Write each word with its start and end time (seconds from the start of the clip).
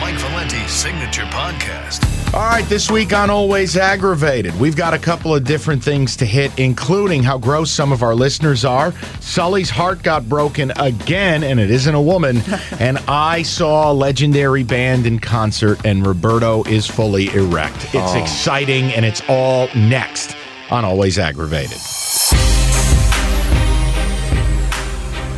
A 0.00 0.02
Mike 0.02 0.16
Valenti 0.16 0.66
signature 0.66 1.24
podcast. 1.24 2.02
All 2.32 2.40
right, 2.40 2.64
this 2.70 2.90
week 2.90 3.12
on 3.12 3.28
Always 3.28 3.76
Aggravated, 3.76 4.58
we've 4.58 4.74
got 4.74 4.94
a 4.94 4.98
couple 4.98 5.34
of 5.34 5.44
different 5.44 5.84
things 5.84 6.16
to 6.16 6.24
hit, 6.24 6.58
including 6.58 7.22
how 7.22 7.36
gross 7.36 7.70
some 7.70 7.92
of 7.92 8.02
our 8.02 8.14
listeners 8.14 8.64
are. 8.64 8.92
Sully's 9.20 9.68
heart 9.68 10.02
got 10.02 10.26
broken 10.26 10.72
again, 10.76 11.42
and 11.42 11.60
it 11.60 11.70
isn't 11.70 11.94
a 11.94 12.00
woman. 12.00 12.40
and 12.78 12.96
I 13.08 13.42
saw 13.42 13.92
a 13.92 13.94
legendary 13.94 14.64
band 14.64 15.06
in 15.06 15.18
concert, 15.18 15.84
and 15.84 16.06
Roberto 16.06 16.64
is 16.64 16.86
fully 16.86 17.28
erect. 17.34 17.84
It's 17.86 17.96
oh. 17.96 18.22
exciting, 18.22 18.84
and 18.94 19.04
it's 19.04 19.20
all 19.28 19.68
next 19.74 20.34
on 20.70 20.86
Always 20.86 21.18
Aggravated. 21.18 21.76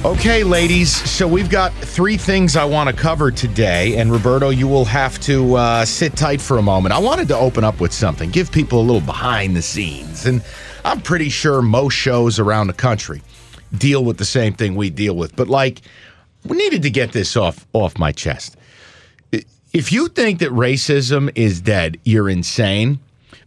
Okay, 0.04 0.42
ladies. 0.42 0.90
So 1.08 1.28
we've 1.28 1.48
got 1.48 1.72
three 1.74 2.16
things 2.16 2.56
I 2.56 2.64
want 2.64 2.90
to 2.90 2.94
cover 2.94 3.30
today, 3.30 3.98
and 3.98 4.10
Roberto, 4.10 4.50
you 4.50 4.66
will 4.66 4.84
have 4.84 5.20
to 5.20 5.54
uh, 5.54 5.84
sit 5.84 6.16
tight 6.16 6.40
for 6.40 6.58
a 6.58 6.62
moment. 6.62 6.92
I 6.92 6.98
wanted 6.98 7.28
to 7.28 7.36
open 7.36 7.62
up 7.62 7.80
with 7.80 7.92
something, 7.92 8.28
give 8.28 8.50
people 8.50 8.80
a 8.80 8.82
little 8.82 9.00
behind 9.00 9.54
the 9.54 9.62
scenes, 9.62 10.26
and 10.26 10.42
I'm 10.84 11.02
pretty 11.02 11.28
sure 11.28 11.62
most 11.62 11.94
shows 11.94 12.40
around 12.40 12.66
the 12.66 12.72
country 12.72 13.22
deal 13.78 14.04
with 14.04 14.18
the 14.18 14.24
same 14.24 14.54
thing 14.54 14.74
we 14.74 14.90
deal 14.90 15.14
with. 15.14 15.36
But 15.36 15.46
like, 15.46 15.82
we 16.44 16.56
needed 16.56 16.82
to 16.82 16.90
get 16.90 17.12
this 17.12 17.36
off 17.36 17.64
off 17.72 17.96
my 17.96 18.10
chest. 18.10 18.56
If 19.72 19.92
you 19.92 20.08
think 20.08 20.40
that 20.40 20.50
racism 20.50 21.30
is 21.36 21.60
dead, 21.60 22.00
you're 22.02 22.28
insane 22.28 22.98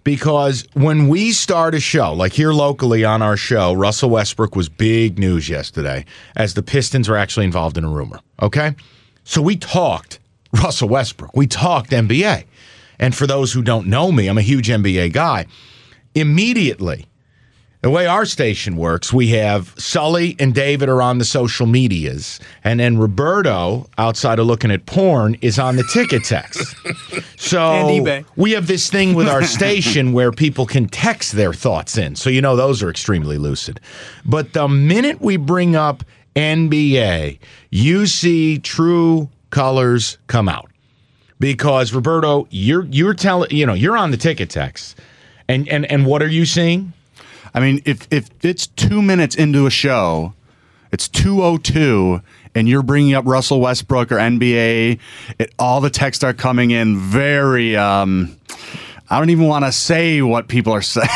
because 0.05 0.65
when 0.73 1.09
we 1.09 1.31
start 1.31 1.75
a 1.75 1.79
show, 1.81 2.13
like 2.13 2.31
here 2.31 2.53
locally 2.53 3.03
on 3.03 3.21
our 3.21 3.35
show, 3.35 3.73
Russell 3.73 4.11
Westbrook 4.11 4.55
was 4.55 4.69
big 4.69 5.19
news 5.19 5.49
yesterday 5.49 6.05
as 6.37 6.53
the 6.53 6.63
Pistons 6.63 7.09
were 7.09 7.17
actually 7.17 7.45
involved 7.45 7.77
in 7.77 7.83
a 7.83 7.89
rumor. 7.89 8.21
Okay. 8.41 8.75
So 9.25 9.41
we 9.41 9.57
talked 9.57 10.19
Russell 10.63 10.87
Westbrook, 10.87 11.35
we 11.35 11.47
talked 11.47 11.89
NBA. 11.89 12.45
And 12.99 13.13
for 13.13 13.27
those 13.27 13.51
who 13.51 13.61
don't 13.61 13.87
know 13.87 14.11
me, 14.11 14.27
I'm 14.27 14.37
a 14.37 14.43
huge 14.43 14.69
NBA 14.69 15.11
guy. 15.11 15.47
Immediately, 16.13 17.07
the 17.85 17.91
way 17.91 18.07
our 18.07 18.25
station 18.25 18.77
works, 18.77 19.13
we 19.13 19.27
have 19.27 19.71
Sully 19.77 20.35
and 20.39 20.55
David 20.55 20.89
are 20.89 21.03
on 21.03 21.19
the 21.19 21.23
social 21.23 21.67
medias, 21.67 22.39
and 22.63 22.79
then 22.79 22.97
Roberto, 22.97 23.87
outside 23.99 24.39
of 24.39 24.47
looking 24.47 24.71
at 24.71 24.87
porn, 24.87 25.35
is 25.41 25.59
on 25.59 25.75
the 25.75 25.83
ticket 25.93 26.23
text. 26.23 26.75
So 27.37 28.01
we 28.35 28.53
have 28.53 28.65
this 28.65 28.89
thing 28.89 29.13
with 29.13 29.27
our 29.27 29.43
station 29.57 30.13
where 30.13 30.31
people 30.31 30.65
can 30.65 30.87
text 30.87 31.33
their 31.33 31.53
thoughts 31.53 31.95
in. 31.95 32.15
So 32.15 32.31
you 32.31 32.41
know 32.41 32.55
those 32.55 32.81
are 32.81 32.89
extremely 32.89 33.37
lucid. 33.37 33.79
But 34.25 34.53
the 34.53 34.67
minute 34.67 35.21
we 35.21 35.37
bring 35.37 35.75
up 35.75 36.03
NBA, 36.35 37.37
you 37.69 38.07
see 38.07 38.57
true 38.57 39.29
colors 39.51 40.17
come 40.25 40.49
out. 40.49 40.71
Because 41.39 41.93
Roberto, 41.93 42.47
you're 42.49 42.85
you're 42.85 43.13
telling 43.13 43.51
you 43.51 43.67
know, 43.67 43.75
you're 43.75 43.97
on 43.97 44.09
the 44.09 44.17
ticket 44.17 44.49
text. 44.49 44.99
And 45.47 45.69
and 45.69 45.85
and 45.85 46.07
what 46.07 46.23
are 46.23 46.27
you 46.27 46.45
seeing? 46.45 46.91
I 47.55 47.59
mean, 47.61 47.81
if 47.85 48.07
if 48.11 48.29
it's 48.43 48.67
two 48.67 49.01
minutes 49.01 49.33
into 49.35 49.65
a 49.65 49.71
show, 49.71 50.33
it's 50.91 51.07
two 51.07 51.41
oh 51.41 51.57
two, 51.57 52.21
and 52.53 52.67
you're 52.69 52.83
bringing 52.83 53.13
up 53.15 53.25
Russell 53.25 53.61
Westbrook 53.61 54.11
or 54.11 54.17
NBA, 54.17 54.99
it, 55.39 55.53
all 55.57 55.79
the 55.81 55.89
texts 55.89 56.23
are 56.23 56.33
coming 56.33 56.69
in 56.71 56.97
very. 56.99 57.75
Um, 57.77 58.35
I 59.09 59.19
don't 59.19 59.29
even 59.29 59.45
want 59.47 59.63
to 59.65 59.71
say 59.71 60.21
what 60.23 60.47
people 60.47 60.73
are 60.73 60.81
saying. 60.81 61.07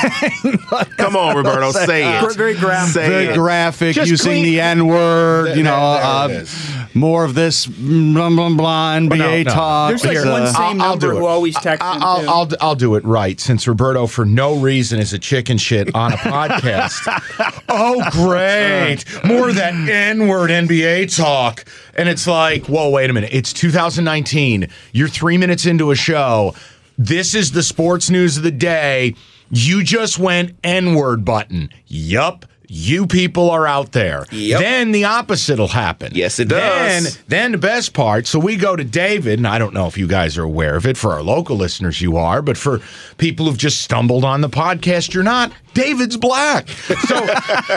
Come 0.98 1.16
on, 1.16 1.36
Roberto, 1.36 1.72
say 1.72 2.20
it. 2.20 2.36
Very 2.36 2.54
graphic. 2.54 2.94
Say 2.94 3.10
Very 3.10 3.26
it. 3.30 3.34
graphic, 3.36 3.96
Just 3.96 4.12
using 4.12 4.32
clean- 4.32 4.46
the 4.46 4.62
N 4.62 4.88
word. 4.88 5.58
You 5.58 5.64
know, 5.64 5.94
there- 5.94 6.28
there 6.30 6.38
uh, 6.40 6.42
is. 6.44 6.68
More 6.94 7.24
of 7.24 7.36
this 7.36 7.66
blah 7.68 8.30
blah 8.30 8.50
blah 8.50 8.96
NBA 8.98 9.18
no, 9.18 9.44
no. 9.44 9.44
talk. 9.44 9.90
There's 9.90 10.06
like 10.06 10.18
It's, 10.18 10.26
one 10.26 10.42
uh, 10.44 10.52
same 10.54 10.82
I'll 10.82 10.90
number 10.92 11.08
do 11.12 11.18
it. 11.18 11.20
who 11.20 11.26
always 11.26 11.56
texts 11.56 11.86
I- 11.86 11.96
him, 11.96 12.04
I'll, 12.04 12.22
too. 12.22 12.28
I'll, 12.28 12.48
I'll 12.70 12.76
do 12.76 12.96
it 12.96 13.04
right 13.06 13.40
since 13.40 13.68
Roberto, 13.68 14.08
for 14.08 14.26
no 14.26 14.56
reason, 14.56 15.00
is 15.00 15.14
a 15.14 15.20
chicken 15.20 15.58
shit 15.58 15.94
on 15.96 16.14
a 16.14 16.18
podcast. 16.18 17.64
oh, 17.70 18.04
great. 18.12 19.04
More 19.26 19.50
of 19.50 19.56
that 19.56 19.74
N 19.74 20.28
word 20.28 20.50
NBA 20.50 21.16
talk. 21.16 21.66
And 21.96 22.10
it's 22.10 22.26
like, 22.28 22.66
whoa, 22.66 22.90
wait 22.90 23.10
a 23.10 23.14
minute. 23.14 23.30
It's 23.34 23.54
2019. 23.54 24.68
You're 24.92 25.08
three 25.08 25.38
minutes 25.38 25.66
into 25.66 25.92
a 25.92 25.96
show. 25.96 26.56
This 26.98 27.34
is 27.36 27.52
the 27.52 27.64
sports 27.64 28.10
news 28.10 28.38
of 28.38 28.44
the 28.44 28.52
day. 28.52 29.16
You 29.52 29.84
just 29.84 30.20
went 30.20 30.56
N 30.64 30.96
word 30.96 31.24
button. 31.26 31.70
Yup. 31.88 32.46
You 32.72 33.08
people 33.08 33.50
are 33.50 33.66
out 33.66 33.94
there. 33.94 34.26
Yep. 34.32 34.60
Then 34.60 34.92
the 34.92 35.06
opposite 35.06 35.58
will 35.58 35.68
happen. 35.70 36.12
Yes, 36.14 36.40
it 36.40 36.50
Then 36.50 37.04
does. 37.04 37.18
then 37.28 37.52
the 37.54 37.58
best 37.58 37.94
part, 37.94 38.28
so 38.28 38.38
we 38.38 38.56
go 38.58 38.76
to 38.76 38.84
David, 38.84 39.40
and 39.40 39.48
I 39.48 39.58
don't 39.58 39.74
know 39.74 39.88
if 39.88 39.98
you 39.98 40.08
guys 40.08 40.38
are 40.38 40.44
aware 40.44 40.76
of 40.76 40.86
it. 40.86 40.96
For 40.96 41.12
our 41.14 41.24
local 41.24 41.56
listeners, 41.56 42.00
you 42.00 42.16
are, 42.18 42.42
but 42.44 42.58
for 42.58 42.80
people 43.18 43.48
who've 43.48 43.58
just 43.58 43.82
stumbled 43.82 44.24
on 44.24 44.42
the 44.42 44.50
podcast, 44.50 45.14
you're 45.16 45.24
not. 45.24 45.52
David's 45.74 46.18
black. 46.18 46.68
So 46.70 47.28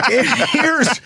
here's 0.51 1.01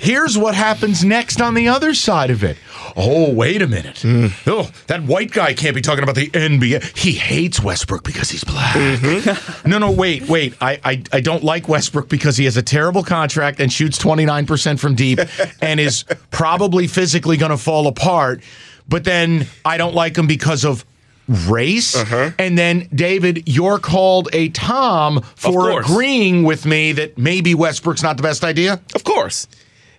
here's 0.00 0.38
what 0.38 0.54
happens 0.54 1.04
next 1.04 1.40
on 1.40 1.54
the 1.54 1.68
other 1.68 1.94
side 1.94 2.30
of 2.30 2.42
it. 2.44 2.56
Oh, 3.00 3.32
wait 3.32 3.62
a 3.62 3.68
minute. 3.68 4.00
Hmm. 4.00 4.26
Oh, 4.46 4.68
that 4.88 5.04
white 5.04 5.30
guy 5.30 5.54
can't 5.54 5.74
be 5.74 5.80
talking 5.80 6.02
about 6.02 6.16
the 6.16 6.28
NBA. 6.30 6.98
He 6.98 7.12
hates 7.12 7.62
Westbrook 7.62 8.02
because 8.02 8.28
he's 8.30 8.42
black. 8.42 8.74
Mm-hmm. 8.74 9.68
No, 9.68 9.78
no, 9.78 9.90
wait, 9.90 10.28
wait. 10.28 10.54
I, 10.60 10.80
I 10.84 11.02
I 11.12 11.20
don't 11.20 11.44
like 11.44 11.68
Westbrook 11.68 12.08
because 12.08 12.36
he 12.36 12.44
has 12.46 12.56
a 12.56 12.62
terrible 12.62 13.02
contract 13.04 13.60
and 13.60 13.72
shoots 13.72 13.98
29% 13.98 14.78
from 14.78 14.94
deep 14.94 15.20
and 15.62 15.78
is 15.78 16.04
probably 16.30 16.86
physically 16.86 17.36
going 17.36 17.50
to 17.50 17.58
fall 17.58 17.86
apart. 17.86 18.42
But 18.88 19.04
then 19.04 19.46
I 19.64 19.76
don't 19.76 19.94
like 19.94 20.16
him 20.16 20.26
because 20.26 20.64
of 20.64 20.84
race. 21.28 21.94
Uh-huh. 21.94 22.30
And 22.38 22.56
then 22.56 22.88
David, 22.94 23.44
you're 23.46 23.78
called 23.78 24.28
a 24.32 24.48
Tom 24.50 25.20
for 25.36 25.78
agreeing 25.78 26.44
with 26.44 26.64
me 26.64 26.92
that 26.92 27.18
maybe 27.18 27.54
Westbrook's 27.54 28.02
not 28.02 28.16
the 28.16 28.22
best 28.22 28.42
idea. 28.44 28.80
Of 28.94 29.04
course. 29.04 29.46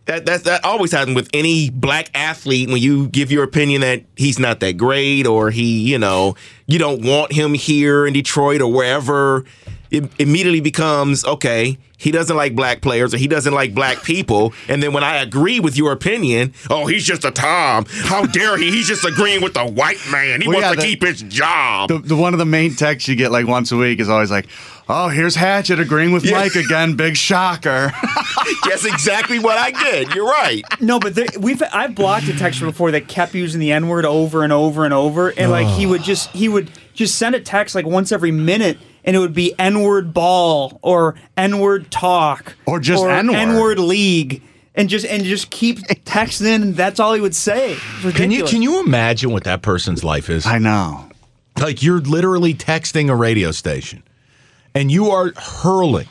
That, 0.06 0.26
that 0.26 0.44
that 0.46 0.66
always 0.66 0.92
happens 0.92 1.16
with 1.16 1.30
any 1.34 1.70
black 1.70 2.10
athlete 2.16 2.70
when 2.70 2.82
you 2.82 3.10
give 3.10 3.32
your 3.32 3.44
opinion 3.44 3.82
that 3.82 4.04
he's 4.16 4.40
not 4.40 4.60
that 4.62 4.74
great 4.74 5.28
or 5.28 5.52
he, 5.52 5.82
you 5.82 6.00
know, 6.00 6.36
you 6.66 6.80
don't 6.80 7.06
want 7.06 7.32
him 7.32 7.54
here 7.54 8.08
in 8.08 8.14
Detroit 8.14 8.62
or 8.62 8.72
wherever. 8.72 9.46
It 9.92 10.10
immediately 10.20 10.62
becomes 10.62 11.26
okay. 11.26 11.78
He 11.98 12.12
doesn't 12.12 12.38
like 12.38 12.56
black 12.56 12.82
players 12.82 13.14
or 13.14 13.18
he 13.18 13.28
doesn't 13.28 13.54
like 13.54 13.76
black 13.76 14.04
people. 14.04 14.54
And 14.70 14.82
then 14.82 14.94
when 14.94 15.04
I 15.04 15.18
agree 15.18 15.60
with 15.60 15.76
your 15.76 15.92
opinion, 15.92 16.54
oh, 16.70 16.86
he's 16.88 17.04
just 17.06 17.26
a 17.26 17.32
Tom. 17.32 17.86
How 17.90 18.26
dare 18.26 18.58
he? 18.58 18.72
He's 18.72 18.88
just 18.88 19.04
agreeing 19.04 19.42
with 19.42 19.54
the 19.54 19.66
white 19.66 19.98
man. 20.10 20.40
He 20.42 20.48
Well, 20.48 20.62
wants 20.62 20.68
yeah, 20.70 20.76
to 20.76 20.82
the- 20.82 20.88
keep 20.88 21.04
his 21.04 21.22
job. 21.24 21.90
The, 21.90 21.98
the 22.00 22.16
one 22.16 22.34
of 22.34 22.40
the 22.40 22.46
main 22.46 22.76
texts 22.76 23.10
you 23.10 23.16
get 23.18 23.32
like 23.32 23.48
once 23.48 23.72
a 23.74 23.76
week 23.78 24.00
is 24.00 24.08
always 24.08 24.32
like, 24.32 24.46
"Oh, 24.88 25.10
here's 25.10 25.36
Hatchet 25.36 25.80
agreeing 25.82 26.14
with 26.14 26.24
Yeah. 26.24 26.38
Mike 26.38 26.56
again. 26.56 26.96
Big 26.96 27.18
shocker." 27.18 27.92
That's 28.70 28.86
exactly 28.86 29.40
what 29.40 29.58
I 29.58 29.72
get. 29.72 30.16
You're 30.16 30.26
right. 30.26 30.64
No, 30.80 31.00
but 31.00 31.16
there, 31.16 31.26
we've 31.38 31.62
I've 31.74 31.96
blocked 31.96 32.28
a 32.30 32.32
texter 32.32 32.62
before 32.62 32.92
that 32.92 33.08
kept 33.10 33.34
using 33.34 33.60
the 33.60 33.72
N 33.74 33.88
word 33.90 34.06
over 34.06 34.44
and 34.44 34.54
over 34.54 34.86
and 34.86 34.94
over, 34.94 35.30
and 35.30 35.52
like 35.52 35.68
he 35.68 35.86
would 35.86 36.04
just 36.04 36.30
he 36.32 36.48
would 36.48 36.72
just 36.94 37.16
send 37.18 37.36
a 37.36 37.40
text 37.42 37.76
like 37.76 37.86
once 37.86 38.12
every 38.14 38.32
minute, 38.32 38.78
and 39.10 39.16
it 39.16 39.20
would 39.20 39.34
be 39.34 39.56
N 39.58 39.82
word 39.82 40.14
ball 40.14 40.78
or 40.84 41.16
N 41.36 41.58
word 41.58 41.90
talk 41.90 42.54
Or 42.68 42.80
just 42.80 43.04
N-word. 43.04 43.80
League, 43.80 44.44
and 44.76 44.88
just 44.88 45.04
and 45.04 45.24
just 45.24 45.50
keep 45.50 45.80
texting, 46.06 46.54
and 46.54 46.76
that's 46.76 47.00
all 47.00 47.16
he 47.16 47.20
would 47.20 47.34
say. 47.34 47.76
Can 48.14 48.30
you 48.30 48.44
can 48.44 48.62
you 48.62 48.80
imagine 48.80 49.32
what 49.32 49.46
that 49.46 49.64
person's 49.64 50.04
life 50.04 50.30
is? 50.30 50.46
I 50.46 50.60
know. 50.60 51.10
Like 51.60 51.82
you're 51.82 52.02
literally 52.02 52.54
texting 52.54 53.10
a 53.10 53.16
radio 53.16 53.50
station 53.50 54.04
and 54.76 54.92
you 54.92 55.10
are 55.10 55.34
hurling 55.36 56.08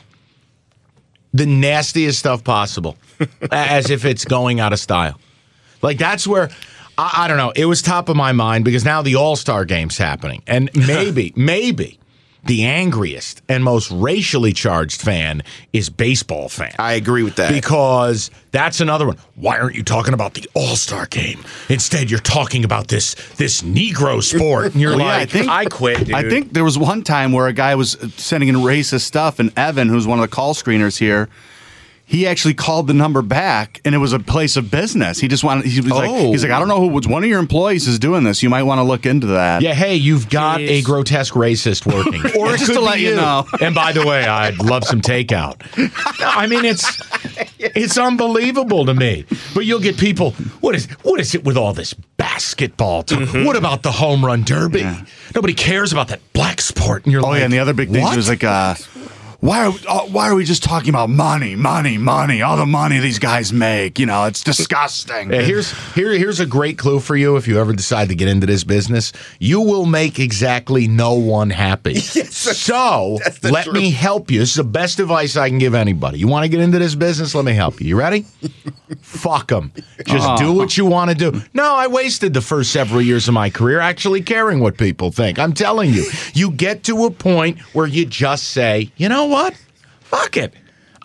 the 1.33 1.45
nastiest 1.45 2.19
stuff 2.19 2.43
possible 2.43 2.97
as 3.51 3.89
if 3.89 4.03
it's 4.03 4.25
going 4.25 4.59
out 4.59 4.73
of 4.73 4.79
style. 4.79 5.17
Like 5.81 5.97
that's 5.97 6.27
where 6.27 6.49
I, 6.97 7.13
I 7.19 7.27
don't 7.29 7.37
know. 7.37 7.53
It 7.55 7.65
was 7.65 7.81
top 7.81 8.09
of 8.09 8.17
my 8.17 8.33
mind 8.33 8.65
because 8.65 8.83
now 8.83 9.01
the 9.01 9.15
All 9.15 9.37
Star 9.37 9.63
game's 9.63 9.97
happening, 9.97 10.43
and 10.47 10.69
maybe, 10.75 11.31
maybe 11.37 11.98
the 12.49 12.65
angriest 12.65 13.43
and 13.47 13.63
most 13.63 13.91
racially 13.91 14.51
charged 14.51 14.99
fan 14.99 15.43
is 15.71 15.87
baseball 15.87 16.49
fan. 16.49 16.73
I 16.79 16.93
agree 16.93 17.21
with 17.21 17.35
that. 17.35 17.53
Because 17.53 18.31
that's 18.51 18.81
another 18.81 19.05
one. 19.05 19.17
Why 19.35 19.59
aren't 19.59 19.75
you 19.75 19.83
talking 19.83 20.15
about 20.15 20.33
the 20.33 20.49
All 20.55 20.75
Star 20.75 21.05
game? 21.05 21.43
Instead, 21.69 22.09
you're 22.09 22.19
talking 22.19 22.65
about 22.65 22.87
this 22.87 23.13
this 23.37 23.61
Negro 23.61 24.23
sport. 24.23 24.73
And 24.73 24.81
you're 24.81 24.97
Well, 24.97 25.05
yeah, 25.05 25.41
like, 25.41 25.47
I, 25.47 25.65
quit. 25.65 26.07
Dude. 26.07 26.15
I 26.15 26.27
think 26.27 26.53
there 26.53 26.63
was 26.63 26.75
one 26.75 27.03
time 27.03 27.33
where 27.33 27.45
a 27.45 27.53
guy 27.53 27.75
was 27.75 27.91
sending 28.17 28.49
in 28.49 28.55
racist 28.55 29.01
stuff, 29.01 29.37
and 29.37 29.53
Evan, 29.55 29.87
who's 29.87 30.07
one 30.07 30.17
of 30.17 30.27
the 30.27 30.35
call 30.35 30.55
screeners 30.55 30.97
here, 30.97 31.29
he 32.09 32.25
actually 32.25 32.55
called 32.55 32.87
the 32.87 32.93
number 32.95 33.21
back, 33.21 33.79
and 33.85 33.93
it 33.93 33.99
was 33.99 34.13
a 34.13 34.19
place 34.19 34.57
of 34.57 34.71
business. 34.71 35.19
He 35.19 35.27
just 35.27 35.43
wanted. 35.43 35.65
He 35.65 35.79
was 35.79 35.91
like, 35.91 36.09
Oh. 36.09 36.31
he's 36.31 36.41
like, 36.43 36.51
I 36.51 36.57
don't 36.57 36.67
know 36.67 36.79
who 36.79 36.87
was 36.87 37.07
one 37.07 37.23
of 37.23 37.29
your 37.29 37.39
employees 37.39 37.87
is 37.87 37.99
doing 37.99 38.23
this. 38.23 38.41
You 38.41 38.49
might 38.49 38.63
want 38.63 38.79
to 38.79 38.83
look 38.83 39.05
into 39.05 39.27
that. 39.27 39.61
Yeah, 39.61 39.73
hey, 39.75 39.95
you've 39.95 40.27
got 40.29 40.59
a 40.59 40.81
grotesque 40.81 41.35
racist 41.35 41.85
working. 41.85 42.19
or 42.39 42.51
it 42.53 42.57
Just 42.57 42.73
to 42.73 42.79
let 42.81 42.99
you 42.99 43.15
know. 43.15 43.45
And 43.61 43.75
by 43.75 43.91
the 43.91 44.05
way, 44.05 44.23
I'd 44.25 44.57
love 44.57 44.83
some 44.85 45.01
takeout. 45.01 45.61
I 46.19 46.47
mean, 46.47 46.65
it's 46.65 46.99
it's 47.59 47.97
unbelievable 47.97 48.85
to 48.87 48.93
me. 48.95 49.25
But 49.53 49.65
you'll 49.65 49.79
get 49.79 49.97
people. 49.97 50.31
What 50.61 50.73
is 50.73 50.87
what 51.03 51.19
is 51.19 51.35
it 51.35 51.43
with 51.43 51.57
all 51.57 51.73
this 51.73 51.93
basketball 51.93 53.03
talk? 53.03 53.19
Mm-hmm. 53.19 53.45
What 53.45 53.55
about 53.55 53.83
the 53.83 53.91
home 53.91 54.25
run 54.25 54.43
derby? 54.43 54.83
Nobody 55.35 55.53
cares 55.53 55.91
about 55.91 56.07
that 56.07 56.21
black 56.33 56.59
sport. 56.61 57.03
And 57.05 57.13
you're 57.13 57.21
Oh 57.23 57.29
like, 57.29 57.39
yeah, 57.39 57.43
and 57.45 57.53
the 57.53 57.59
other 57.59 57.73
big 57.73 57.91
thing 57.91 58.01
what? 58.03 58.15
was 58.15 58.29
like, 58.29 58.43
uh, 58.43 58.73
why 59.41 59.65
are 59.65 59.71
we, 59.71 59.79
uh, 59.87 60.01
why 60.07 60.27
are 60.27 60.35
we 60.35 60.43
just 60.43 60.63
talking 60.63 60.89
about 60.89 61.09
money, 61.09 61.55
money, 61.55 61.97
money? 61.97 62.41
All 62.41 62.57
the 62.57 62.65
money 62.65 62.99
these 62.99 63.19
guys 63.19 63.53
make, 63.53 63.97
you 63.97 64.05
know, 64.05 64.25
it's 64.25 64.43
disgusting. 64.43 65.31
Yeah, 65.31 65.41
here's 65.41 65.71
here 65.93 66.11
here's 66.11 66.41
a 66.41 66.45
great 66.45 66.77
clue 66.77 66.99
for 66.99 67.15
you 67.15 67.37
if 67.37 67.47
you 67.47 67.57
ever 67.57 67.71
decide 67.71 68.09
to 68.09 68.15
get 68.15 68.27
into 68.27 68.45
this 68.45 68.65
business. 68.65 69.13
You 69.39 69.61
will 69.61 69.85
make 69.85 70.19
exactly 70.19 70.89
no 70.89 71.13
one 71.13 71.51
happy. 71.51 71.95
so 71.99 73.19
let 73.43 73.63
truth. 73.63 73.73
me 73.73 73.91
help 73.91 74.29
you. 74.29 74.39
This 74.39 74.49
is 74.49 74.55
the 74.55 74.63
best 74.65 74.99
advice 74.99 75.37
I 75.37 75.47
can 75.47 75.57
give 75.57 75.73
anybody. 75.73 76.19
You 76.19 76.27
want 76.27 76.43
to 76.43 76.49
get 76.49 76.59
into 76.59 76.79
this 76.79 76.95
business? 76.95 77.33
Let 77.33 77.45
me 77.45 77.53
help 77.53 77.79
you. 77.79 77.87
You 77.87 77.97
ready? 77.97 78.25
Fuck 79.01 79.49
them. 79.49 79.71
Just 80.05 80.37
do 80.37 80.51
what 80.51 80.75
you 80.75 80.85
want 80.85 81.11
to 81.11 81.15
do. 81.15 81.41
No, 81.53 81.75
I 81.75 81.87
wasted 81.87 82.33
the 82.33 82.41
first 82.41 82.73
several 82.73 83.01
years 83.01 83.29
of 83.29 83.33
my 83.33 83.49
career 83.49 83.79
actually 83.79 84.21
caring 84.21 84.59
what 84.59 84.77
people 84.77 85.11
think. 85.11 85.39
I'm 85.39 85.53
telling 85.53 85.93
you, 85.93 86.09
you 86.33 86.51
get 86.51 86.83
to 86.85 87.05
a 87.05 87.11
point 87.11 87.59
where 87.73 87.87
you 87.87 88.05
just 88.05 88.49
say, 88.49 88.91
you 88.97 89.07
know 89.07 89.28
what? 89.29 89.55
Fuck 90.01 90.37
it. 90.37 90.53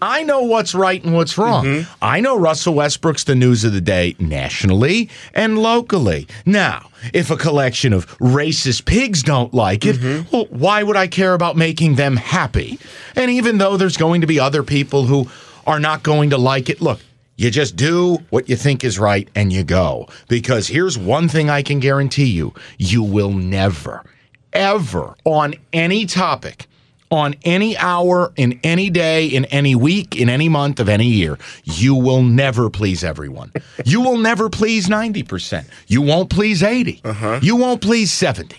I 0.02 0.22
know 0.22 0.42
what's 0.42 0.74
right 0.74 1.02
and 1.02 1.14
what's 1.14 1.38
wrong. 1.38 1.64
Mm-hmm. 1.64 1.92
I 2.02 2.20
know 2.20 2.36
Russell 2.36 2.74
Westbrook's 2.74 3.24
the 3.24 3.34
news 3.34 3.64
of 3.64 3.72
the 3.72 3.80
day 3.80 4.16
nationally 4.18 5.08
and 5.32 5.58
locally. 5.58 6.26
Now, 6.44 6.90
if 7.12 7.30
a 7.30 7.36
collection 7.36 7.92
of 7.92 8.06
racist 8.18 8.84
pigs 8.84 9.22
don't 9.22 9.54
like 9.54 9.86
it, 9.86 9.96
mm-hmm. 9.96 10.28
well, 10.30 10.46
why 10.50 10.82
would 10.82 10.96
I 10.96 11.06
care 11.06 11.32
about 11.32 11.56
making 11.56 11.94
them 11.94 12.16
happy? 12.16 12.78
And 13.16 13.30
even 13.30 13.58
though 13.58 13.76
there's 13.76 13.96
going 13.96 14.20
to 14.20 14.26
be 14.26 14.38
other 14.38 14.62
people 14.62 15.04
who 15.04 15.28
are 15.66 15.80
not 15.80 16.02
going 16.02 16.30
to 16.30 16.38
like 16.38 16.68
it, 16.68 16.82
look, 16.82 17.00
you 17.36 17.50
just 17.50 17.74
do 17.74 18.18
what 18.30 18.48
you 18.48 18.56
think 18.56 18.84
is 18.84 18.98
right 18.98 19.28
and 19.34 19.52
you 19.52 19.64
go. 19.64 20.08
Because 20.28 20.68
here's 20.68 20.98
one 20.98 21.28
thing 21.28 21.50
I 21.50 21.62
can 21.62 21.80
guarantee 21.80 22.26
you 22.26 22.54
you 22.78 23.02
will 23.02 23.32
never, 23.32 24.04
ever, 24.52 25.14
on 25.24 25.54
any 25.72 26.06
topic, 26.06 26.66
on 27.14 27.34
any 27.44 27.76
hour, 27.76 28.32
in 28.36 28.60
any 28.62 28.90
day, 28.90 29.26
in 29.26 29.44
any 29.46 29.74
week, 29.74 30.16
in 30.16 30.28
any 30.28 30.48
month 30.48 30.80
of 30.80 30.88
any 30.88 31.06
year, 31.06 31.38
you 31.64 31.94
will 31.94 32.22
never 32.22 32.68
please 32.68 33.02
everyone. 33.04 33.52
you 33.84 34.00
will 34.00 34.18
never 34.18 34.50
please 34.50 34.88
90%. 34.88 35.66
You 35.86 36.02
won't 36.02 36.30
please 36.30 36.62
80. 36.62 37.00
Uh-huh. 37.04 37.40
You 37.42 37.56
won't 37.56 37.80
please 37.80 38.12
70. 38.12 38.56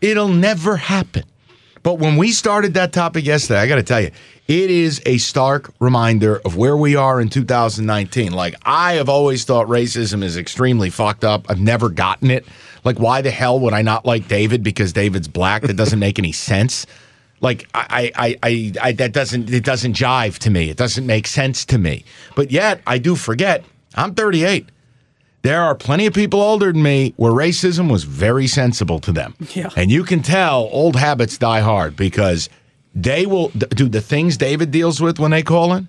It'll 0.00 0.28
never 0.28 0.76
happen. 0.76 1.24
But 1.82 1.98
when 1.98 2.16
we 2.16 2.30
started 2.30 2.74
that 2.74 2.92
topic 2.92 3.24
yesterday, 3.24 3.58
I 3.60 3.66
got 3.66 3.76
to 3.76 3.82
tell 3.82 4.00
you, 4.00 4.10
it 4.48 4.70
is 4.70 5.02
a 5.06 5.18
stark 5.18 5.72
reminder 5.80 6.40
of 6.44 6.56
where 6.56 6.76
we 6.76 6.94
are 6.94 7.20
in 7.20 7.28
2019. 7.28 8.32
Like, 8.32 8.54
I 8.64 8.94
have 8.94 9.08
always 9.08 9.44
thought 9.44 9.66
racism 9.66 10.22
is 10.22 10.36
extremely 10.36 10.90
fucked 10.90 11.24
up. 11.24 11.46
I've 11.48 11.60
never 11.60 11.88
gotten 11.88 12.30
it. 12.30 12.46
Like, 12.84 12.98
why 12.98 13.20
the 13.22 13.30
hell 13.30 13.58
would 13.60 13.72
I 13.72 13.82
not 13.82 14.04
like 14.04 14.28
David 14.28 14.62
because 14.62 14.92
David's 14.92 15.28
black? 15.28 15.62
That 15.62 15.76
doesn't 15.76 15.98
make 15.98 16.18
any 16.18 16.32
sense. 16.32 16.86
Like, 17.42 17.68
I, 17.74 18.10
I, 18.14 18.38
I, 18.42 18.72
I, 18.80 18.92
that 18.92 19.12
doesn't, 19.12 19.50
it 19.52 19.64
doesn't 19.64 19.94
jive 19.94 20.38
to 20.38 20.50
me. 20.50 20.70
It 20.70 20.76
doesn't 20.78 21.04
make 21.04 21.26
sense 21.26 21.64
to 21.66 21.76
me. 21.78 22.04
But 22.36 22.50
yet, 22.50 22.80
I 22.86 22.96
do 22.98 23.16
forget, 23.16 23.64
I'm 23.94 24.14
38. 24.14 24.68
There 25.42 25.60
are 25.60 25.74
plenty 25.74 26.06
of 26.06 26.14
people 26.14 26.40
older 26.40 26.72
than 26.72 26.82
me 26.84 27.14
where 27.16 27.32
racism 27.32 27.90
was 27.90 28.04
very 28.04 28.46
sensible 28.46 29.00
to 29.00 29.10
them. 29.12 29.34
Yeah. 29.54 29.70
And 29.76 29.90
you 29.90 30.04
can 30.04 30.22
tell 30.22 30.68
old 30.70 30.94
habits 30.94 31.36
die 31.36 31.60
hard 31.60 31.96
because 31.96 32.48
they 32.94 33.26
will 33.26 33.48
do 33.48 33.88
the 33.88 34.00
things 34.00 34.36
David 34.36 34.70
deals 34.70 35.00
with 35.00 35.18
when 35.18 35.32
they 35.32 35.42
call 35.42 35.72
in 35.72 35.88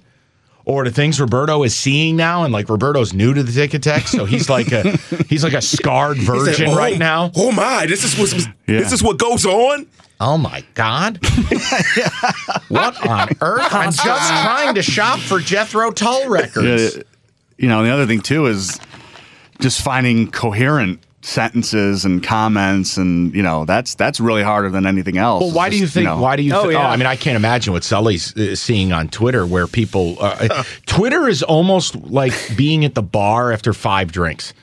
or 0.65 0.85
the 0.85 0.91
things 0.91 1.19
Roberto 1.21 1.61
is 1.63 1.75
seeing 1.75 2.15
now 2.15 2.43
and 2.45 2.51
like 2.53 2.67
Roberto's 2.69 3.13
new 3.13 3.33
to 3.33 3.43
the 3.43 3.51
ticket 3.51 3.83
tech, 3.83 4.07
so 4.07 4.25
he's 4.25 4.49
like 4.49 4.71
a 4.71 4.89
he's 5.29 5.43
like 5.43 5.53
a 5.53 5.61
scarred 5.61 6.17
said, 6.17 6.61
"Oh, 6.67 6.75
right 6.75 6.97
now. 6.97 7.31
Oh 7.35 7.51
my! 7.51 7.85
This 7.85 8.03
is 8.05 8.17
what 8.17 8.31
Yeah. 8.65 8.79
this 8.79 8.93
is 8.93 9.03
what 9.03 9.19
goes 9.19 9.45
on. 9.45 9.85
Oh 10.25 10.37
my 10.37 10.63
god. 10.73 11.19
what 12.69 13.05
on 13.05 13.27
earth? 13.41 13.73
I'm 13.73 13.91
just 13.91 13.97
trying 14.43 14.75
to 14.75 14.81
shop 14.81 15.19
for 15.19 15.39
Jethro 15.39 15.91
Tull 15.91 16.29
records. 16.29 16.95
Yeah, 16.95 17.03
you 17.57 17.67
know, 17.67 17.83
the 17.83 17.89
other 17.89 18.05
thing 18.07 18.21
too 18.21 18.45
is 18.45 18.79
just 19.59 19.81
finding 19.81 20.31
coherent 20.31 21.01
sentences 21.23 22.05
and 22.05 22.23
comments, 22.23 22.95
and 22.95 23.35
you 23.35 23.43
know, 23.43 23.65
that's 23.65 23.95
that's 23.95 24.21
really 24.21 24.43
harder 24.43 24.69
than 24.69 24.85
anything 24.85 25.17
else. 25.17 25.43
Well, 25.43 25.51
why 25.51 25.69
do 25.69 25.75
you 25.75 25.83
Just, 25.83 25.93
think? 25.95 26.05
know, 26.05 26.21
why 26.21 26.37
do 26.37 26.43
you? 26.43 26.53
Oh, 26.53 26.67
thi- 26.67 26.73
yeah. 26.73 26.87
I 26.87 26.95
mean, 26.95 27.05
I 27.05 27.17
can't 27.17 27.35
imagine 27.35 27.73
what 27.73 27.83
Sully's 27.83 28.33
uh, 28.37 28.55
seeing 28.55 28.93
on 28.93 29.09
Twitter, 29.09 29.45
where 29.45 29.67
people. 29.67 30.15
Uh, 30.21 30.63
Twitter 30.85 31.27
is 31.27 31.43
almost 31.43 31.95
like 31.95 32.33
being 32.55 32.85
at 32.85 32.95
the 32.95 33.03
bar 33.03 33.51
after 33.51 33.73
five 33.73 34.13
drinks. 34.13 34.53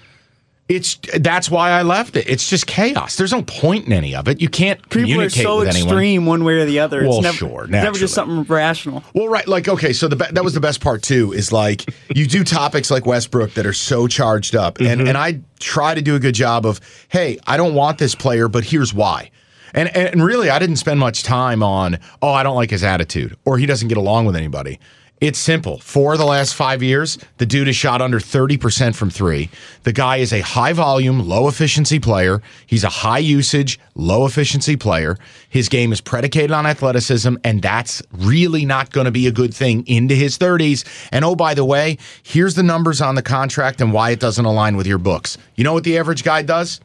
It's 0.70 1.00
that's 1.18 1.50
why 1.50 1.72
I 1.72 1.82
left 1.82 2.14
it. 2.14 2.28
It's 2.28 2.48
just 2.48 2.68
chaos. 2.68 3.16
There's 3.16 3.32
no 3.32 3.42
point 3.42 3.86
in 3.86 3.92
any 3.92 4.14
of 4.14 4.28
it. 4.28 4.40
You 4.40 4.48
can't 4.48 4.80
People 4.88 5.20
are 5.20 5.28
so 5.28 5.58
with 5.58 5.68
anyone. 5.68 5.88
extreme 5.88 6.26
one 6.26 6.44
way 6.44 6.60
or 6.60 6.64
the 6.64 6.78
other. 6.78 7.02
Well, 7.02 7.14
it's 7.14 7.22
never, 7.22 7.36
sure, 7.36 7.62
it's 7.62 7.70
never 7.70 7.86
naturally. 7.86 7.98
just 7.98 8.14
something 8.14 8.42
rational. 8.44 9.02
Well, 9.12 9.26
right, 9.28 9.48
like 9.48 9.66
okay, 9.66 9.92
so 9.92 10.06
the 10.06 10.14
be- 10.14 10.30
that 10.30 10.44
was 10.44 10.54
the 10.54 10.60
best 10.60 10.80
part 10.80 11.02
too. 11.02 11.32
Is 11.32 11.50
like 11.50 11.92
you 12.14 12.24
do 12.24 12.44
topics 12.44 12.88
like 12.88 13.04
Westbrook 13.04 13.54
that 13.54 13.66
are 13.66 13.72
so 13.72 14.06
charged 14.06 14.54
up, 14.54 14.78
and 14.78 15.00
mm-hmm. 15.00 15.08
and 15.08 15.18
I 15.18 15.40
try 15.58 15.96
to 15.96 16.02
do 16.02 16.14
a 16.14 16.20
good 16.20 16.36
job 16.36 16.64
of, 16.64 16.80
hey, 17.08 17.38
I 17.48 17.56
don't 17.56 17.74
want 17.74 17.98
this 17.98 18.14
player, 18.14 18.46
but 18.46 18.62
here's 18.62 18.94
why. 18.94 19.32
And 19.74 19.88
and 19.96 20.24
really, 20.24 20.50
I 20.50 20.60
didn't 20.60 20.76
spend 20.76 21.00
much 21.00 21.24
time 21.24 21.64
on, 21.64 21.98
oh, 22.22 22.32
I 22.32 22.44
don't 22.44 22.54
like 22.54 22.70
his 22.70 22.84
attitude, 22.84 23.36
or 23.44 23.58
he 23.58 23.66
doesn't 23.66 23.88
get 23.88 23.98
along 23.98 24.26
with 24.26 24.36
anybody. 24.36 24.78
It's 25.20 25.38
simple. 25.38 25.78
For 25.80 26.16
the 26.16 26.24
last 26.24 26.54
five 26.54 26.82
years, 26.82 27.18
the 27.36 27.44
dude 27.44 27.66
has 27.66 27.76
shot 27.76 28.00
under 28.00 28.18
30% 28.18 28.94
from 28.94 29.10
three. 29.10 29.50
The 29.82 29.92
guy 29.92 30.16
is 30.16 30.32
a 30.32 30.40
high 30.40 30.72
volume, 30.72 31.28
low 31.28 31.46
efficiency 31.46 31.98
player. 31.98 32.40
He's 32.66 32.84
a 32.84 32.88
high 32.88 33.18
usage, 33.18 33.78
low 33.94 34.24
efficiency 34.24 34.76
player. 34.76 35.18
His 35.50 35.68
game 35.68 35.92
is 35.92 36.00
predicated 36.00 36.52
on 36.52 36.64
athleticism, 36.64 37.34
and 37.44 37.60
that's 37.60 38.00
really 38.12 38.64
not 38.64 38.92
going 38.92 39.04
to 39.04 39.10
be 39.10 39.26
a 39.26 39.32
good 39.32 39.52
thing 39.52 39.86
into 39.86 40.14
his 40.14 40.38
30s. 40.38 40.86
And 41.12 41.22
oh, 41.22 41.36
by 41.36 41.52
the 41.52 41.66
way, 41.66 41.98
here's 42.22 42.54
the 42.54 42.62
numbers 42.62 43.02
on 43.02 43.14
the 43.14 43.22
contract 43.22 43.82
and 43.82 43.92
why 43.92 44.12
it 44.12 44.20
doesn't 44.20 44.46
align 44.46 44.74
with 44.74 44.86
your 44.86 44.96
books. 44.96 45.36
You 45.54 45.64
know 45.64 45.74
what 45.74 45.84
the 45.84 45.98
average 45.98 46.24
guy 46.24 46.40
does? 46.40 46.80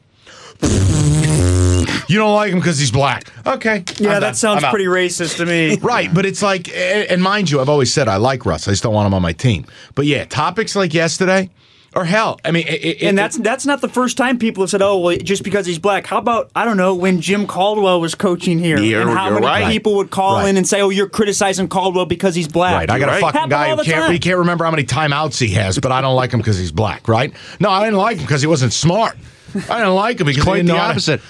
You 2.07 2.19
don't 2.19 2.35
like 2.35 2.51
him 2.51 2.59
because 2.59 2.77
he's 2.77 2.91
black. 2.91 3.31
Okay. 3.47 3.83
Yeah, 3.97 4.09
I'm 4.09 4.13
that 4.15 4.19
done. 4.21 4.33
sounds 4.35 4.63
I'm 4.63 4.65
out. 4.65 4.71
pretty 4.71 4.85
racist 4.85 5.37
to 5.37 5.45
me. 5.45 5.77
Right, 5.81 6.13
but 6.13 6.25
it's 6.25 6.41
like, 6.41 6.69
and 6.75 7.21
mind 7.21 7.49
you, 7.51 7.59
I've 7.61 7.69
always 7.69 7.91
said 7.93 8.07
I 8.07 8.17
like 8.17 8.45
Russ. 8.45 8.67
I 8.67 8.71
just 8.71 8.83
don't 8.83 8.93
want 8.93 9.07
him 9.07 9.13
on 9.13 9.21
my 9.21 9.33
team. 9.33 9.65
But 9.95 10.05
yeah, 10.05 10.25
topics 10.25 10.75
like 10.75 10.93
yesterday, 10.93 11.49
or 11.95 12.03
hell, 12.05 12.39
I 12.43 12.51
mean, 12.51 12.67
it, 12.67 12.83
it, 12.83 13.01
And 13.01 13.17
it- 13.17 13.21
that's 13.21 13.37
that's 13.37 13.65
not 13.65 13.81
the 13.81 13.87
first 13.89 14.17
time 14.17 14.37
people 14.37 14.61
have 14.63 14.69
said, 14.69 14.81
"Oh, 14.81 14.97
well, 14.99 15.17
just 15.17 15.43
because 15.43 15.65
he's 15.65 15.79
black." 15.79 16.05
How 16.07 16.17
about 16.17 16.49
I 16.55 16.65
don't 16.65 16.77
know 16.77 16.93
when 16.93 17.21
Jim 17.21 17.47
Caldwell 17.47 18.01
was 18.01 18.15
coaching 18.15 18.59
here, 18.59 18.77
and 18.77 19.09
how 19.09 19.29
many 19.31 19.45
right. 19.45 19.71
people 19.71 19.95
would 19.95 20.09
call 20.11 20.35
Right. 20.37 20.49
in 20.49 20.57
and 20.57 20.67
say, 20.67 20.81
"Oh, 20.81 20.89
you're 20.89 21.09
criticizing 21.09 21.67
Caldwell 21.67 22.05
because 22.05 22.35
he's 22.35 22.47
black." 22.47 22.75
Right, 22.75 22.89
I 22.91 22.99
got 22.99 23.17
a 23.17 23.21
fucking 23.21 23.49
guy 23.49 23.69
who 23.75 23.83
can't 23.83 24.03
time. 24.03 24.11
he 24.11 24.19
can't 24.19 24.37
remember 24.39 24.65
how 24.65 24.71
many 24.71 24.83
timeouts 24.83 25.39
he 25.39 25.49
has, 25.55 25.79
but 25.79 25.91
I 25.91 26.01
don't 26.01 26.15
like 26.15 26.31
him 26.31 26.39
because 26.39 26.57
he's 26.57 26.71
black. 26.71 27.07
Right? 27.07 27.33
No, 27.59 27.69
I 27.69 27.83
didn't 27.85 27.97
like 27.99 28.17
him 28.17 28.23
because 28.23 28.41
he 28.41 28.47
wasn't 28.47 28.73
smart. 28.73 29.15
I 29.69 29.79
didn't 29.79 29.95
like 29.95 30.19
him 30.19 30.25
because 30.27 30.35
he 30.37 30.41
Quite 30.41 30.57
the 30.57 30.63
know 30.63 30.75
how 30.75 30.85
to- 30.87 30.91
opposite. 30.91 31.21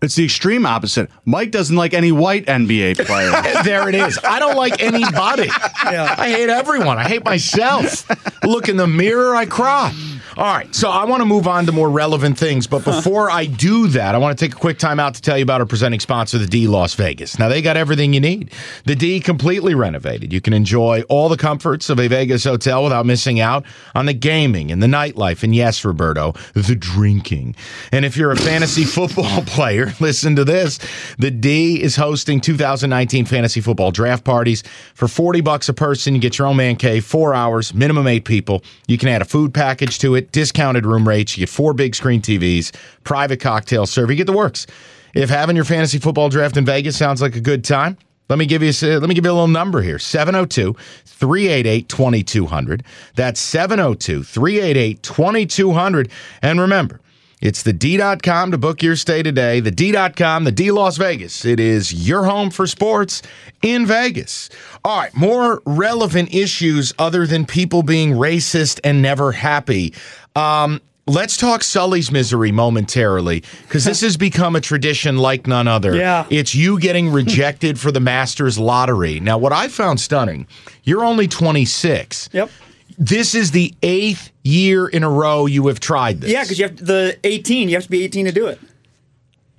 It's 0.00 0.14
the 0.14 0.24
extreme 0.24 0.64
opposite. 0.64 1.10
Mike 1.24 1.50
doesn't 1.50 1.74
like 1.74 1.92
any 1.92 2.12
white 2.12 2.46
NBA 2.46 2.98
player. 3.06 3.32
There 3.64 3.88
it 3.88 3.96
is. 3.96 4.16
I 4.22 4.38
don't 4.38 4.54
like 4.56 4.80
anybody. 4.80 5.50
I 5.50 6.30
hate 6.30 6.48
everyone. 6.48 6.98
I 6.98 7.08
hate 7.08 7.24
myself. 7.24 8.08
Look 8.44 8.68
in 8.68 8.76
the 8.76 8.86
mirror, 8.86 9.34
I 9.34 9.44
cry. 9.46 9.92
All 10.38 10.44
right, 10.44 10.72
so 10.72 10.88
I 10.88 11.04
want 11.04 11.20
to 11.20 11.24
move 11.24 11.48
on 11.48 11.66
to 11.66 11.72
more 11.72 11.90
relevant 11.90 12.38
things, 12.38 12.68
but 12.68 12.84
before 12.84 13.28
I 13.28 13.46
do 13.46 13.88
that, 13.88 14.14
I 14.14 14.18
want 14.18 14.38
to 14.38 14.44
take 14.44 14.54
a 14.54 14.56
quick 14.56 14.78
time 14.78 15.00
out 15.00 15.16
to 15.16 15.20
tell 15.20 15.36
you 15.36 15.42
about 15.42 15.60
our 15.60 15.66
presenting 15.66 15.98
sponsor, 15.98 16.38
the 16.38 16.46
D 16.46 16.68
Las 16.68 16.94
Vegas. 16.94 17.40
Now, 17.40 17.48
they 17.48 17.60
got 17.60 17.76
everything 17.76 18.12
you 18.12 18.20
need. 18.20 18.52
The 18.84 18.94
D 18.94 19.18
completely 19.18 19.74
renovated. 19.74 20.32
You 20.32 20.40
can 20.40 20.52
enjoy 20.52 21.02
all 21.08 21.28
the 21.28 21.36
comforts 21.36 21.90
of 21.90 21.98
a 21.98 22.06
Vegas 22.06 22.44
hotel 22.44 22.84
without 22.84 23.04
missing 23.04 23.40
out 23.40 23.64
on 23.96 24.06
the 24.06 24.12
gaming 24.12 24.70
and 24.70 24.80
the 24.80 24.86
nightlife, 24.86 25.42
and 25.42 25.56
yes, 25.56 25.84
Roberto, 25.84 26.34
the 26.54 26.76
drinking. 26.76 27.56
And 27.90 28.04
if 28.04 28.16
you're 28.16 28.30
a 28.30 28.36
fantasy 28.36 28.84
football 28.84 29.42
player, 29.42 29.92
listen 30.00 30.36
to 30.36 30.44
this. 30.44 30.78
The 31.18 31.32
D 31.32 31.82
is 31.82 31.96
hosting 31.96 32.40
2019 32.40 33.24
fantasy 33.24 33.60
football 33.60 33.90
draft 33.90 34.22
parties 34.22 34.62
for 34.94 35.08
40 35.08 35.40
bucks 35.40 35.68
a 35.68 35.74
person. 35.74 36.14
You 36.14 36.20
get 36.20 36.38
your 36.38 36.46
own 36.46 36.58
man 36.58 36.76
cave, 36.76 37.04
four 37.04 37.34
hours, 37.34 37.74
minimum 37.74 38.06
eight 38.06 38.24
people. 38.24 38.62
You 38.86 38.98
can 38.98 39.08
add 39.08 39.20
a 39.20 39.24
food 39.24 39.52
package 39.52 39.98
to 39.98 40.14
it, 40.14 40.27
discounted 40.32 40.86
room 40.86 41.06
rates. 41.06 41.36
You 41.36 41.42
get 41.42 41.48
four 41.48 41.74
big 41.74 41.94
screen 41.94 42.20
TVs, 42.20 42.74
private 43.04 43.40
cocktail 43.40 43.86
serve. 43.86 44.10
You 44.10 44.16
get 44.16 44.26
the 44.26 44.32
works. 44.32 44.66
If 45.14 45.30
having 45.30 45.56
your 45.56 45.64
fantasy 45.64 45.98
football 45.98 46.28
draft 46.28 46.56
in 46.56 46.64
Vegas 46.64 46.96
sounds 46.96 47.22
like 47.22 47.36
a 47.36 47.40
good 47.40 47.64
time, 47.64 47.96
let 48.28 48.38
me 48.38 48.46
give 48.46 48.62
you 48.62 48.70
a, 48.70 48.98
let 48.98 49.08
me 49.08 49.14
give 49.14 49.24
you 49.24 49.30
a 49.30 49.32
little 49.32 49.48
number 49.48 49.80
here. 49.80 49.96
702-388-2200. 49.96 52.82
That's 53.14 53.54
702-388-2200. 53.54 56.10
And 56.42 56.60
remember, 56.60 57.00
it's 57.40 57.62
the 57.62 57.72
D.com 57.72 58.50
to 58.50 58.58
book 58.58 58.82
your 58.82 58.96
stay 58.96 59.22
today. 59.22 59.60
The 59.60 59.70
D.com, 59.70 60.44
the 60.44 60.52
D 60.52 60.70
Las 60.70 60.96
Vegas. 60.96 61.44
It 61.44 61.60
is 61.60 61.92
your 61.92 62.24
home 62.24 62.50
for 62.50 62.66
sports 62.66 63.22
in 63.62 63.86
Vegas. 63.86 64.50
All 64.84 64.98
right, 64.98 65.14
more 65.14 65.62
relevant 65.64 66.34
issues 66.34 66.92
other 66.98 67.26
than 67.26 67.46
people 67.46 67.82
being 67.82 68.12
racist 68.12 68.80
and 68.82 69.00
never 69.00 69.32
happy. 69.32 69.94
Um, 70.34 70.80
let's 71.06 71.36
talk 71.36 71.62
Sully's 71.62 72.10
misery 72.10 72.52
momentarily 72.52 73.42
because 73.62 73.84
this 73.84 74.00
has 74.02 74.16
become 74.16 74.56
a 74.56 74.60
tradition 74.60 75.16
like 75.18 75.46
none 75.46 75.68
other. 75.68 75.94
Yeah. 75.96 76.26
It's 76.30 76.54
you 76.54 76.78
getting 76.80 77.10
rejected 77.10 77.78
for 77.78 77.92
the 77.92 78.00
Masters 78.00 78.58
lottery. 78.58 79.20
Now, 79.20 79.38
what 79.38 79.52
I 79.52 79.68
found 79.68 80.00
stunning, 80.00 80.46
you're 80.84 81.04
only 81.04 81.28
26. 81.28 82.30
Yep. 82.32 82.50
This 82.98 83.34
is 83.36 83.52
the 83.52 83.72
eighth 83.82 84.32
year 84.42 84.88
in 84.88 85.04
a 85.04 85.08
row 85.10 85.46
you 85.46 85.68
have 85.68 85.78
tried 85.78 86.20
this. 86.20 86.30
Yeah, 86.30 86.42
because 86.42 86.58
you 86.58 86.66
have 86.66 86.76
the 86.84 87.16
18. 87.22 87.68
You 87.68 87.76
have 87.76 87.84
to 87.84 87.90
be 87.90 88.02
18 88.04 88.26
to 88.26 88.32
do 88.32 88.48
it. 88.48 88.58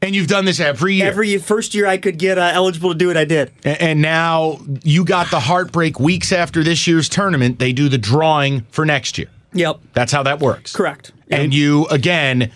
And 0.01 0.15
you've 0.15 0.27
done 0.27 0.45
this 0.45 0.59
every 0.59 0.95
year. 0.95 1.07
Every 1.07 1.37
first 1.37 1.73
year 1.73 1.85
I 1.85 1.97
could 1.97 2.17
get 2.17 2.37
uh, 2.37 2.51
eligible 2.53 2.91
to 2.91 2.97
do 2.97 3.09
it, 3.11 3.17
I 3.17 3.25
did. 3.25 3.51
A- 3.65 3.81
and 3.81 4.01
now 4.01 4.59
you 4.83 5.03
got 5.03 5.29
the 5.31 5.39
heartbreak 5.39 5.99
weeks 5.99 6.31
after 6.31 6.63
this 6.63 6.87
year's 6.87 7.09
tournament. 7.09 7.59
They 7.59 7.73
do 7.73 7.89
the 7.89 7.97
drawing 7.97 8.61
for 8.71 8.85
next 8.85 9.17
year. 9.17 9.27
Yep. 9.53 9.79
That's 9.93 10.11
how 10.11 10.23
that 10.23 10.39
works. 10.39 10.73
Correct. 10.75 11.11
And 11.29 11.53
you, 11.53 11.85
again, 11.87 12.51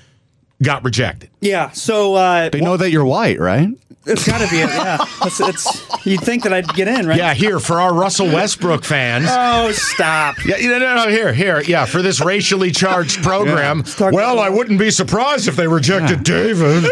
got 0.63 0.83
rejected. 0.83 1.29
Yeah. 1.41 1.71
So 1.71 2.15
uh, 2.15 2.49
They 2.49 2.61
know 2.61 2.77
that 2.77 2.89
you're 2.91 3.05
white, 3.05 3.39
right? 3.39 3.69
it's 4.05 4.27
got 4.27 4.41
to 4.41 4.49
be 4.53 4.57
it. 4.59 4.67
Yeah. 4.69 4.97
It's, 5.21 5.39
it's, 5.39 6.05
you'd 6.05 6.19
think 6.19 6.43
that 6.43 6.51
I'd 6.51 6.67
get 6.73 6.89
in, 6.89 7.07
right? 7.07 7.17
Yeah, 7.17 7.33
here, 7.33 7.57
for 7.57 7.79
our 7.79 7.93
Russell 7.93 8.27
Westbrook 8.27 8.83
fans. 8.83 9.27
Oh, 9.29 9.71
stop. 9.71 10.35
Yeah, 10.45 10.57
no, 10.67 10.77
no, 10.79 10.95
no, 11.05 11.07
here, 11.07 11.31
here, 11.31 11.61
yeah, 11.61 11.85
for 11.85 12.01
this 12.01 12.19
racially 12.19 12.71
charged 12.71 13.23
program. 13.23 13.83
talk 13.83 14.11
Well, 14.11 14.33
about- 14.33 14.45
I 14.45 14.49
wouldn't 14.49 14.77
be 14.77 14.91
surprised 14.91 15.47
if 15.47 15.55
they 15.55 15.67
rejected 15.69 16.23
David. 16.25 16.83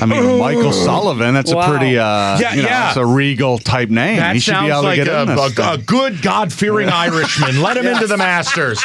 I 0.00 0.06
mean, 0.06 0.38
Michael 0.40 0.72
Sullivan. 0.86 1.34
That's 1.34 1.54
Wow. 1.54 1.72
a 1.72 1.78
pretty, 1.78 1.96
uh, 1.98 2.38
Yeah, 2.40 2.54
you 2.54 2.62
know, 2.62 2.68
yeah. 2.68 2.88
it's 2.88 2.96
a 2.96 3.06
regal 3.06 3.58
type 3.58 3.90
name. 3.90 4.16
That 4.16 4.34
he 4.34 4.40
should 4.40 4.54
sounds 4.54 4.66
be 4.66 4.72
able 4.72 4.82
like 4.82 4.98
to 4.98 5.04
get 5.04 5.14
a, 5.14 5.22
in 5.22 5.28
this. 5.36 5.58
a- 5.60 5.72
a 5.74 5.78
good, 5.78 6.20
God 6.20 6.52
fearing 6.52 6.88
Irishman. 6.88 7.62
Let 7.62 7.76
him 7.76 7.86
into 7.86 8.08
the 8.08 8.16
Masters. 8.16 8.82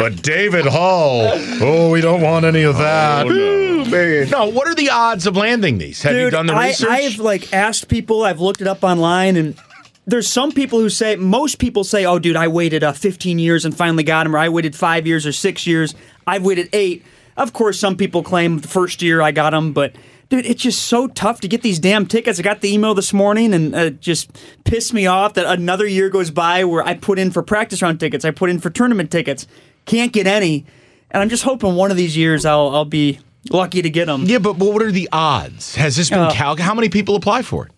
But 0.00 0.22
David 0.22 0.64
Hall, 0.64 1.28
oh, 1.60 1.90
we 1.90 2.00
don't 2.00 2.22
want 2.22 2.46
any 2.46 2.62
of 2.62 2.78
that. 2.78 3.26
Ooh, 3.26 3.84
man. 3.84 4.30
No, 4.30 4.46
what 4.46 4.66
are 4.66 4.74
the 4.74 4.88
odds 4.88 5.26
of 5.26 5.36
landing 5.36 5.76
these? 5.76 6.00
Have 6.00 6.16
you 6.16 6.30
done 6.30 6.46
the 6.46 6.54
research? 6.54 6.88
I've 6.88 7.18
like 7.18 7.52
asked 7.52 7.88
people. 7.88 8.24
I've 8.24 8.40
looked 8.40 8.62
it 8.62 8.66
up 8.66 8.82
online, 8.82 9.36
and 9.36 9.58
there's 10.06 10.26
some 10.26 10.52
people 10.52 10.80
who 10.80 10.88
say 10.88 11.16
most 11.16 11.58
people 11.58 11.84
say, 11.84 12.06
"Oh, 12.06 12.18
dude, 12.18 12.34
I 12.34 12.48
waited 12.48 12.82
uh, 12.82 12.92
15 12.92 13.38
years 13.38 13.66
and 13.66 13.76
finally 13.76 14.02
got 14.02 14.24
him," 14.24 14.34
or 14.34 14.38
"I 14.38 14.48
waited 14.48 14.74
five 14.74 15.06
years 15.06 15.26
or 15.26 15.32
six 15.32 15.66
years. 15.66 15.94
I've 16.26 16.46
waited 16.46 16.70
eight. 16.72 17.04
Of 17.36 17.52
course, 17.52 17.78
some 17.78 17.94
people 17.94 18.22
claim 18.22 18.60
the 18.60 18.68
first 18.68 19.02
year 19.02 19.20
I 19.20 19.32
got 19.32 19.50
them, 19.50 19.74
but 19.74 19.94
dude, 20.30 20.46
it's 20.46 20.62
just 20.62 20.82
so 20.84 21.08
tough 21.08 21.40
to 21.40 21.48
get 21.48 21.60
these 21.60 21.78
damn 21.78 22.06
tickets. 22.06 22.38
I 22.38 22.42
got 22.42 22.62
the 22.62 22.72
email 22.72 22.94
this 22.94 23.12
morning, 23.12 23.52
and 23.52 23.74
uh, 23.74 23.78
it 23.78 24.00
just 24.00 24.30
pissed 24.64 24.94
me 24.94 25.06
off 25.06 25.34
that 25.34 25.44
another 25.44 25.86
year 25.86 26.08
goes 26.08 26.30
by 26.30 26.64
where 26.64 26.82
I 26.82 26.94
put 26.94 27.18
in 27.18 27.30
for 27.30 27.42
practice 27.42 27.82
round 27.82 28.00
tickets, 28.00 28.24
I 28.24 28.30
put 28.30 28.48
in 28.48 28.60
for 28.60 28.70
tournament 28.70 29.10
tickets, 29.10 29.46
can't 29.86 30.12
get 30.12 30.26
any, 30.26 30.64
and 31.10 31.22
I'm 31.22 31.28
just 31.28 31.42
hoping 31.42 31.74
one 31.74 31.90
of 31.90 31.96
these 31.96 32.16
years 32.16 32.44
I'll 32.44 32.68
I'll 32.74 32.84
be 32.84 33.18
lucky 33.50 33.82
to 33.82 33.90
get 33.90 34.06
them. 34.06 34.24
yeah, 34.24 34.38
but 34.38 34.54
but 34.54 34.72
what 34.72 34.82
are 34.82 34.92
the 34.92 35.08
odds? 35.12 35.74
Has 35.76 35.96
this 35.96 36.10
been 36.10 36.18
Uh, 36.20 36.30
calculated? 36.32 36.62
How 36.64 36.74
many 36.74 36.88
people 36.88 37.14
apply 37.16 37.42
for 37.42 37.66
it? 37.66 37.72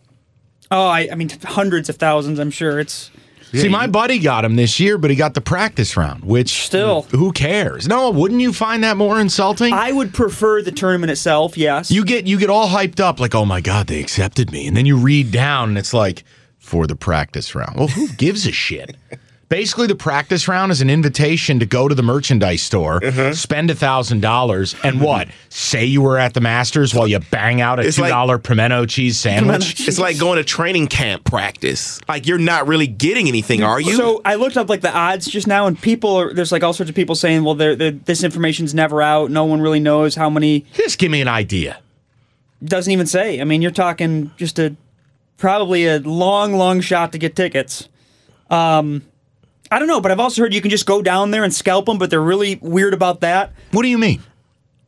Oh, 0.71 0.87
I, 0.87 1.09
I 1.13 1.15
mean, 1.17 1.29
hundreds 1.45 1.89
of 1.89 1.97
thousands. 1.97 2.39
I'm 2.39 2.51
sure 2.51 2.81
it's. 2.81 3.11
See, 3.55 3.69
my 3.69 3.87
buddy 3.87 4.19
got 4.19 4.47
him 4.47 4.57
this 4.57 4.81
year, 4.81 4.97
but 4.97 5.11
he 5.11 5.17
got 5.17 5.35
the 5.35 5.43
practice 5.43 5.95
round, 5.95 6.25
which 6.25 6.65
Still. 6.65 7.03
who 7.11 7.33
cares? 7.33 7.87
No, 7.87 8.09
wouldn't 8.11 8.41
you 8.41 8.51
find 8.51 8.83
that 8.83 8.97
more 8.97 9.21
insulting? 9.21 9.75
I 9.75 9.93
would 9.93 10.15
prefer 10.15 10.63
the 10.63 10.73
tournament 10.73 11.11
itself. 11.11 11.59
Yes. 11.59 11.91
you 11.91 12.03
get 12.03 12.27
you 12.27 12.39
get 12.39 12.49
all 12.49 12.69
hyped 12.69 12.99
up 12.99 13.21
like, 13.21 13.35
oh 13.35 13.45
my 13.45 13.61
god, 13.61 13.89
they 13.89 14.01
accepted 14.01 14.51
me, 14.53 14.67
and 14.67 14.75
then 14.75 14.87
you 14.87 14.97
read 14.97 15.31
down 15.33 15.69
and 15.69 15.77
it's 15.77 15.93
like 15.93 16.25
for 16.59 16.87
the 16.87 16.97
practice 16.97 17.55
round. 17.55 17.77
Well, 17.77 17.89
who 17.89 18.09
gives 18.15 18.47
a 18.47 18.53
shit? 18.53 18.97
Basically, 19.53 19.87
the 19.87 19.95
practice 19.95 20.49
round 20.49 20.73
is 20.73 20.81
an 20.81 20.89
invitation 20.89 21.59
to 21.59 21.67
go 21.67 21.87
to 21.87 21.95
the 21.95 22.03
merchandise 22.03 22.63
store, 22.63 23.03
spend 23.35 23.71
a 23.71 23.75
thousand 23.75 24.21
dollars, 24.23 24.75
and 24.83 24.99
what? 24.99 25.29
Say 25.51 25.85
you 25.85 26.01
were 26.01 26.17
at 26.17 26.33
the 26.33 26.41
Masters 26.41 26.95
while 26.95 27.07
you 27.07 27.19
bang 27.19 27.61
out 27.61 27.79
a 27.79 27.83
It's 27.83 27.97
two 27.97 28.03
like- 28.03 28.09
dollar 28.09 28.39
pimento 28.39 28.87
cheese 28.87 29.19
sandwich. 29.21 29.87
It's 29.87 29.99
like 29.99 30.19
going 30.19 30.39
to 30.39 30.45
training 30.45 30.87
camp 30.87 31.25
practice. 31.25 32.01
Like 32.09 32.27
you're 32.27 32.39
not 32.39 32.67
really 32.67 32.87
getting 32.87 33.29
anything, 33.29 33.63
are 33.63 33.79
you? 33.79 33.95
So 33.95 34.23
I 34.25 34.37
looked 34.37 34.57
up 34.57 34.71
like 34.71 34.81
the 34.81 34.91
odds 34.91 35.27
just 35.27 35.47
now, 35.47 35.67
and 35.67 35.79
people 35.79 36.17
are 36.17 36.33
there's 36.33 36.51
like 36.51 36.63
all 36.63 36.73
sorts 36.73 36.89
of 36.89 36.97
people 36.97 37.15
saying, 37.15 37.45
well, 37.45 37.55
they're, 37.55 37.77
they're, 37.77 37.91
this 37.91 38.25
information's 38.25 38.73
never 38.73 39.03
out. 39.03 39.31
No 39.31 39.45
one 39.45 39.61
really 39.61 39.81
knows 39.81 40.15
how 40.15 40.31
many. 40.31 40.65
Just 40.73 40.99
give 40.99 41.11
me 41.11 41.21
an 41.21 41.29
idea. 41.29 41.79
Doesn't 42.65 42.91
even 42.91 43.07
say. 43.07 43.39
I 43.39 43.45
mean, 43.45 43.61
you're 43.61 43.71
talking 43.71 44.31
just 44.39 44.59
a 44.59 44.75
probably 45.37 45.87
a 45.87 45.99
long, 45.99 46.55
long 46.55 46.81
shot 46.81 47.13
to 47.13 47.19
get 47.19 47.37
tickets. 47.37 47.91
Um, 48.49 49.03
I 49.73 49.79
don't 49.79 49.89
know, 49.89 50.03
but 50.03 50.11
I've 50.13 50.21
also 50.21 50.43
heard 50.43 50.53
you 50.53 50.61
can 50.61 50.71
just 50.71 50.85
go 50.85 51.01
down 51.01 51.31
there 51.31 51.45
and 51.45 51.55
scalp 51.55 51.87
them, 51.87 51.97
but 51.97 52.11
they're 52.11 52.21
really 52.21 52.59
weird 52.61 52.93
about 52.93 53.23
that. 53.23 53.55
What 53.71 53.85
do 53.85 53.89
you 53.89 53.97
mean? 53.97 54.23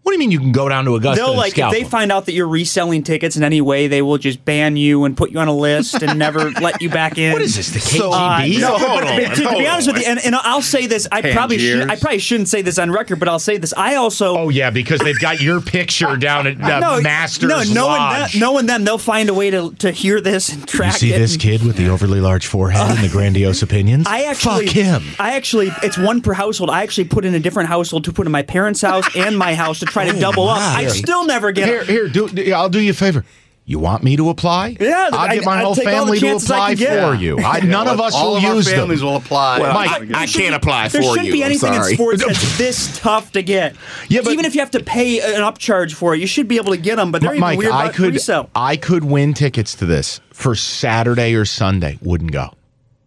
What 0.05 0.11
do 0.13 0.17
you 0.17 0.19
mean 0.19 0.31
you 0.33 0.39
can 0.39 0.53
go 0.53 0.69
down 0.69 0.85
to 0.85 0.95
Augusta 0.97 1.17
They'll 1.23 1.31
and 1.31 1.39
like 1.39 1.57
if 1.59 1.71
they 1.73 1.81
them? 1.81 1.91
find 1.91 2.13
out 2.13 2.27
that 2.27 2.33
you're 2.35 2.47
reselling 2.47 3.03
tickets 3.03 3.37
in 3.39 3.43
any 3.43 3.63
way, 3.63 3.87
they 3.89 4.03
will 4.03 4.19
just 4.19 4.45
ban 4.45 4.77
you 4.77 5.05
and 5.05 5.17
put 5.17 5.31
you 5.31 5.39
on 5.39 5.49
a 5.49 5.57
list 5.57 6.03
and 6.03 6.19
never 6.19 6.51
let 6.61 6.83
you 6.83 6.91
back 6.91 7.17
in. 7.17 7.33
What 7.33 7.41
is 7.41 7.57
this? 7.57 7.71
The 7.71 7.81
So- 7.81 8.11
KGB? 8.11 8.57
Uh, 8.57 8.61
no, 8.61 8.77
Hold 8.79 9.01
but, 9.01 9.17
but 9.17 9.35
to, 9.37 9.43
to 9.45 9.57
be 9.59 9.67
honest 9.67 9.89
with 9.91 10.03
you, 10.03 10.07
and, 10.07 10.21
and 10.23 10.35
I'll 10.35 10.61
say 10.61 10.87
this, 10.87 11.09
I 11.11 11.33
probably 11.33 11.59
should, 11.59 11.91
I 11.91 11.97
probably 11.97 12.19
shouldn't 12.19 12.49
say 12.51 12.61
this 12.61 12.79
on 12.79 12.91
record, 12.91 13.19
but 13.19 13.29
I'll 13.31 13.39
say 13.39 13.57
this. 13.57 13.73
I 13.79 13.95
also 13.95 14.37
Oh 14.37 14.49
yeah, 14.51 14.69
because 14.69 15.01
they've 15.01 15.19
got 15.19 15.41
your 15.41 15.63
picture 15.63 16.17
down 16.19 16.47
at 16.49 16.61
uh, 16.61 16.81
no, 16.81 17.01
Masters 17.01 17.49
no, 17.49 17.63
knowing 17.63 17.99
Lodge. 17.99 18.33
them, 18.33 18.41
knowing 18.41 18.67
them, 18.67 18.85
they'll 18.85 18.99
find 18.99 19.31
a 19.31 19.35
way 19.35 19.49
to 19.51 19.73
to 19.79 19.91
hear 19.91 20.21
this 20.21 20.51
and 20.51 20.61
You 20.61 20.67
track 20.67 20.97
see 20.97 21.15
it. 21.15 21.19
this 21.19 21.33
and- 21.33 21.41
kid 21.43 21.63
with 21.65 21.77
the 21.77 21.89
overly 21.89 22.21
large 22.21 22.47
forehead 22.47 22.91
and 22.95 23.03
the 23.03 23.09
grandiose 23.09 23.63
opinions? 23.69 24.07
I 24.07 24.25
actually, 24.25 24.67
fuck 24.67 24.75
him. 24.77 25.03
I 25.19 25.37
actually, 25.37 25.71
it's 25.83 25.97
one 25.97 26.21
per 26.21 26.35
household. 26.35 26.69
I 26.69 26.83
actually 26.83 27.05
put 27.05 27.25
in 27.25 27.35
a 27.35 27.41
different 27.41 27.71
household 27.71 28.05
to 28.05 28.13
put 28.13 28.27
in 28.27 28.33
my 28.33 28.43
parents' 28.43 28.83
house 28.83 29.07
and 29.17 29.39
my 29.39 29.55
house 29.55 29.79
to 29.81 29.87
try 29.95 30.05
to 30.11 30.17
oh 30.17 30.21
double 30.21 30.49
up. 30.49 30.59
I 30.59 30.87
still 30.89 31.25
never 31.25 31.53
get 31.53 31.69
Here, 31.69 31.85
here, 31.85 32.09
do, 32.09 32.29
do- 32.29 32.53
I'll 32.53 32.69
do 32.69 32.81
you 32.81 32.91
a 32.91 32.95
favor. 32.95 33.25
You 33.67 33.79
want 33.79 34.03
me 34.05 34.15
to 34.19 34.29
apply? 34.29 34.77
Yeah, 34.79 35.09
I'll 35.11 35.35
get 35.35 35.43
my 35.47 35.57
I'd 35.61 35.65
whole 35.65 35.75
take 35.75 35.87
all 35.87 35.93
the 35.93 36.19
family 36.19 36.19
to 36.19 36.27
chances 36.27 36.51
I 36.51 36.73
apply 36.73 36.75
for 37.15 37.15
you. 37.15 37.39
I, 37.39 37.61
none 37.61 37.89
of 37.89 37.99
us 37.99 38.15
All 38.15 38.33
will 38.33 38.37
of 38.37 38.45
our 38.45 38.55
use 38.57 38.71
families 38.71 39.01
them. 39.01 39.09
will 39.09 39.17
apply. 39.17 39.61
Well, 39.61 39.73
Mike, 39.73 40.15
I, 40.15 40.23
I 40.25 40.27
can't 40.27 40.55
apply 40.55 40.91
for 40.91 40.99
you. 40.99 41.03
There 41.05 41.13
shouldn't 41.15 41.33
be 41.33 41.43
anything 41.43 41.73
in 41.73 41.83
sports 41.85 42.23
that's 42.27 42.59
this 42.59 42.99
tough 42.99 43.33
to 43.33 43.43
get. 43.43 43.75
Yeah, 44.11 44.21
but- 44.23 44.33
even 44.35 44.45
if 44.45 44.55
you 44.55 44.61
have 44.61 44.73
to 44.73 44.83
pay 44.83 45.21
an 45.21 45.41
upcharge 45.41 45.95
for 45.95 46.15
it, 46.15 46.21
you 46.21 46.27
should 46.27 46.47
be 46.47 46.57
able 46.59 46.73
to 46.73 46.77
get 46.77 46.97
them. 46.97 47.11
But 47.11 47.23
they're 47.23 47.31
even 47.31 47.41
Mike, 47.41 47.59
weird 47.59 47.73
I 47.73 47.85
about 47.85 47.95
could 47.95 48.13
resale. 48.13 48.51
I 48.55 48.77
could 48.77 49.03
win 49.05 49.33
tickets 49.33 49.75
to 49.77 49.87
this 49.87 50.21
for 50.31 50.55
Saturday 50.55 51.35
or 51.35 51.47
Sunday. 51.47 51.99
Wouldn't 52.03 52.33
go. 52.33 52.51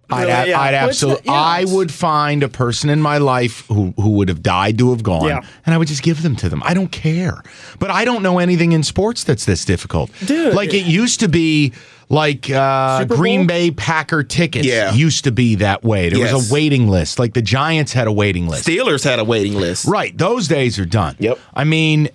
I'd, 0.09 0.19
Really? 0.21 0.31
ab- 0.31 0.47
Yeah. 0.47 0.59
I'd 0.61 0.73
Well, 0.73 0.89
it's 0.89 1.01
not- 1.01 1.09
absolutely. 1.11 1.23
yeah, 1.25 1.41
I 1.41 1.65
would 1.65 1.91
find 1.91 2.43
a 2.43 2.47
person 2.49 2.89
in 2.89 3.01
my 3.01 3.17
life 3.17 3.65
who 3.67 3.93
who 3.97 4.09
would 4.11 4.29
have 4.29 4.41
died 4.41 4.77
to 4.77 4.91
have 4.91 5.03
gone, 5.03 5.27
Yeah. 5.27 5.41
and 5.65 5.75
I 5.75 5.77
would 5.77 5.87
just 5.89 6.01
give 6.03 6.23
them 6.23 6.35
to 6.37 6.47
them. 6.49 6.61
I 6.65 6.73
don't 6.73 6.91
care, 6.91 7.43
but 7.79 7.91
I 7.91 8.05
don't 8.05 8.23
know 8.23 8.39
anything 8.39 8.71
in 8.71 8.83
sports 8.83 9.23
that's 9.25 9.43
this 9.45 9.65
difficult. 9.65 10.09
Dude. 10.25 10.53
like 10.53 10.73
it 10.73 10.85
used 10.85 11.19
to 11.21 11.27
be. 11.27 11.73
Like 12.09 12.49
uh, 12.49 13.03
Green 13.03 13.47
Bay 13.47 13.69
Packer 13.69 14.23
tickets 14.23 14.65
Yeah. 14.65 14.93
used 14.93 15.25
to 15.25 15.31
be 15.33 15.55
that 15.55 15.83
way. 15.83 16.07
There 16.07 16.21
was 16.33 16.49
a 16.49 16.53
waiting 16.53 16.87
list. 16.87 17.19
Like 17.19 17.33
the 17.33 17.41
Giants 17.41 17.91
had 17.91 18.07
a 18.07 18.13
waiting 18.13 18.47
list. 18.47 18.65
Steelers 18.65 19.03
had 19.03 19.19
a 19.19 19.25
waiting 19.25 19.55
list. 19.55 19.83
Right. 19.83 20.17
Those 20.17 20.47
days 20.47 20.79
are 20.79 20.85
done. 20.85 21.17
Yep. 21.19 21.37
I 21.53 21.65
mean, 21.65 22.07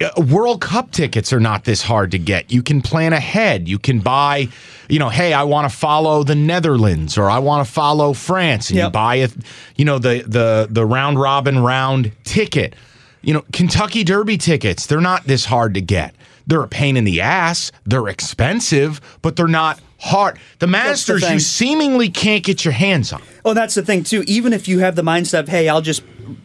Uh, 0.00 0.10
World 0.30 0.60
Cup 0.60 0.92
tickets 0.92 1.32
are 1.32 1.40
not 1.40 1.64
this 1.64 1.82
hard 1.82 2.12
to 2.12 2.18
get. 2.18 2.52
You 2.52 2.62
can 2.62 2.82
plan 2.82 3.12
ahead. 3.12 3.68
You 3.68 3.78
can 3.78 3.98
buy, 3.98 4.48
you 4.88 4.98
know, 4.98 5.08
hey, 5.08 5.32
I 5.32 5.42
want 5.42 5.70
to 5.70 5.76
follow 5.76 6.22
the 6.22 6.36
Netherlands 6.36 7.18
or 7.18 7.28
I 7.28 7.40
want 7.40 7.66
to 7.66 7.72
follow 7.72 8.12
France, 8.12 8.70
and 8.70 8.78
you 8.78 8.90
buy 8.90 9.16
a, 9.16 9.28
you 9.76 9.84
know, 9.84 9.98
the 9.98 10.22
the 10.26 10.68
the 10.70 10.86
round 10.86 11.20
robin 11.20 11.58
round 11.58 12.12
ticket. 12.24 12.76
You 13.22 13.34
know, 13.34 13.44
Kentucky 13.52 14.04
Derby 14.04 14.38
tickets. 14.38 14.86
They're 14.86 15.00
not 15.00 15.24
this 15.24 15.44
hard 15.44 15.74
to 15.74 15.80
get. 15.80 16.14
They're 16.46 16.62
a 16.62 16.68
pain 16.68 16.96
in 16.96 17.04
the 17.04 17.20
ass. 17.20 17.72
They're 17.84 18.08
expensive, 18.08 19.00
but 19.20 19.34
they're 19.36 19.48
not 19.48 19.80
hard. 20.00 20.38
The 20.60 20.66
Masters, 20.66 21.22
thing. 21.22 21.34
you 21.34 21.38
seemingly 21.40 22.08
can't 22.08 22.44
get 22.44 22.64
your 22.64 22.72
hands 22.72 23.12
on. 23.12 23.20
Oh, 23.44 23.52
that's 23.52 23.74
the 23.74 23.82
thing 23.82 24.04
too. 24.04 24.22
Even 24.26 24.52
if 24.52 24.68
you 24.68 24.78
have 24.78 24.96
the 24.96 25.02
mindset 25.02 25.40
of, 25.40 25.48
hey, 25.48 25.68
I'll 25.68 25.82
just 25.82 26.02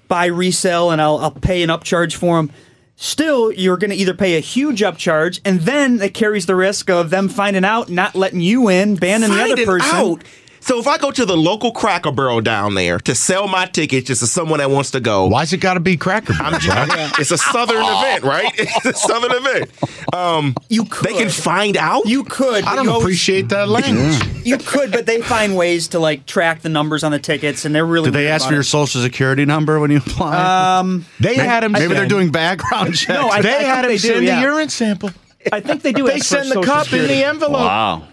buy 0.07 0.25
resale 0.25 0.91
and 0.91 1.01
I'll, 1.01 1.17
I'll 1.17 1.31
pay 1.31 1.61
an 1.63 1.69
upcharge 1.69 2.15
for 2.15 2.37
them. 2.37 2.51
Still, 2.95 3.51
you're 3.51 3.77
going 3.77 3.89
to 3.89 3.95
either 3.95 4.13
pay 4.13 4.37
a 4.37 4.39
huge 4.39 4.81
upcharge, 4.81 5.41
and 5.43 5.61
then 5.61 6.01
it 6.01 6.13
carries 6.13 6.45
the 6.45 6.55
risk 6.55 6.89
of 6.89 7.09
them 7.09 7.27
finding 7.27 7.65
out, 7.65 7.89
not 7.89 8.15
letting 8.15 8.41
you 8.41 8.69
in, 8.69 8.95
banning 8.95 9.31
the 9.31 9.41
other 9.41 9.65
person. 9.65 9.95
out. 9.95 10.23
So 10.65 10.79
if 10.79 10.87
I 10.87 10.97
go 10.97 11.11
to 11.11 11.25
the 11.25 11.35
local 11.35 11.73
Cracker 11.73 12.11
Barrel 12.11 12.39
down 12.39 12.73
there 12.73 12.97
to 12.99 13.13
sell 13.13 13.49
my 13.49 13.65
tickets 13.65 14.07
just 14.07 14.21
to 14.21 14.27
someone 14.27 14.59
that 14.59 14.69
wants 14.69 14.91
to 14.91 15.01
go, 15.01 15.27
Why's 15.27 15.51
it 15.51 15.57
got 15.57 15.73
to 15.73 15.81
be 15.81 15.97
Cracker 15.97 16.31
Barrel? 16.33 16.53
I'm 16.55 16.59
just, 16.61 17.19
it's 17.19 17.31
a 17.31 17.37
southern 17.37 17.83
event, 17.83 18.23
right? 18.23 18.49
It's 18.57 18.85
a 18.85 18.93
southern 18.93 19.33
event. 19.33 20.13
Um, 20.13 20.55
You 20.69 20.85
could. 20.85 21.09
they 21.09 21.17
can 21.17 21.29
find 21.29 21.75
out. 21.75 22.05
You 22.05 22.23
could. 22.23 22.63
I 22.63 22.75
don't 22.77 22.85
you 22.85 22.91
always- 22.91 23.03
appreciate 23.03 23.49
that 23.49 23.67
language. 23.67 24.21
You 24.43 24.57
could, 24.57 24.91
but 24.91 25.05
they 25.05 25.21
find 25.21 25.55
ways 25.55 25.87
to 25.89 25.99
like 25.99 26.25
track 26.25 26.61
the 26.63 26.69
numbers 26.69 27.05
on 27.05 27.13
the 27.13 27.19
tickets, 27.19 27.63
and 27.63 27.73
they're 27.73 27.85
really. 27.85 28.05
Did 28.11 28.13
they 28.15 28.27
ask 28.27 28.41
about 28.43 28.49
for 28.49 28.53
your 28.55 28.63
social 28.63 29.01
security 29.01 29.45
number 29.45 29.79
when 29.79 29.89
you 29.89 29.97
apply? 29.99 30.99
They 31.21 31.35
had 31.35 31.63
him. 31.63 31.71
Maybe 31.71 31.93
they're 31.93 32.05
doing 32.07 32.29
background 32.29 32.93
checks. 32.95 33.07
No, 33.21 33.29
I- 33.29 33.41
They 33.41 33.63
had 33.63 33.85
him 33.85 33.91
they 33.91 33.97
do, 33.97 34.07
send 34.09 34.25
yeah. 34.25 34.35
the 34.35 34.41
urine 34.41 34.67
sample. 34.67 35.11
I 35.51 35.61
think 35.61 35.81
they 35.81 35.93
do. 35.93 36.05
They 36.07 36.19
send 36.19 36.49
the 36.49 36.55
Social 36.55 36.63
cup 36.63 36.91
in 36.91 37.07
the 37.07 37.23
envelope. 37.25 37.61
wow. 37.61 38.07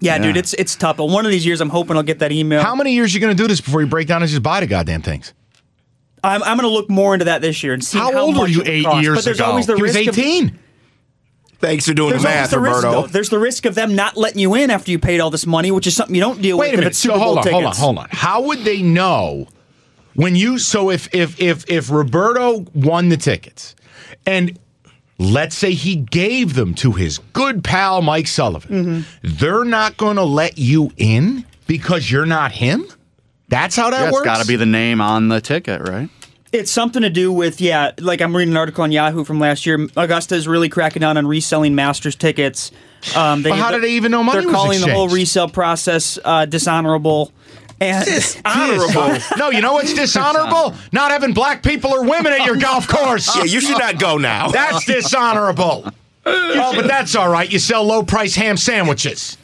Yeah, 0.00 0.18
dude, 0.18 0.36
it's 0.36 0.54
it's 0.54 0.74
tough. 0.76 0.96
But 0.96 1.06
one 1.06 1.26
of 1.26 1.30
these 1.30 1.44
years, 1.44 1.60
I'm 1.60 1.68
hoping 1.68 1.96
I'll 1.96 2.02
get 2.02 2.18
that 2.20 2.32
email. 2.32 2.62
How 2.62 2.74
many 2.74 2.92
years 2.94 3.12
are 3.12 3.18
you 3.18 3.20
going 3.20 3.36
to 3.36 3.40
do 3.42 3.46
this 3.46 3.60
before 3.60 3.80
you 3.82 3.86
break 3.86 4.08
down 4.08 4.22
and 4.22 4.30
just 4.30 4.42
buy 4.42 4.60
the 4.60 4.66
goddamn 4.66 5.02
things? 5.02 5.34
I'm, 6.24 6.42
I'm 6.42 6.56
going 6.58 6.68
to 6.68 6.74
look 6.74 6.90
more 6.90 7.14
into 7.14 7.24
that 7.26 7.40
this 7.42 7.62
year 7.62 7.72
and 7.74 7.84
see 7.84 7.98
How 7.98 8.12
how, 8.12 8.20
old 8.20 8.36
were 8.38 8.46
you 8.48 8.62
eight 8.64 8.84
cost. 8.84 9.02
years 9.02 9.16
But 9.18 9.24
there's 9.26 9.38
ago? 9.40 9.46
always 9.50 9.66
the 9.66 9.76
he 9.76 9.82
was 9.82 9.94
risk 9.94 10.08
of- 10.10 10.18
18. 10.18 10.58
Thanks 11.60 11.86
for 11.86 11.92
doing 11.92 12.10
There's 12.10 12.22
the 12.22 12.28
math, 12.28 12.50
the 12.50 12.58
risk, 12.60 12.76
Roberto. 12.84 13.02
though. 13.02 13.06
There's 13.08 13.28
the 13.28 13.38
risk 13.38 13.66
of 13.66 13.74
them 13.74 13.94
not 13.94 14.16
letting 14.16 14.38
you 14.40 14.54
in 14.54 14.70
after 14.70 14.90
you 14.90 14.98
paid 14.98 15.20
all 15.20 15.28
this 15.30 15.46
money, 15.46 15.70
which 15.70 15.86
is 15.86 15.94
something 15.94 16.14
you 16.14 16.20
don't 16.22 16.40
deal 16.40 16.56
Wait 16.56 16.68
with 16.68 16.70
Wait 16.70 16.70
a 16.70 16.72
if 16.72 16.78
minute. 16.78 16.90
it's 16.92 16.98
Super 16.98 17.14
So 17.14 17.18
Bowl 17.18 17.24
hold 17.34 17.38
on, 17.38 17.44
tickets. 17.44 17.78
hold 17.78 17.96
on, 17.96 17.96
hold 17.96 17.98
on. 17.98 18.08
How 18.10 18.40
would 18.42 18.60
they 18.60 18.80
know 18.80 19.46
when 20.14 20.36
you? 20.36 20.58
So 20.58 20.90
if 20.90 21.14
if 21.14 21.38
if 21.38 21.68
if 21.70 21.90
Roberto 21.90 22.64
won 22.74 23.10
the 23.10 23.18
tickets, 23.18 23.74
and 24.24 24.58
let's 25.20 25.54
say 25.54 25.72
he 25.74 25.94
gave 25.96 26.54
them 26.54 26.72
to 26.74 26.92
his 26.92 27.18
good 27.34 27.62
pal 27.62 28.00
Mike 28.02 28.26
Sullivan, 28.26 28.70
Mm-hmm. 28.84 29.36
they're 29.38 29.64
not 29.64 29.96
going 29.98 30.16
to 30.16 30.24
let 30.24 30.56
you 30.58 30.90
in 30.96 31.44
because 31.66 32.10
you're 32.10 32.24
not 32.26 32.52
him. 32.52 32.86
That's 33.48 33.76
how 33.76 33.90
that 33.90 34.00
Yeah, 34.00 34.06
it's 34.08 34.14
works. 34.14 34.24
got 34.24 34.40
to 34.40 34.46
be 34.48 34.56
the 34.56 34.64
name 34.66 35.00
on 35.00 35.28
the 35.28 35.40
ticket, 35.40 35.82
right? 35.82 36.08
It's 36.52 36.70
something 36.72 37.02
to 37.02 37.10
do 37.10 37.30
with 37.32 37.60
yeah. 37.60 37.92
Like 37.98 38.20
I'm 38.20 38.34
reading 38.34 38.54
an 38.54 38.56
article 38.56 38.82
on 38.82 38.90
Yahoo 38.90 39.22
from 39.24 39.38
last 39.38 39.66
year. 39.66 39.86
Augusta 39.96 40.34
is 40.34 40.48
really 40.48 40.68
cracking 40.68 41.00
down 41.00 41.16
on 41.16 41.26
reselling 41.26 41.74
Masters 41.76 42.16
tickets. 42.16 42.72
Um, 43.14 43.42
they, 43.42 43.50
But 43.50 43.58
how 43.60 43.70
did 43.70 43.82
they 43.84 43.92
even 43.92 44.10
know 44.10 44.22
money 44.24 44.40
They're 44.40 44.48
was 44.48 44.54
calling 44.56 44.80
the 44.80 44.92
whole 44.92 45.08
resale 45.08 45.48
process 45.48 46.18
uh, 46.24 46.46
dishonorable. 46.46 47.32
And 47.80 48.06
Honorable. 48.44 49.18
no, 49.38 49.50
you 49.50 49.62
know 49.62 49.72
what's 49.72 49.94
dishonorable? 50.02 50.74
Not 50.92 51.10
having 51.10 51.32
black 51.32 51.62
people 51.62 51.90
or 51.90 52.02
women 52.04 52.32
at 52.32 52.44
your 52.44 52.56
golf 52.56 52.86
course. 52.86 53.34
yeah, 53.36 53.44
you 53.44 53.60
should 53.60 53.78
not 53.78 53.98
go 53.98 54.18
now. 54.18 54.48
That's 54.48 54.84
dishonorable. 54.84 55.90
oh, 56.26 56.72
but 56.74 56.86
that's 56.86 57.16
all 57.16 57.30
right. 57.30 57.50
You 57.50 57.58
sell 57.58 57.82
low 57.84 58.02
price 58.02 58.34
ham 58.34 58.58
sandwiches. 58.58 59.38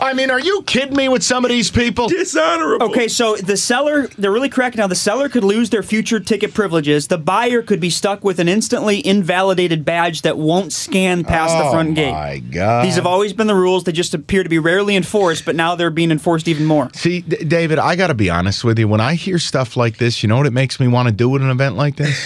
I 0.00 0.12
mean, 0.14 0.30
are 0.30 0.40
you 0.40 0.62
kidding 0.62 0.96
me 0.96 1.08
with 1.08 1.22
some 1.22 1.44
of 1.44 1.48
these 1.50 1.70
people? 1.70 2.08
dishonorable. 2.08 2.86
Okay, 2.86 3.08
so 3.08 3.36
the 3.36 3.56
seller, 3.56 4.06
they're 4.18 4.32
really 4.32 4.48
cracking 4.48 4.78
now. 4.78 4.86
The 4.86 4.94
seller 4.94 5.28
could 5.28 5.44
lose 5.44 5.70
their 5.70 5.82
future 5.82 6.20
ticket 6.20 6.54
privileges. 6.54 7.08
The 7.08 7.18
buyer 7.18 7.62
could 7.62 7.80
be 7.80 7.90
stuck 7.90 8.24
with 8.24 8.38
an 8.38 8.48
instantly 8.48 9.04
invalidated 9.06 9.84
badge 9.84 10.22
that 10.22 10.38
won't 10.38 10.72
scan 10.72 11.24
past 11.24 11.56
the 11.56 11.64
oh 11.64 11.72
front 11.72 11.94
gate. 11.94 12.10
Oh, 12.10 12.12
my 12.12 12.38
God. 12.38 12.84
These 12.84 12.96
have 12.96 13.06
always 13.06 13.32
been 13.32 13.46
the 13.46 13.54
rules. 13.54 13.84
They 13.84 13.92
just 13.92 14.14
appear 14.14 14.42
to 14.42 14.48
be 14.48 14.58
rarely 14.58 14.96
enforced, 14.96 15.44
but 15.44 15.56
now 15.56 15.74
they're 15.74 15.90
being 15.90 16.10
enforced 16.10 16.48
even 16.48 16.64
more. 16.66 16.90
See, 16.94 17.20
D- 17.20 17.44
David, 17.44 17.78
I 17.78 17.96
got 17.96 18.08
to 18.08 18.14
be 18.14 18.30
honest 18.30 18.64
with 18.64 18.78
you. 18.78 18.88
When 18.88 19.00
I 19.00 19.14
hear 19.14 19.38
stuff 19.38 19.76
like 19.76 19.98
this, 19.98 20.22
you 20.22 20.28
know 20.28 20.36
what 20.36 20.46
it 20.46 20.52
makes 20.52 20.78
me 20.80 20.88
want 20.88 21.08
to 21.08 21.14
do 21.14 21.34
at 21.36 21.42
an 21.42 21.50
event 21.50 21.76
like 21.76 21.96
this? 21.96 22.18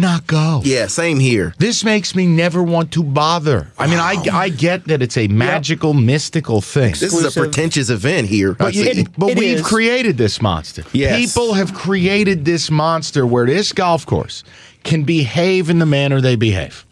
Not 0.00 0.26
go. 0.26 0.60
Yeah, 0.64 0.86
same 0.86 1.18
here. 1.18 1.54
This 1.58 1.84
makes 1.84 2.14
me 2.14 2.26
never 2.26 2.62
want 2.62 2.92
to 2.92 3.02
bother. 3.02 3.68
I 3.78 3.86
mean, 3.86 3.98
I, 3.98 4.16
I 4.32 4.48
get 4.48 4.84
that 4.86 5.02
it's 5.02 5.16
a 5.16 5.26
magical, 5.28 5.94
mystical 5.94 6.60
thing. 6.60 6.90
This 6.92 7.02
is 7.14 7.36
a 7.36 7.40
pretentious 7.40 7.90
event 7.90 8.28
here. 8.28 8.54
But, 8.54 8.74
you- 8.74 8.84
It- 8.84 9.08
but 9.18 9.30
it 9.30 9.38
we've 9.38 9.58
is. 9.58 9.66
created 9.66 10.16
this 10.18 10.40
monster. 10.40 10.84
Yes. 10.92 11.18
People 11.34 11.54
have 11.54 11.74
created 11.74 12.44
this 12.44 12.70
monster 12.70 13.26
where 13.26 13.46
this 13.46 13.72
golf 13.72 14.06
course 14.06 14.44
can 14.84 15.02
behave 15.02 15.68
in 15.68 15.78
the 15.80 15.86
manner 15.86 16.20
they 16.20 16.36
behave. 16.36 16.85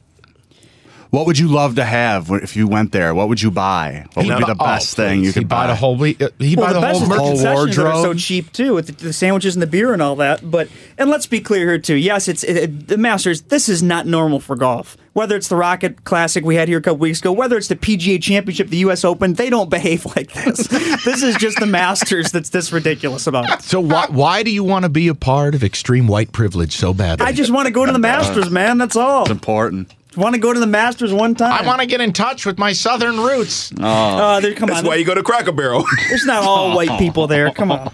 What 1.15 1.27
would 1.27 1.39
you 1.39 1.47
love 1.49 1.77
to 1.77 1.85
have 1.85 2.29
if 2.31 2.57
you 2.57 2.67
went 2.67 2.91
there? 2.93 3.15
What 3.15 3.29
would 3.29 3.41
you 3.41 3.51
buy? 3.53 4.07
What 4.15 4.27
would 4.27 4.39
be 4.39 4.45
the 4.45 4.55
best 4.57 4.97
thing 4.97 5.21
you 5.21 5.27
please. 5.27 5.35
could 5.35 5.41
He'd 5.45 5.49
buy 5.49 5.67
the 5.69 5.75
whole. 5.77 5.97
we- 5.97 6.17
uh, 6.21 6.29
He'd 6.41 6.59
Well, 6.59 6.67
buy 6.67 6.73
the, 6.73 6.81
the, 6.81 6.87
best 6.87 7.03
whole 7.03 7.03
is 7.03 7.09
the 7.09 7.15
merch. 7.15 7.59
concessions 7.69 7.77
that 7.77 7.87
are 7.87 8.03
so 8.03 8.15
cheap 8.15 8.53
too, 8.53 8.75
with 8.75 8.87
the, 8.87 8.93
the 9.07 9.13
sandwiches 9.13 9.55
and 9.55 9.63
the 9.63 9.67
beer 9.69 9.93
and 9.93 10.03
all 10.03 10.17
that. 10.17 10.51
But 10.51 10.69
and 10.99 11.09
let's 11.11 11.27
be 11.27 11.39
clear 11.41 11.69
here 11.69 11.79
too. 11.79 11.95
Yes, 11.95 12.27
it's 12.27 12.43
it, 12.43 12.57
it- 12.57 12.89
the 12.89 12.99
Masters. 12.99 13.43
This 13.43 13.69
is 13.69 13.83
not 13.83 14.07
normal 14.07 14.41
for 14.41 14.57
golf. 14.57 14.97
Whether 15.13 15.37
it's 15.37 15.47
the 15.47 15.55
Rocket 15.55 16.03
Classic 16.03 16.45
we 16.45 16.57
had 16.57 16.67
here 16.67 16.79
a 16.79 16.83
couple 16.83 16.99
weeks 16.99 17.21
ago, 17.21 17.31
whether 17.31 17.57
it's 17.57 17.69
the 17.69 17.77
PGA 17.77 18.21
Championship, 18.21 18.67
the 18.67 18.79
U.S. 18.79 19.05
Open, 19.05 19.35
they 19.35 19.49
don't 19.49 19.71
behave 19.79 20.05
like 20.17 20.33
this. 20.33 20.67
this 20.67 21.23
is 21.23 21.37
just 21.37 21.61
the 21.61 21.67
Masters 21.67 22.33
that's 22.33 22.51
this 22.51 22.73
ridiculous 22.73 23.29
about 23.29 23.49
it. 23.49 23.63
So 23.63 23.79
why 23.79 24.07
why 24.11 24.43
do 24.43 24.51
you 24.51 24.65
want 24.65 24.83
to 24.85 24.89
be 24.89 25.07
a 25.07 25.15
part 25.15 25.55
of 25.55 25.63
extreme 25.63 26.09
white 26.09 26.33
privilege 26.33 26.73
so 26.77 26.93
badly? 26.93 27.25
I 27.25 27.31
just 27.33 27.53
want 27.53 27.67
to 27.67 27.73
go 27.73 27.87
to 27.87 27.93
the 27.93 27.99
Masters, 28.11 28.51
man. 28.51 28.79
That's 28.79 28.97
all. 28.97 29.23
It's 29.23 29.31
important. 29.31 29.95
Want 30.17 30.35
to 30.35 30.41
go 30.41 30.53
to 30.53 30.61
the 30.61 30.67
Masters 30.67 31.13
one 31.13 31.35
time. 31.35 31.53
I 31.53 31.67
want 31.67 31.81
to 31.81 31.87
get 31.87 32.01
in 32.01 32.13
touch 32.13 32.47
with 32.47 32.59
my 32.59 32.73
southern 32.73 33.19
roots. 33.21 33.73
Uh, 33.81 34.41
there, 34.41 34.55
come 34.55 34.69
That's 34.69 34.81
on. 34.81 34.87
why 34.87 34.95
you 34.97 35.05
go 35.05 35.15
to 35.15 35.23
Cracker 35.23 35.53
Barrel. 35.53 35.85
There's 36.09 36.25
not 36.25 36.45
all 36.45 36.75
white 36.77 36.99
people 36.99 37.27
there. 37.27 37.51
Come 37.51 37.73
on. 37.73 37.91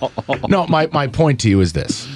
No, 0.48 0.66
my, 0.66 0.86
my 0.92 1.06
point 1.06 1.40
to 1.40 1.48
you 1.48 1.60
is 1.60 1.72
this. 1.72 2.06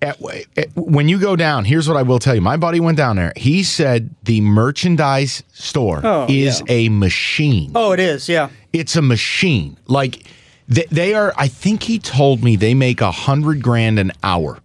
At, 0.00 0.20
at- 0.56 0.74
when 0.76 1.08
you 1.08 1.18
go 1.18 1.36
down, 1.36 1.64
here's 1.64 1.88
what 1.88 1.96
I 1.96 2.02
will 2.02 2.18
tell 2.18 2.34
you. 2.34 2.40
My 2.40 2.56
buddy 2.56 2.80
went 2.80 2.96
down 2.96 3.16
there. 3.16 3.32
He 3.36 3.62
said 3.62 4.10
the 4.24 4.40
merchandise 4.40 5.42
store 5.52 6.00
Oh, 6.04 6.26
is 6.28 6.60
yeah. 6.60 6.74
a 6.74 6.88
machine. 6.88 7.72
Oh, 7.74 7.92
it 7.92 8.00
is. 8.00 8.28
Yeah. 8.28 8.50
It's 8.72 8.96
a 8.96 9.02
machine. 9.02 9.76
Like 9.86 10.24
they, 10.68 10.86
they 10.90 11.14
are. 11.14 11.32
I 11.36 11.46
think 11.48 11.82
he 11.84 11.98
told 11.98 12.42
me 12.42 12.56
they 12.56 12.74
make 12.74 13.00
a 13.00 13.10
hundred 13.12 13.62
grand 13.62 13.98
an 13.98 14.12
hour 14.22 14.58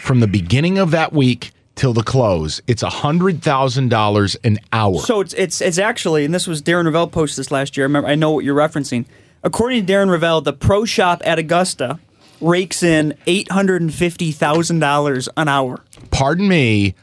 from 0.00 0.20
the 0.20 0.26
beginning 0.26 0.78
of 0.78 0.90
that 0.90 1.12
week 1.12 1.52
till 1.80 1.94
the 1.94 2.02
close. 2.02 2.60
It's 2.66 2.82
a 2.82 2.90
hundred 2.90 3.42
thousand 3.42 3.88
dollars 3.88 4.36
an 4.44 4.58
hour. 4.70 4.98
So 4.98 5.20
it's 5.20 5.32
it's 5.32 5.62
it's 5.62 5.78
actually, 5.78 6.26
and 6.26 6.34
this 6.34 6.46
was 6.46 6.60
Darren 6.60 6.84
Rovell 6.84 7.10
posted 7.10 7.38
this 7.38 7.50
last 7.50 7.76
year. 7.76 7.84
I 7.84 7.88
remember, 7.88 8.08
I 8.08 8.16
know 8.16 8.30
what 8.32 8.44
you're 8.44 8.54
referencing. 8.54 9.06
According 9.42 9.86
to 9.86 9.92
Darren 9.92 10.08
Rovell, 10.08 10.44
the 10.44 10.52
pro 10.52 10.84
shop 10.84 11.22
at 11.24 11.38
Augusta 11.38 11.98
rakes 12.42 12.82
in 12.82 13.14
eight 13.26 13.50
hundred 13.50 13.80
and 13.80 13.92
fifty 13.92 14.30
thousand 14.30 14.80
dollars 14.80 15.28
an 15.38 15.48
hour. 15.48 15.82
Pardon 16.10 16.46
me. 16.46 16.94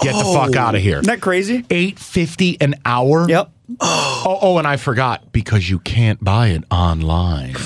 Get 0.00 0.16
the 0.16 0.24
fuck 0.24 0.56
oh. 0.56 0.58
out 0.58 0.74
of 0.74 0.80
here. 0.80 0.96
Isn't 0.96 1.06
that 1.06 1.20
crazy? 1.20 1.64
Eight 1.70 1.98
fifty 1.98 2.60
an 2.60 2.74
hour. 2.84 3.28
Yep. 3.28 3.52
Oh, 3.80 4.38
oh, 4.42 4.58
and 4.58 4.66
I 4.66 4.76
forgot 4.76 5.32
because 5.32 5.68
you 5.68 5.78
can't 5.78 6.22
buy 6.22 6.48
it 6.48 6.64
online. 6.70 7.54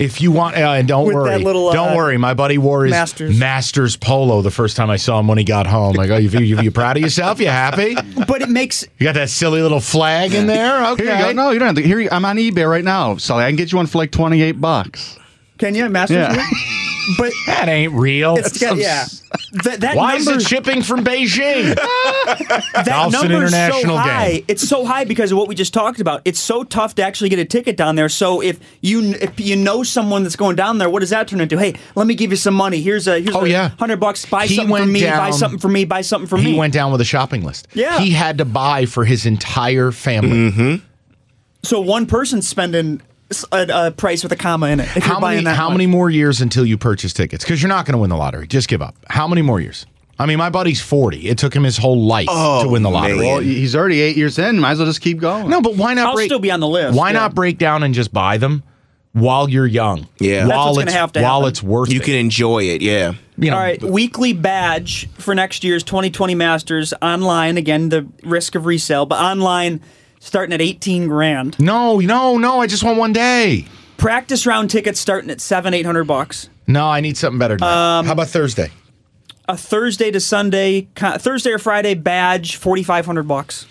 If 0.00 0.22
you 0.22 0.32
want, 0.32 0.56
uh, 0.56 0.60
and 0.60 0.88
don't 0.88 1.04
With 1.08 1.14
worry, 1.14 1.28
that 1.28 1.42
little, 1.42 1.72
don't 1.72 1.92
uh, 1.92 1.96
worry. 1.96 2.16
My 2.16 2.32
buddy 2.32 2.56
wore 2.56 2.84
his 2.84 2.90
Masters. 2.90 3.38
Masters 3.38 3.96
polo 3.96 4.40
the 4.40 4.50
first 4.50 4.74
time 4.74 4.88
I 4.88 4.96
saw 4.96 5.20
him 5.20 5.28
when 5.28 5.36
he 5.36 5.44
got 5.44 5.66
home. 5.66 5.92
Like, 5.92 6.08
oh, 6.08 6.16
you, 6.16 6.30
you, 6.30 6.58
you 6.62 6.70
proud 6.70 6.96
of 6.96 7.02
yourself? 7.02 7.38
You 7.38 7.48
happy? 7.48 7.96
But 8.26 8.40
it 8.40 8.48
makes 8.48 8.82
You 8.98 9.04
got 9.04 9.16
that 9.16 9.28
silly 9.28 9.60
little 9.60 9.78
flag 9.78 10.32
in 10.32 10.46
there? 10.46 10.92
Okay. 10.92 11.04
Here 11.04 11.16
you 11.16 11.22
go. 11.24 11.32
No, 11.32 11.50
you 11.50 11.58
don't 11.58 11.66
have 11.66 11.76
to. 11.76 11.82
Here, 11.82 12.00
you- 12.00 12.08
I'm 12.10 12.24
on 12.24 12.38
eBay 12.38 12.66
right 12.66 12.82
now, 12.82 13.18
Sully. 13.18 13.44
I 13.44 13.50
can 13.50 13.56
get 13.56 13.72
you 13.72 13.76
one 13.76 13.86
for 13.86 13.98
like 13.98 14.10
28 14.10 14.52
bucks. 14.52 15.18
can 15.58 15.74
you 15.74 15.86
masters? 15.90 16.16
Yeah. 16.34 16.46
But 17.18 17.32
That 17.46 17.68
ain't 17.68 17.92
real. 17.92 18.36
it's 18.36 18.58
got, 18.60 18.76
yeah. 18.76 19.06
That, 19.64 19.80
that 19.80 19.96
Why 19.96 20.16
is 20.16 20.26
it 20.28 20.42
shipping 20.42 20.82
from 20.82 21.04
Beijing? 21.04 21.74
that 21.74 22.84
Charleston 22.86 23.30
number's 23.30 23.52
International 23.52 23.96
so 23.96 24.02
high. 24.02 24.30
game. 24.32 24.44
It's 24.48 24.68
so 24.68 24.84
high 24.84 25.04
because 25.04 25.32
of 25.32 25.38
what 25.38 25.48
we 25.48 25.54
just 25.54 25.72
talked 25.74 26.00
about. 26.00 26.22
It's 26.24 26.38
so 26.40 26.62
tough 26.64 26.94
to 26.96 27.02
actually 27.02 27.30
get 27.30 27.38
a 27.38 27.44
ticket 27.44 27.76
down 27.76 27.96
there. 27.96 28.08
So 28.08 28.40
if 28.42 28.58
you 28.80 29.12
if 29.20 29.38
you 29.40 29.56
know 29.56 29.82
someone 29.82 30.22
that's 30.22 30.36
going 30.36 30.56
down 30.56 30.78
there, 30.78 30.88
what 30.90 31.00
does 31.00 31.10
that 31.10 31.28
turn 31.28 31.40
into? 31.40 31.58
Hey, 31.58 31.74
let 31.94 32.06
me 32.06 32.14
give 32.14 32.30
you 32.30 32.36
some 32.36 32.54
money. 32.54 32.80
Here's 32.80 33.08
a 33.08 33.20
here's 33.20 33.34
Oh, 33.34 33.44
a 33.44 33.48
yeah. 33.48 33.68
hundred 33.70 33.98
bucks. 33.98 34.24
Buy 34.26 34.46
He 34.46 34.56
something 34.56 34.68
for 34.68 34.80
went 34.80 34.90
me. 34.90 35.00
Buy 35.02 35.06
down- 35.06 35.32
something 35.32 35.58
for 35.58 35.68
me. 35.68 35.84
Buy 35.84 36.00
something 36.02 36.28
for 36.28 36.36
he 36.38 36.44
me. 36.44 36.52
He 36.52 36.58
went 36.58 36.72
down 36.72 36.92
with 36.92 37.00
a 37.00 37.04
shopping 37.04 37.42
list. 37.44 37.68
Yeah. 37.74 37.98
He 38.00 38.10
had 38.10 38.38
to 38.38 38.44
buy 38.44 38.86
for 38.86 39.04
his 39.04 39.26
entire 39.26 39.90
family. 39.92 40.50
Mm-hmm. 40.50 40.84
so 41.62 41.80
one 41.80 42.06
person's 42.06 42.48
spending 42.48 43.00
s- 43.00 43.06
a, 43.52 43.86
a 43.86 43.90
price 43.90 44.22
with 44.22 44.32
a 44.32 44.36
comma 44.36 44.66
in 44.68 44.80
it. 44.80 44.88
If 44.96 45.04
How 45.04 45.20
many 45.20 45.42
that 45.44 45.56
how 45.56 45.68
much. 45.68 45.78
many 45.78 45.86
more 45.86 46.10
years 46.10 46.40
until 46.40 46.64
you 46.66 46.76
purchase 46.78 47.12
tickets? 47.12 47.44
Because 47.44 47.62
you're 47.62 47.68
not 47.68 47.86
going 47.86 47.92
to 47.94 47.98
win 47.98 48.10
the 48.10 48.16
lottery. 48.16 48.46
Just 48.46 48.68
give 48.68 48.82
up. 48.82 48.96
How 49.08 49.26
many 49.28 49.42
more 49.42 49.60
years? 49.60 49.86
I 50.18 50.26
mean, 50.26 50.36
my 50.38 50.50
buddy's 50.50 50.82
40. 50.82 51.28
It 51.28 51.38
took 51.38 51.54
him 51.54 51.62
his 51.62 51.78
whole 51.78 52.04
life 52.04 52.26
Oh, 52.30 52.62
to 52.64 52.68
win 52.68 52.82
the 52.82 52.90
lottery. 52.90 53.16
man. 53.18 53.26
Well, 53.26 53.38
he's 53.40 53.74
already 53.74 54.00
eight 54.02 54.16
years 54.18 54.38
in. 54.38 54.58
Might 54.60 54.72
as 54.72 54.78
well 54.78 54.86
just 54.86 55.00
keep 55.00 55.18
going. 55.18 55.48
No, 55.48 55.62
but 55.62 55.76
why 55.76 55.94
not 55.94 56.08
I'll 56.08 56.14
break 56.14 56.26
still 56.28 56.38
be 56.38 56.50
on 56.50 56.60
the 56.60 56.68
list, 56.68 56.96
Why 56.98 57.08
yeah. 57.08 57.20
not 57.20 57.34
break 57.34 57.56
down 57.56 57.82
and 57.82 57.94
just 57.94 58.12
buy 58.12 58.36
them 58.36 58.62
while 59.12 59.48
you're 59.48 59.66
young? 59.66 60.06
Yeah. 60.18 60.40
That's 60.44 60.50
While 60.50 60.74
what's 60.74 60.82
it's 60.88 60.92
have 60.92 61.12
to 61.12 61.22
while 61.22 61.40
happen. 61.40 61.48
it's 61.48 61.62
worth 61.62 61.90
You 61.90 62.00
it. 62.00 62.04
can 62.04 62.14
enjoy 62.16 62.64
it. 62.64 62.82
Yeah. 62.82 63.14
you 63.38 63.50
know, 63.50 63.56
All 63.56 63.62
right, 63.62 63.82
weekly 63.82 64.34
badge 64.34 65.08
for 65.14 65.34
next 65.34 65.64
year's 65.64 65.82
2020 65.84 66.34
Masters 66.34 66.92
online. 67.00 67.56
Again, 67.56 67.88
the 67.88 68.06
risk 68.22 68.54
of 68.54 68.66
resale, 68.66 69.06
but 69.06 69.18
online 69.20 69.80
starting 70.20 70.52
at 70.54 70.60
18 70.62 71.08
grand. 71.08 71.58
No, 71.58 71.98
no, 71.98 72.38
no, 72.38 72.60
I 72.60 72.66
just 72.68 72.84
want 72.84 72.96
one 72.98 73.12
day. 73.12 73.66
Practice 73.96 74.46
round 74.46 74.70
tickets 74.70 74.98
starting 75.00 75.28
at 75.30 75.40
seven, 75.40 75.74
eight 75.74 75.84
hundred 75.84 76.04
bucks. 76.04 76.48
No, 76.66 76.86
I 76.86 77.00
need 77.00 77.16
something 77.18 77.38
better 77.38 77.56
than 77.56 77.66
Um, 77.68 78.04
that. 78.04 78.06
How 78.06 78.12
about 78.12 78.28
Thursday? 78.28 78.70
A 79.48 79.56
Thursday 79.56 80.10
to 80.12 80.20
Sunday, 80.20 80.86
Thursday 80.94 81.50
or 81.50 81.58
Friday 81.58 81.94
badge, 81.94 82.54
4,500 82.56 83.24
bucks. 83.24 83.66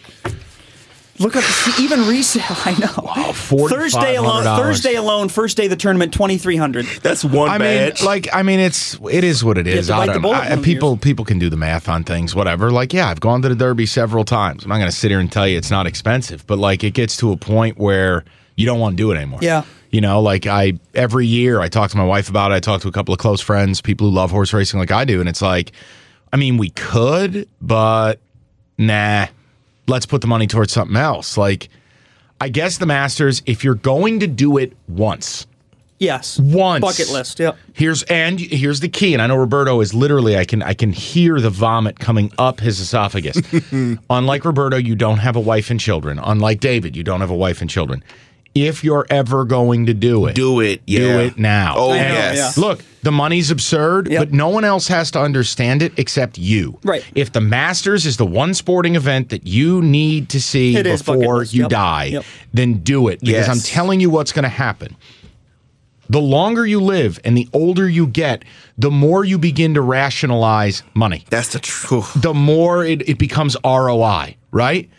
Look 1.20 1.36
at 1.36 1.44
see, 1.44 1.84
even 1.84 2.08
resale. 2.08 2.44
I 2.66 2.78
know. 2.80 3.04
Wow, 3.04 3.32
Thursday 3.34 4.16
alone. 4.16 4.44
Thursday 4.44 4.96
alone. 4.96 5.28
First 5.30 5.58
day 5.58 5.66
of 5.66 5.70
the 5.70 5.76
tournament, 5.76 6.14
2,300. 6.14 6.86
That's 7.02 7.26
one 7.26 7.50
I 7.50 7.58
badge. 7.58 8.00
mean, 8.02 8.06
like, 8.08 8.28
I 8.34 8.42
mean, 8.44 8.60
it's 8.60 8.98
it 9.12 9.24
is 9.24 9.44
what 9.44 9.58
it 9.58 9.66
have 9.66 9.76
is. 9.76 9.88
to 9.88 9.94
I 9.96 9.98
bite 9.98 10.06
don't- 10.08 10.16
the 10.16 10.20
bullet 10.22 10.52
I- 10.52 10.56
people 10.62 10.90
yours. 10.92 11.00
people 11.02 11.26
can 11.26 11.38
do 11.40 11.50
the 11.50 11.58
math 11.58 11.90
on 11.90 12.04
things, 12.04 12.34
whatever. 12.36 12.72
Like, 12.72 12.94
yeah, 12.94 13.10
I've 13.10 13.20
gone 13.20 13.42
to 13.42 13.50
the 13.50 13.56
Derby 13.56 13.86
several 13.86 14.24
times. 14.24 14.64
I'm 14.64 14.70
not 14.70 14.78
going 14.78 14.90
to 14.90 14.96
sit 14.96 15.12
here 15.12 15.20
and 15.20 15.30
tell 15.32 15.48
you 15.48 15.58
it's 15.58 15.72
not 15.72 15.86
expensive, 15.88 16.48
but 16.48 16.58
like, 16.58 16.84
it 16.84 16.94
gets 16.94 17.18
to 17.18 17.32
a 17.32 17.38
point 17.38 17.78
where 17.78 18.24
you 18.56 18.66
don't 18.66 18.80
want 18.80 18.94
to 18.98 19.04
do 19.04 19.12
it 19.12 19.16
anymore. 19.16 19.40
Yeah. 19.42 19.64
You 19.92 20.02
know, 20.02 20.22
like 20.22 20.46
I 20.48 20.74
every 20.94 21.26
year 21.26 21.60
I 21.62 21.68
talk 21.68 21.90
to 21.92 21.98
my 21.98 22.04
wife 22.06 22.30
about 22.30 22.52
it. 22.52 22.56
I 22.56 22.60
talk 22.60 22.82
to 22.82 22.88
a 22.88 22.92
couple 22.92 23.14
of 23.14 23.20
close 23.20 23.42
friends, 23.42 23.82
people 23.82 24.08
who 24.10 24.14
love 24.16 24.32
horse 24.32 24.54
racing 24.54 24.80
like 24.80 24.92
I 24.92 25.04
do, 25.04 25.20
and 25.20 25.28
it's 25.28 25.42
like, 25.42 25.72
I 26.32 26.38
mean, 26.38 26.58
we 26.58 26.70
could, 26.70 27.50
but 27.60 28.20
nah. 28.78 29.26
Let's 29.90 30.06
put 30.06 30.22
the 30.22 30.28
money 30.28 30.48
towards 30.48 30.72
something 30.72 30.96
else. 30.98 31.36
Like, 31.38 31.70
I 32.40 32.48
guess 32.50 32.78
the 32.78 32.86
Masters, 32.86 33.42
if 33.46 33.64
you're 33.64 33.76
going 33.76 34.20
to 34.22 34.28
do 34.28 34.58
it 34.58 34.74
once, 34.88 35.46
Yes. 35.98 36.40
once 36.40 36.82
Bucket 36.82 37.12
list. 37.12 37.40
Yep. 37.42 37.58
Here's 37.74 38.04
and 38.04 38.40
here's 38.40 38.80
the 38.80 38.88
key, 38.88 39.12
and 39.14 39.22
I 39.22 39.28
know 39.28 39.36
Roberto 39.36 39.82
is 39.82 39.94
literally 39.94 40.38
I 40.38 40.46
can 40.46 40.64
I 40.64 40.74
can 40.74 40.94
hear 40.94 41.42
the 41.42 41.50
vomit 41.50 42.00
coming 42.00 42.32
up 42.38 42.62
his 42.62 42.80
esophagus. 42.80 43.38
Unlike 44.10 44.46
Roberto, 44.46 44.78
you 44.78 44.96
don't 44.96 45.18
have 45.18 45.36
a 45.36 45.42
wife 45.42 45.70
and 45.70 45.78
children. 45.78 46.18
Unlike 46.24 46.62
David, 46.62 46.96
you 46.96 47.04
don't 47.04 47.20
have 47.20 47.30
a 47.30 47.36
wife 47.36 47.60
and 47.60 47.70
children. 47.70 48.02
If 48.56 48.84
you're 48.84 49.06
ever 49.10 49.46
going 49.46 49.86
to 49.86 49.94
do 49.94 50.26
it, 50.26 50.36
Do 50.36 50.60
it, 50.60 50.86
do 50.86 51.20
it 51.20 51.38
now. 51.38 51.76
Oh, 51.78 51.92
And 51.94 52.14
yes. 52.14 52.58
yeah. 52.58 52.62
Look, 52.62 52.84
the 53.04 53.12
money's 53.12 53.52
absurd, 53.52 54.10
Yep. 54.10 54.20
but 54.20 54.32
no 54.34 54.50
one 54.50 54.66
else 54.66 54.88
has 54.88 55.12
to 55.12 55.22
understand 55.22 55.82
it 55.82 55.94
except 55.98 56.38
you. 56.38 56.80
Right. 56.84 57.06
If 57.16 57.32
the 57.32 57.42
Masters 57.42 58.06
is 58.06 58.18
the 58.18 58.26
one 58.26 58.54
sporting 58.56 58.96
event 58.96 59.30
that 59.30 59.46
you 59.48 59.82
need 59.82 60.30
to 60.30 60.42
see 60.42 60.76
It 60.76 60.88
is 60.88 61.04
bucket 61.04 61.22
before 61.22 61.44
you 61.44 61.62
yep. 61.64 61.70
die, 61.70 62.06
Yep. 62.06 62.26
then 62.54 62.74
do 62.80 63.08
it. 63.08 63.20
Because 63.22 63.48
Yes. 63.48 63.50
I'm 63.50 63.60
telling 63.60 64.00
you 64.00 64.10
what's 64.10 64.32
going 64.34 64.44
to 64.44 64.50
happen 64.50 64.96
the 66.10 66.20
longer 66.20 66.66
you 66.66 66.80
live 66.82 67.20
and 67.24 67.38
the 67.38 67.48
older 67.54 67.88
you 67.88 68.08
get, 68.08 68.44
the 68.80 68.90
more 68.90 69.24
you 69.24 69.38
begin 69.38 69.76
to 69.76 69.82
rationalize 69.82 70.82
money. 70.96 71.24
That's 71.30 71.50
the 71.50 71.60
truth. 71.60 72.12
The 72.20 72.34
more 72.34 72.84
it, 72.84 73.08
it 73.08 73.20
becomes 73.20 73.56
ROI, 73.64 74.36
right? 74.52 74.90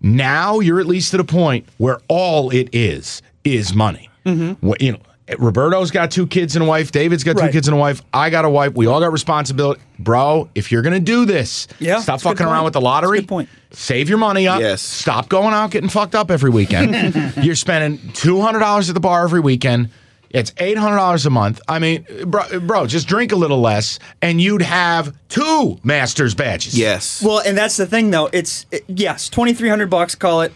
Now 0.00 0.60
you're 0.60 0.80
at 0.80 0.86
least 0.86 1.12
at 1.14 1.20
a 1.20 1.24
point 1.24 1.66
where 1.78 1.98
all 2.08 2.50
it 2.50 2.68
is 2.72 3.22
is 3.44 3.74
money. 3.74 4.08
Mm-hmm. 4.24 4.68
Wh- 4.70 4.80
You 4.80 4.92
know, 4.92 4.98
Roberto's 5.38 5.90
got 5.90 6.10
two 6.10 6.26
kids 6.26 6.56
and 6.56 6.64
a 6.64 6.68
wife. 6.68 6.90
David's 6.90 7.22
got 7.22 7.36
two 7.36 7.42
Right. 7.42 7.52
kids 7.52 7.68
and 7.68 7.76
a 7.76 7.78
wife. 7.80 8.02
I 8.12 8.30
got 8.30 8.44
a 8.44 8.50
wife. 8.50 8.74
We 8.74 8.86
all 8.86 8.98
got 9.00 9.12
responsibility, 9.12 9.80
bro. 9.98 10.48
If 10.54 10.72
you're 10.72 10.82
gonna 10.82 10.98
do 11.00 11.24
this, 11.24 11.68
Yeah, 11.78 12.00
stop 12.00 12.14
that's 12.14 12.22
a 12.24 12.28
good 12.28 12.38
fucking 12.38 12.46
around 12.46 12.54
point. 12.60 12.64
with 12.64 12.72
the 12.74 12.80
lottery. 12.80 13.18
Good 13.20 13.28
point. 13.28 13.48
Save 13.72 14.08
your 14.08 14.18
money 14.18 14.48
up. 14.48 14.60
Yes. 14.60 14.82
Stop 14.82 15.28
going 15.28 15.54
out 15.54 15.70
getting 15.70 15.88
fucked 15.90 16.14
up 16.16 16.30
every 16.30 16.50
weekend. 16.50 17.34
you're 17.44 17.54
spending 17.54 18.00
two 18.14 18.40
hundred 18.40 18.58
dollars 18.60 18.88
at 18.90 18.94
the 18.94 19.00
bar 19.00 19.22
every 19.24 19.40
weekend. 19.40 19.90
It's 20.30 20.52
eight 20.58 20.78
hundred 20.78 20.96
dollars 20.96 21.26
a 21.26 21.30
month. 21.30 21.60
I 21.68 21.78
mean, 21.80 22.06
bro, 22.26 22.60
bro, 22.60 22.86
just 22.86 23.08
drink 23.08 23.32
a 23.32 23.36
little 23.36 23.60
less, 23.60 23.98
and 24.22 24.40
you'd 24.40 24.62
have 24.62 25.12
two 25.28 25.78
masters 25.82 26.34
badges. 26.36 26.78
Yes. 26.78 27.20
Well, 27.22 27.40
and 27.44 27.58
that's 27.58 27.76
the 27.76 27.86
thing, 27.86 28.10
though. 28.12 28.26
It's 28.32 28.64
it, 28.70 28.84
yes, 28.86 29.28
twenty 29.28 29.54
three 29.54 29.68
hundred 29.68 29.90
bucks. 29.90 30.14
Call 30.14 30.42
it. 30.42 30.52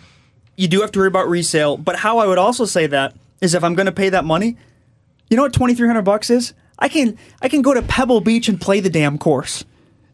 You 0.56 0.68
do 0.68 0.80
have 0.82 0.92
to 0.92 1.00
worry 1.00 1.08
about 1.08 1.28
resale, 1.28 1.76
but 1.76 1.96
how 1.96 2.18
I 2.18 2.26
would 2.28 2.38
also 2.38 2.64
say 2.64 2.86
that 2.86 3.14
is 3.40 3.54
if 3.54 3.64
I'm 3.64 3.74
going 3.74 3.86
to 3.86 3.92
pay 3.92 4.08
that 4.10 4.24
money, 4.24 4.56
you 5.28 5.36
know 5.36 5.42
what 5.42 5.52
twenty 5.52 5.74
three 5.74 5.88
hundred 5.88 6.02
bucks 6.02 6.30
is? 6.30 6.54
I 6.78 6.88
can 6.88 7.18
I 7.42 7.48
can 7.48 7.60
go 7.62 7.74
to 7.74 7.82
Pebble 7.82 8.20
Beach 8.20 8.48
and 8.48 8.60
play 8.60 8.78
the 8.78 8.90
damn 8.90 9.18
course. 9.18 9.64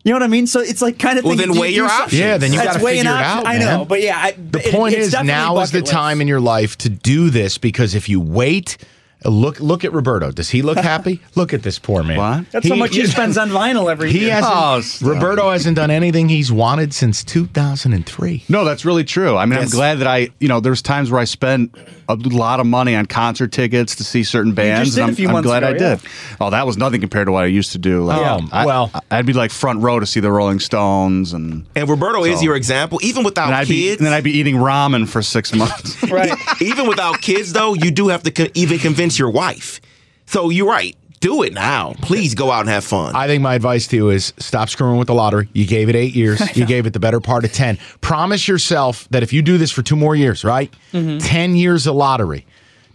You 0.04 0.12
know 0.12 0.16
what 0.16 0.22
I 0.22 0.28
mean? 0.28 0.46
So 0.46 0.60
it's 0.60 0.80
like 0.80 0.98
kind 0.98 1.18
of 1.18 1.24
Well, 1.26 1.36
thing. 1.36 1.40
Well, 1.40 1.46
then 1.48 1.54
do- 1.56 1.60
weigh 1.60 1.68
do 1.68 1.74
your 1.76 1.88
some- 1.90 2.00
options. 2.04 2.18
Yeah, 2.20 2.38
then 2.38 2.52
you 2.54 2.58
That's 2.58 2.72
gotta 2.78 2.84
weighing 2.84 3.00
figure 3.02 3.12
it 3.18 3.22
options. 3.22 3.46
out, 3.46 3.46
I 3.46 3.58
know, 3.58 3.78
man. 3.80 3.86
but 3.88 4.00
yeah, 4.00 4.16
I, 4.18 4.30
The 4.32 4.66
it- 4.66 4.72
point 4.74 4.94
it's 4.94 5.08
is, 5.14 5.22
now 5.24 5.58
is 5.60 5.72
the 5.72 5.80
list. 5.80 5.92
time 5.92 6.22
in 6.22 6.28
your 6.28 6.40
life 6.40 6.78
to 6.78 6.88
do 6.88 7.28
this 7.28 7.58
because 7.58 7.94
if 7.94 8.08
you 8.08 8.18
wait, 8.18 8.78
look 9.24 9.60
look 9.60 9.84
at 9.84 9.92
Roberto. 9.92 10.30
Does 10.30 10.50
he 10.50 10.62
look 10.62 10.78
happy? 10.78 11.20
look 11.34 11.52
at 11.52 11.62
this 11.62 11.78
poor 11.78 12.02
man. 12.02 12.16
What? 12.18 12.50
That's 12.52 12.68
how 12.68 12.74
much 12.76 12.94
he 12.94 13.06
spends 13.06 13.36
on 13.38 13.50
vinyl 13.50 13.90
every 13.90 14.10
He 14.12 14.20
year. 14.20 14.34
hasn't. 14.34 14.54
Oh, 14.56 14.80
stop. 14.80 15.08
Roberto 15.08 15.50
hasn't 15.50 15.76
done 15.76 15.90
anything 15.90 16.28
he's 16.28 16.50
wanted 16.52 16.94
since 16.94 17.22
2003. 17.24 18.44
No, 18.48 18.64
that's 18.64 18.84
really 18.84 19.04
true. 19.04 19.36
I 19.36 19.46
mean, 19.46 19.58
Yes. 19.58 19.72
I'm 19.72 19.76
glad 19.78 19.98
that 19.98 20.06
I, 20.06 20.30
you 20.38 20.48
know, 20.48 20.60
there's 20.60 20.82
times 20.82 21.10
where 21.10 21.20
I 21.20 21.24
spent 21.24 21.74
a 22.08 22.14
lot 22.14 22.60
of 22.60 22.66
money 22.66 22.96
on 22.96 23.06
concert 23.06 23.52
tickets 23.52 23.94
to 23.96 24.04
see 24.04 24.22
certain 24.24 24.52
bands, 24.52 24.96
and 24.96 25.04
a 25.04 25.08
I'm, 25.08 25.14
few 25.14 25.28
I'm 25.28 25.32
months 25.34 25.46
glad 25.46 25.62
ago, 25.62 25.68
I 25.84 25.88
yeah. 25.90 25.94
did. 25.96 26.06
Oh, 26.40 26.50
that 26.50 26.66
was 26.66 26.76
nothing 26.76 27.00
compared 27.00 27.26
to 27.26 27.32
what 27.32 27.44
I 27.44 27.46
used 27.46 27.72
to 27.72 27.78
do. 27.78 28.04
Like, 28.04 28.20
Yeah. 28.20 28.40
I, 28.52 28.66
well- 28.66 28.90
I'd 29.10 29.26
be 29.26 29.32
like 29.32 29.50
front 29.50 29.80
row 29.82 30.00
to 30.00 30.06
see 30.06 30.20
the 30.20 30.30
Rolling 30.32 30.60
Stones, 30.60 31.32
and 31.32 31.66
And 31.74 31.88
Roberto 31.88 32.24
is 32.24 32.42
your 32.42 32.56
example. 32.56 32.98
Even 33.02 33.22
without 33.24 33.46
and 33.46 33.54
I'd 33.54 33.68
be, 33.68 33.82
kids, 33.88 34.00
and 34.00 34.06
then 34.06 34.14
I'd 34.14 34.24
be 34.24 34.32
eating 34.32 34.56
ramen 34.56 35.08
for 35.08 35.22
six 35.22 35.54
months. 35.54 36.02
right. 36.10 36.32
even 36.60 36.86
without 36.88 37.20
kids, 37.20 37.52
though, 37.52 37.74
you 37.74 37.90
do 37.90 38.08
have 38.08 38.22
to 38.24 38.30
co- 38.30 38.46
even 38.54 38.78
convince 38.78 39.09
your 39.18 39.30
wife. 39.30 39.80
So 40.26 40.48
you're 40.50 40.68
right. 40.68 40.96
Do 41.20 41.42
it 41.42 41.52
now. 41.52 41.92
Please 42.00 42.34
go 42.34 42.50
out 42.50 42.60
and 42.60 42.68
have 42.70 42.82
fun. 42.82 43.14
I 43.14 43.26
think 43.26 43.42
my 43.42 43.54
advice 43.54 43.86
to 43.88 43.96
you 43.96 44.08
is 44.08 44.32
stop 44.38 44.70
screwing 44.70 44.96
with 44.96 45.06
the 45.08 45.14
lottery. 45.14 45.50
You 45.52 45.66
gave 45.66 45.90
it 45.90 45.94
eight 45.94 46.14
years. 46.14 46.40
You 46.56 46.64
gave 46.66 46.86
it 46.86 46.94
the 46.94 47.00
better 47.00 47.20
part 47.20 47.44
of 47.44 47.52
10. 47.52 47.78
Promise 48.00 48.48
yourself 48.48 49.06
that 49.10 49.22
if 49.22 49.32
you 49.32 49.42
do 49.42 49.58
this 49.58 49.70
for 49.70 49.82
two 49.82 49.96
more 49.96 50.16
years, 50.16 50.44
right? 50.44 50.72
Mm-hmm. 50.92 51.18
10 51.18 51.56
years 51.56 51.86
of 51.86 51.94
lottery, 51.94 52.46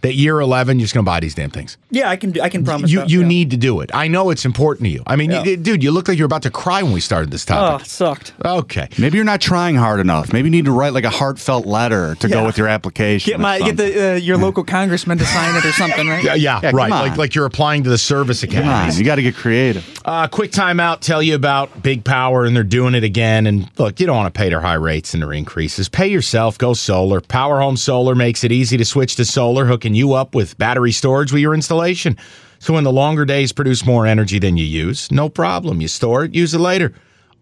that 0.02 0.14
year 0.14 0.40
11, 0.40 0.78
you're 0.78 0.84
just 0.84 0.94
going 0.94 1.04
to 1.04 1.10
buy 1.10 1.20
these 1.20 1.34
damn 1.34 1.50
things. 1.50 1.76
Yeah, 1.90 2.08
I 2.10 2.16
can 2.16 2.30
do. 2.32 2.40
I 2.40 2.48
can 2.48 2.64
promise. 2.64 2.90
You, 2.90 3.00
that, 3.00 3.10
you 3.10 3.20
yeah. 3.22 3.26
need 3.26 3.50
to 3.50 3.56
do 3.56 3.80
it. 3.80 3.90
I 3.94 4.08
know 4.08 4.30
it's 4.30 4.44
important 4.44 4.84
to 4.86 4.90
you. 4.90 5.02
I 5.06 5.16
mean, 5.16 5.30
Yeah. 5.30 5.44
you- 5.44 5.56
dude, 5.56 5.82
you 5.82 5.90
look 5.90 6.08
like 6.08 6.18
you're 6.18 6.26
about 6.26 6.42
to 6.42 6.50
cry 6.50 6.82
when 6.82 6.92
we 6.92 7.00
started 7.00 7.30
this 7.30 7.44
Oh, 7.48 7.54
topic. 7.54 7.86
it 7.86 7.90
sucked. 7.90 8.32
Okay. 8.44 8.88
Maybe 8.98 9.16
you're 9.16 9.24
not 9.24 9.40
trying 9.40 9.76
hard 9.76 10.00
enough. 10.00 10.32
Maybe 10.32 10.46
you 10.46 10.50
need 10.52 10.64
to 10.66 10.72
write 10.72 10.92
like 10.92 11.04
a 11.04 11.10
heartfelt 11.10 11.66
letter 11.66 12.14
to 12.16 12.28
go 12.28 12.44
with 12.44 12.58
your 12.58 12.68
application. 12.68 13.30
Get 13.30 13.38
or 13.38 13.42
my 13.42 13.58
get 13.58 13.66
something. 13.68 13.76
the 13.94 14.12
uh, 14.12 14.14
your 14.16 14.36
local 14.36 14.64
congressman 14.64 15.18
to 15.18 15.24
sign 15.26 15.54
it 15.56 15.64
or 15.64 15.72
something, 15.72 16.06
right? 16.08 16.22
Yeah, 16.26 16.34
yeah, 16.34 16.60
Yeah, 16.62 16.70
come 16.70 16.76
right. 16.76 16.92
on. 16.92 17.08
Like 17.08 17.16
like 17.18 17.34
you're 17.34 17.46
applying 17.46 17.84
to 17.84 17.90
the 17.90 17.98
service 17.98 18.44
Come 18.44 18.50
on, 18.56 18.64
academy. 18.64 18.98
you 18.98 19.04
got 19.04 19.16
to 19.16 19.22
get 19.22 19.34
creative. 19.34 19.84
Uh, 20.04 20.26
quick 20.28 20.50
timeout. 20.52 21.00
Tell 21.00 21.22
you 21.22 21.34
about 21.34 21.82
Big 21.82 22.04
Power, 22.04 22.44
and 22.44 22.54
they're 22.54 22.62
doing 22.64 22.94
it 22.94 23.04
again. 23.04 23.46
And 23.46 23.68
look, 23.78 23.98
you 24.00 24.06
don't 24.06 24.16
want 24.16 24.32
to 24.32 24.38
pay 24.38 24.48
their 24.48 24.60
high 24.60 24.74
rates 24.74 25.14
and 25.14 25.22
their 25.22 25.32
increases. 25.32 25.88
Pay 25.88 26.08
yourself. 26.08 26.58
Go 26.58 26.74
solar. 26.74 27.20
Power 27.20 27.60
Home 27.60 27.76
Solar 27.76 28.14
makes 28.14 28.44
it 28.44 28.52
easy 28.52 28.76
to 28.76 28.84
switch 28.84 29.16
to 29.16 29.24
solar, 29.24 29.66
hooking 29.86 29.94
you 29.94 30.14
up 30.14 30.34
with 30.34 30.58
battery 30.58 30.90
storage 30.90 31.30
with 31.30 31.40
your 31.40 31.54
installation. 31.54 32.16
So 32.58 32.74
when 32.74 32.82
the 32.82 32.90
longer 32.90 33.24
days 33.24 33.52
produce 33.52 33.86
more 33.86 34.04
energy 34.04 34.40
than 34.40 34.56
you 34.56 34.64
use, 34.64 35.12
no 35.12 35.28
problem. 35.28 35.80
You 35.80 35.86
store 35.86 36.24
it, 36.24 36.34
use 36.34 36.54
it 36.54 36.58
later. 36.58 36.92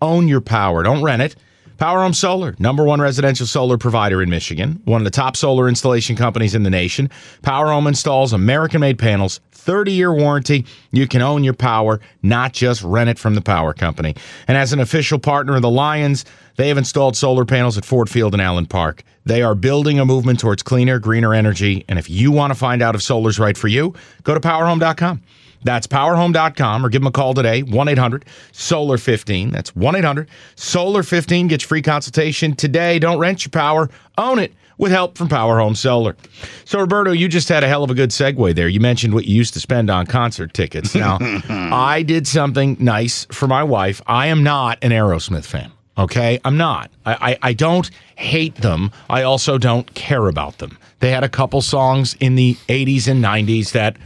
Own 0.03 0.29
your 0.29 0.43
power. 0.43 0.83
Don't 0.83 1.03
rent 1.03 1.23
it. 1.23 1.37
Power 1.79 2.01
Home 2.03 2.13
Solar, 2.13 2.55
number 2.59 2.85
one 2.85 3.01
residential 3.01 3.47
solar 3.47 3.79
provider 3.79 4.23
in 4.23 4.29
Michigan, 4.29 4.81
one 4.85 5.01
of 5.01 5.05
the 5.05 5.11
top 5.11 5.37
solar 5.37 5.69
installation 5.69 6.17
companies 6.17 6.55
in 6.55 6.65
the 6.65 6.71
nation. 6.71 7.09
Power 7.41 7.69
Home 7.69 7.87
installs 7.87 8.35
American 8.35 8.81
made 8.81 8.99
panels, 8.99 9.41
30 9.65 9.93
year 9.93 10.13
warranty. 10.13 10.67
You 10.93 11.09
can 11.09 11.23
own 11.23 11.43
your 11.43 11.55
power, 11.55 12.01
not 12.23 12.53
just 12.53 12.83
rent 12.83 13.11
it 13.11 13.19
from 13.19 13.35
the 13.35 13.41
power 13.41 13.73
company. 13.73 14.15
And 14.47 14.57
as 14.57 14.73
an 14.73 14.81
official 14.81 15.19
partner 15.19 15.57
of 15.57 15.63
the 15.63 15.71
Lions, 15.71 16.25
they 16.57 16.69
have 16.69 16.79
installed 16.79 17.17
solar 17.17 17.45
panels 17.45 17.79
at 17.79 17.85
Ford 17.85 18.11
Field 18.11 18.35
and 18.35 18.43
Allen 18.43 18.67
Park. 18.67 19.03
They 19.25 19.43
are 19.43 19.55
building 19.55 19.99
a 19.99 20.05
movement 20.05 20.39
towards 20.39 20.63
cleaner, 20.63 20.99
greener 20.99 21.33
energy. 21.33 21.85
And 21.89 21.99
if 21.99 22.11
you 22.11 22.31
want 22.31 22.53
to 22.53 22.59
find 22.59 22.83
out 22.83 22.95
if 22.95 23.03
solar's 23.03 23.39
right 23.39 23.57
for 23.57 23.69
you, 23.69 23.95
go 24.23 24.35
to 24.35 24.41
powerhome.com. 24.41 25.23
That's 25.63 25.87
powerhome.com 25.87 26.85
or 26.85 26.91
give 26.91 27.01
them 27.01 27.07
a 27.07 27.11
call 27.11 27.33
today, 27.33 27.63
1 27.63 27.89
800 27.89 28.27
Solar 28.53 28.99
15. 28.99 29.51
That's 29.51 29.75
1 29.75 29.97
800 29.97 30.29
Solar 30.57 31.03
15. 31.03 31.49
Get 31.49 31.63
your 31.63 31.69
free 31.69 31.81
consultation 31.81 32.55
today. 32.55 32.99
Don't 32.99 33.19
rent 33.19 33.47
your 33.47 33.51
power, 33.51 33.89
own 34.19 34.39
it 34.39 34.53
with 34.79 34.93
help 34.93 35.17
from 35.17 35.29
Power 35.29 35.59
Home 35.59 35.75
Solar. 35.75 36.17
So, 36.65 36.81
Roberto, 36.81 37.13
you 37.13 37.29
just 37.29 37.49
had 37.49 37.65
a 37.65 37.69
hell 37.69 37.85
of 37.85 37.91
a 37.91 37.95
good 37.95 38.11
segue 38.11 38.55
there. 38.55 38.69
You 38.69 38.81
mentioned 38.81 39.15
what 39.15 39.25
you 39.27 39.37
used 39.37 39.55
to 39.55 39.61
spend 39.61 39.91
on 39.91 40.07
concert 40.07 40.55
tickets. 40.55 40.95
Now, 40.95 41.19
I 41.49 42.03
did 42.03 42.27
something 42.27 42.77
nice 42.81 43.27
for 43.31 43.47
my 43.47 43.63
wife. 43.63 44.03
I 44.07 44.27
am 44.27 44.43
not 44.43 44.79
an 44.83 44.91
Aerosmith 44.91 45.45
fan. 45.45 45.73
Okay, 45.97 46.41
I'm 46.45 46.57
not. 46.57 46.91
I, 47.07 47.15
I, 47.33 47.39
I 47.51 47.53
don't 47.53 47.89
hate 48.17 48.57
them. 48.57 48.91
I 49.09 49.23
also 49.23 49.59
don't 49.59 49.93
care 49.95 50.27
about 50.27 50.59
them. 50.59 50.77
They 50.99 51.11
had 51.11 51.23
a 51.23 51.29
couple 51.29 51.61
songs 51.61 52.17
in 52.19 52.35
the 52.35 52.55
80s 52.69 53.07
and 53.07 53.23
90s 53.23 53.73
that 53.73 53.97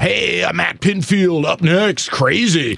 hey, 0.00 0.44
I'm 0.44 0.56
Matt 0.56 0.80
Pinfield 0.80 1.44
up 1.44 1.62
next, 1.62 2.10
crazy. 2.10 2.76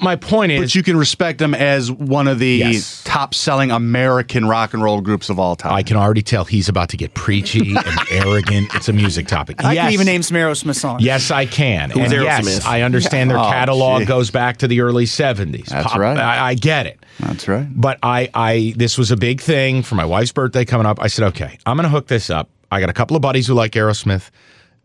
My 0.00 0.16
point 0.16 0.50
is, 0.50 0.60
But 0.60 0.74
you 0.74 0.82
can 0.82 0.96
respect 0.96 1.38
them 1.38 1.54
as 1.54 1.92
one 1.92 2.26
of 2.26 2.38
the 2.38 2.48
Yes. 2.56 3.02
top 3.04 3.34
selling 3.34 3.70
American 3.70 4.46
rock 4.46 4.72
and 4.72 4.82
roll 4.82 5.02
groups 5.02 5.28
of 5.28 5.38
all 5.38 5.56
time. 5.56 5.74
I 5.74 5.82
can 5.82 5.98
already 5.98 6.22
tell 6.22 6.46
he's 6.46 6.70
about 6.70 6.88
to 6.88 6.96
get 6.96 7.12
preachy 7.12 7.74
and 7.76 7.98
arrogant. 8.10 8.74
It's 8.74 8.88
a 8.88 8.94
music 8.94 9.26
topic. 9.26 9.62
I 9.62 9.74
yes. 9.74 9.84
can 9.84 9.92
even 9.92 10.06
name 10.06 10.22
some 10.22 10.36
Aerosmith 10.38 10.76
songs. 10.76 11.02
Yes, 11.02 11.30
I 11.30 11.44
can. 11.44 11.90
Who's 11.90 12.10
and 12.10 12.22
yes, 12.22 12.46
Aerosmith? 12.48 12.66
I 12.66 12.80
understand 12.80 13.30
their 13.30 13.38
Oh, 13.38 13.42
catalog 13.50 14.00
gee. 14.02 14.06
goes 14.06 14.30
back 14.30 14.56
to 14.58 14.68
the 14.68 14.80
early 14.80 15.04
70s. 15.04 15.66
That's 15.66 15.94
right. 15.94 16.16
I, 16.16 16.48
I 16.48 16.54
get 16.54 16.86
it. 16.86 16.98
That's 17.20 17.46
right. 17.46 17.66
But 17.70 17.98
I, 18.02 18.30
I, 18.32 18.72
this 18.76 18.96
was 18.96 19.10
a 19.10 19.16
big 19.18 19.42
thing 19.42 19.82
for 19.82 19.96
my 19.96 20.04
wife's 20.06 20.32
birthday 20.32 20.64
coming 20.64 20.86
up. 20.86 20.98
I 21.02 21.08
said, 21.08 21.26
okay, 21.26 21.58
I'm 21.66 21.76
going 21.76 21.84
to 21.84 21.90
hook 21.90 22.06
this 22.06 22.30
up. 22.30 22.48
I 22.70 22.80
got 22.80 22.88
a 22.88 22.94
couple 22.94 23.16
of 23.16 23.20
buddies 23.22 23.46
who 23.46 23.52
like 23.54 23.72
Aerosmith. 23.72 24.30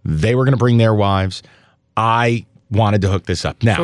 They 0.04 0.36
were 0.36 0.44
going 0.44 0.54
to 0.54 0.58
bring 0.60 0.78
their 0.78 0.94
wives. 0.94 1.42
I 1.98 2.46
wanted 2.72 3.02
to 3.02 3.10
hook 3.10 3.26
this 3.26 3.46
up. 3.46 3.64
Now, 3.64 3.78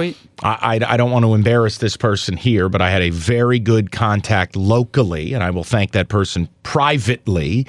I, 0.43 0.79
I, 0.83 0.93
I 0.93 0.97
don't 0.97 1.11
want 1.11 1.25
to 1.25 1.33
embarrass 1.33 1.77
this 1.79 1.97
person 1.97 2.37
here, 2.37 2.69
but 2.69 2.81
I 2.81 2.89
had 2.91 3.01
a 3.01 3.09
very 3.09 3.59
good 3.59 3.91
contact 3.91 4.55
locally, 4.55 5.33
and 5.33 5.43
I 5.43 5.49
will 5.49 5.63
thank 5.63 5.91
that 5.93 6.07
person 6.07 6.47
privately. 6.63 7.65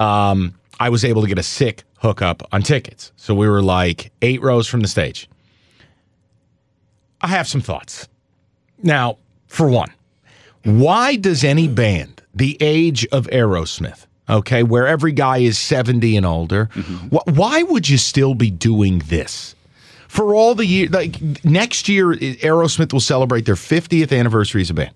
Um, 0.00 0.54
I 0.80 0.88
was 0.88 1.04
able 1.04 1.22
to 1.22 1.28
get 1.28 1.38
a 1.38 1.42
sick 1.42 1.84
hookup 1.98 2.42
on 2.52 2.62
tickets. 2.62 3.12
So 3.16 3.34
we 3.34 3.48
were 3.48 3.62
like 3.62 4.10
eight 4.22 4.40
rows 4.42 4.66
from 4.68 4.80
the 4.80 4.88
stage. 4.88 5.28
I 7.20 7.28
have 7.28 7.48
some 7.48 7.60
thoughts. 7.60 8.08
Now, 8.82 9.18
for 9.46 9.68
one, 9.68 9.92
why 10.64 11.16
does 11.16 11.44
any 11.44 11.68
band 11.68 12.22
the 12.34 12.56
age 12.60 13.06
of 13.12 13.26
Aerosmith, 13.28 14.06
okay, 14.28 14.62
where 14.62 14.86
every 14.86 15.12
guy 15.12 15.38
is 15.38 15.58
70 15.58 16.16
and 16.16 16.26
older, 16.26 16.66
wh- 17.12 17.26
why 17.28 17.62
would 17.62 17.88
you 17.88 17.96
still 17.96 18.34
be 18.34 18.50
doing 18.50 18.98
this? 19.06 19.54
For 20.14 20.32
all 20.32 20.54
the 20.54 20.64
year, 20.64 20.88
like 20.90 21.44
next 21.44 21.88
year, 21.88 22.14
Aerosmith 22.14 22.92
will 22.92 23.00
celebrate 23.00 23.46
their 23.46 23.56
50th 23.56 24.16
anniversary 24.16 24.60
as 24.62 24.70
a 24.70 24.74
band. 24.74 24.92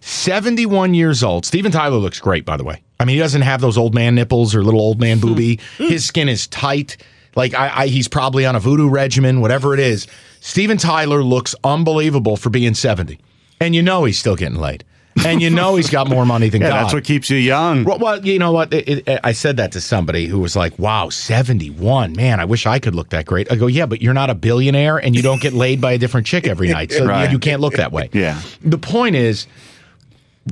71 0.00 0.94
years 0.94 1.24
old. 1.24 1.44
Steven 1.44 1.72
Tyler 1.72 1.96
looks 1.96 2.20
great, 2.20 2.44
by 2.44 2.56
the 2.56 2.62
way. 2.62 2.80
I 3.00 3.04
mean, 3.04 3.14
he 3.14 3.20
doesn't 3.20 3.42
have 3.42 3.60
those 3.60 3.76
old 3.76 3.96
man 3.96 4.14
nipples 4.14 4.54
or 4.54 4.62
little 4.62 4.80
old 4.80 5.00
man 5.00 5.18
hmm. 5.18 5.26
booby. 5.26 5.60
Hmm. 5.76 5.88
His 5.88 6.06
skin 6.06 6.28
is 6.28 6.46
tight. 6.46 6.98
Like 7.34 7.52
I, 7.52 7.80
I, 7.80 7.86
he's 7.88 8.06
probably 8.06 8.46
on 8.46 8.54
a 8.54 8.60
voodoo 8.60 8.88
regimen, 8.88 9.40
whatever 9.40 9.74
it 9.74 9.80
is. 9.80 10.06
Steven 10.38 10.76
Tyler 10.76 11.24
looks 11.24 11.56
unbelievable 11.64 12.36
for 12.36 12.48
being 12.48 12.74
70, 12.74 13.18
and 13.60 13.74
you 13.74 13.82
know 13.82 14.04
he's 14.04 14.20
still 14.20 14.36
getting 14.36 14.60
laid, 14.60 14.84
and 15.24 15.42
you 15.42 15.50
know 15.50 15.76
he's 15.76 15.90
got 15.90 16.08
more 16.08 16.24
money 16.26 16.48
than 16.48 16.60
Yeah, 16.62 16.70
God. 16.70 16.82
that's 16.84 16.94
what 16.94 17.04
keeps 17.04 17.30
you 17.30 17.36
young. 17.38 17.84
Well, 17.84 17.98
well, 17.98 18.24
you 18.26 18.38
know 18.38 18.52
what? 18.52 18.72
It, 18.72 19.06
it, 19.08 19.20
I 19.24 19.32
said 19.32 19.56
that 19.58 19.72
to 19.72 19.80
somebody 19.80 20.26
who 20.26 20.38
was 20.38 20.54
like, 20.56 20.78
"Wow, 20.78 21.08
seventy-one, 21.08 22.14
man! 22.14 22.40
I 22.40 22.44
wish 22.44 22.66
I 22.66 22.78
could 22.78 22.94
look 22.94 23.10
that 23.10 23.26
great." 23.26 23.50
I 23.50 23.56
go, 23.56 23.66
"Yeah, 23.66 23.86
but 23.86 24.02
you're 24.02 24.14
not 24.14 24.30
a 24.30 24.34
billionaire, 24.34 24.98
and 24.98 25.14
you 25.16 25.22
don't 25.22 25.40
get 25.40 25.52
laid 25.52 25.80
by 25.80 25.92
a 25.92 25.98
different 25.98 26.26
chick 26.26 26.46
every 26.46 26.68
night, 26.72 26.92
so 26.92 27.06
Right. 27.06 27.26
you, 27.26 27.32
you 27.32 27.38
can't 27.38 27.60
look 27.60 27.74
that 27.74 27.92
way." 27.92 28.10
Yeah. 28.12 28.40
The 28.62 28.78
point 28.78 29.16
is, 29.16 29.46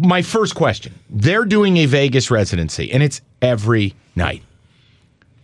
my 0.01 0.23
first 0.23 0.55
question: 0.55 0.95
They're 1.11 1.45
doing 1.45 1.77
a 1.79 1.87
Vegas 1.87 2.31
residency, 2.31 2.91
and 2.93 3.03
it's 3.03 3.21
every 3.41 3.95
night. 4.17 4.43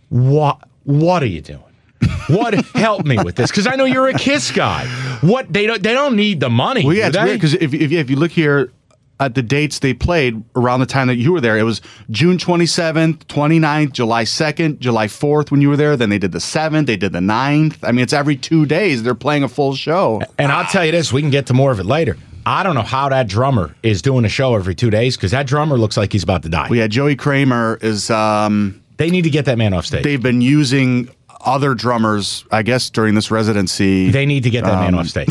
What 0.09 0.59
What 0.83 1.21
are 1.23 1.27
you 1.27 1.41
doing? 1.41 1.63
What 2.27 2.53
help 2.75 3.05
me 3.05 3.17
with 3.23 3.35
this? 3.35 3.51
Because 3.51 3.67
I 3.67 3.75
know 3.75 3.85
you're 3.85 4.07
a 4.07 4.13
Kiss 4.13 4.51
guy. 4.51 4.85
What 5.21 5.51
they 5.51 5.67
don't 5.67 5.81
they 5.83 5.93
don't 5.93 6.15
need 6.15 6.39
the 6.39 6.49
money. 6.49 6.85
Well, 6.85 6.95
yeah, 6.95 7.07
it's 7.07 7.17
weird 7.17 7.37
because 7.37 7.53
if, 7.55 7.73
if, 7.73 7.91
if 7.91 8.09
you 8.09 8.15
look 8.15 8.31
here 8.31 8.71
at 9.19 9.35
the 9.35 9.41
dates 9.41 9.79
they 9.79 9.93
played 9.93 10.43
around 10.55 10.79
the 10.79 10.85
time 10.85 11.07
that 11.07 11.15
you 11.15 11.31
were 11.33 11.41
there, 11.41 11.57
it 11.57 11.63
was 11.63 11.81
June 12.09 12.37
27th, 12.37 13.25
29th, 13.25 13.91
July 13.91 14.23
2nd, 14.23 14.79
July 14.79 15.07
4th 15.07 15.51
when 15.51 15.61
you 15.61 15.69
were 15.69 15.77
there. 15.77 15.97
Then 15.97 16.09
they 16.09 16.17
did 16.17 16.31
the 16.31 16.39
7th, 16.39 16.85
they 16.85 16.97
did 16.97 17.11
the 17.11 17.19
9th. 17.19 17.77
I 17.83 17.91
mean, 17.91 18.03
it's 18.03 18.13
every 18.13 18.35
two 18.35 18.65
days 18.65 19.03
they're 19.03 19.15
playing 19.15 19.43
a 19.43 19.49
full 19.49 19.75
show. 19.75 20.21
And 20.37 20.51
I'll 20.51 20.65
tell 20.65 20.85
you 20.85 20.91
this, 20.91 21.11
we 21.11 21.21
can 21.21 21.29
get 21.29 21.47
to 21.47 21.53
more 21.53 21.71
of 21.71 21.79
it 21.79 21.85
later. 21.85 22.17
I 22.45 22.63
don't 22.63 22.73
know 22.75 22.81
how 22.81 23.09
that 23.09 23.27
drummer 23.27 23.75
is 23.83 24.01
doing 24.01 24.25
a 24.25 24.29
show 24.29 24.55
every 24.55 24.73
two 24.73 24.89
days 24.89 25.17
because 25.17 25.31
that 25.31 25.45
drummer 25.45 25.77
looks 25.77 25.97
like 25.97 26.13
he's 26.13 26.23
about 26.23 26.43
to 26.43 26.49
die. 26.49 26.67
Well, 26.69 26.79
yeah, 26.79 26.87
Joey 26.87 27.15
Kramer 27.15 27.77
is, 27.81 28.09
um, 28.09 28.81
They 28.97 29.09
need 29.09 29.23
to 29.23 29.29
get 29.29 29.45
that 29.45 29.57
man 29.57 29.73
off 29.73 29.85
stage. 29.85 30.03
They, 30.03 30.11
they've 30.11 30.23
been 30.23 30.41
using 30.41 31.09
other 31.41 31.73
drummers, 31.73 32.43
I 32.51 32.63
guess, 32.63 32.89
during 32.89 33.15
this 33.15 33.31
residency. 33.31 34.09
They 34.11 34.25
need 34.25 34.43
to 34.43 34.49
get 34.49 34.63
that 34.65 34.79
man 34.79 34.93
Um, 34.93 34.99
off 34.99 35.07
stage. 35.07 35.29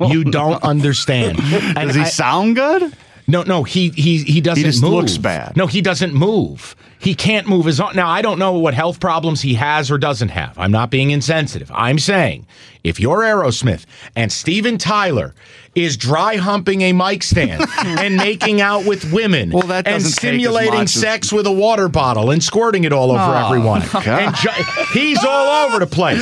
you 0.12 0.24
don't 0.24 0.62
understand. 0.62 1.38
And 1.40 1.88
Does 1.88 1.94
he 1.96 2.02
I- 2.02 2.04
sound 2.04 2.56
good? 2.56 2.92
No, 3.26 3.42
no, 3.44 3.62
he 3.62 3.90
he 3.90 4.18
he 4.24 4.40
doesn't. 4.40 4.64
He 4.64 4.68
just 4.68 4.82
move. 4.82 4.92
looks 4.92 5.16
bad. 5.16 5.56
No, 5.56 5.68
he 5.68 5.80
doesn't 5.80 6.12
move. 6.14 6.74
He 6.98 7.14
can't 7.14 7.46
move 7.46 7.64
his 7.64 7.78
arm. 7.78 7.94
Now, 7.94 8.08
I 8.08 8.22
don't 8.22 8.40
know 8.40 8.54
what 8.58 8.74
health 8.74 8.98
problems 8.98 9.40
he 9.40 9.54
has 9.54 9.88
or 9.88 9.98
doesn't 9.98 10.30
have. 10.30 10.58
I'm 10.58 10.72
not 10.72 10.90
being 10.90 11.12
insensitive. 11.12 11.70
I'm 11.72 12.00
saying 12.00 12.46
if 12.84 12.98
you're 13.00 13.18
Aerosmith 13.18 13.84
and 14.16 14.30
Steven 14.32 14.78
Tyler 14.78 15.34
is 15.76 15.96
dry 15.96 16.34
humping 16.34 16.80
a 16.82 16.92
mic 16.92 17.22
stand 17.22 17.64
and 17.84 18.16
making 18.16 18.60
out 18.60 18.84
with 18.84 19.12
women 19.12 19.50
Well, 19.50 19.70
and 19.70 19.84
doesn't 19.84 19.86
take 19.86 20.06
as 20.08 20.14
stimulating 20.16 20.88
sex 20.88 21.32
with 21.32 21.46
a 21.46 21.52
water 21.52 21.88
bottle 21.88 22.30
and 22.32 22.42
squirting 22.42 22.82
it 22.82 22.92
all 22.92 23.12
over 23.12 23.20
Oh, 23.22 23.46
everyone. 23.46 23.82
Jo- 24.34 24.50
he's 24.92 25.22
all 25.24 25.66
over 25.68 25.78
the 25.78 25.86
place. 25.86 26.20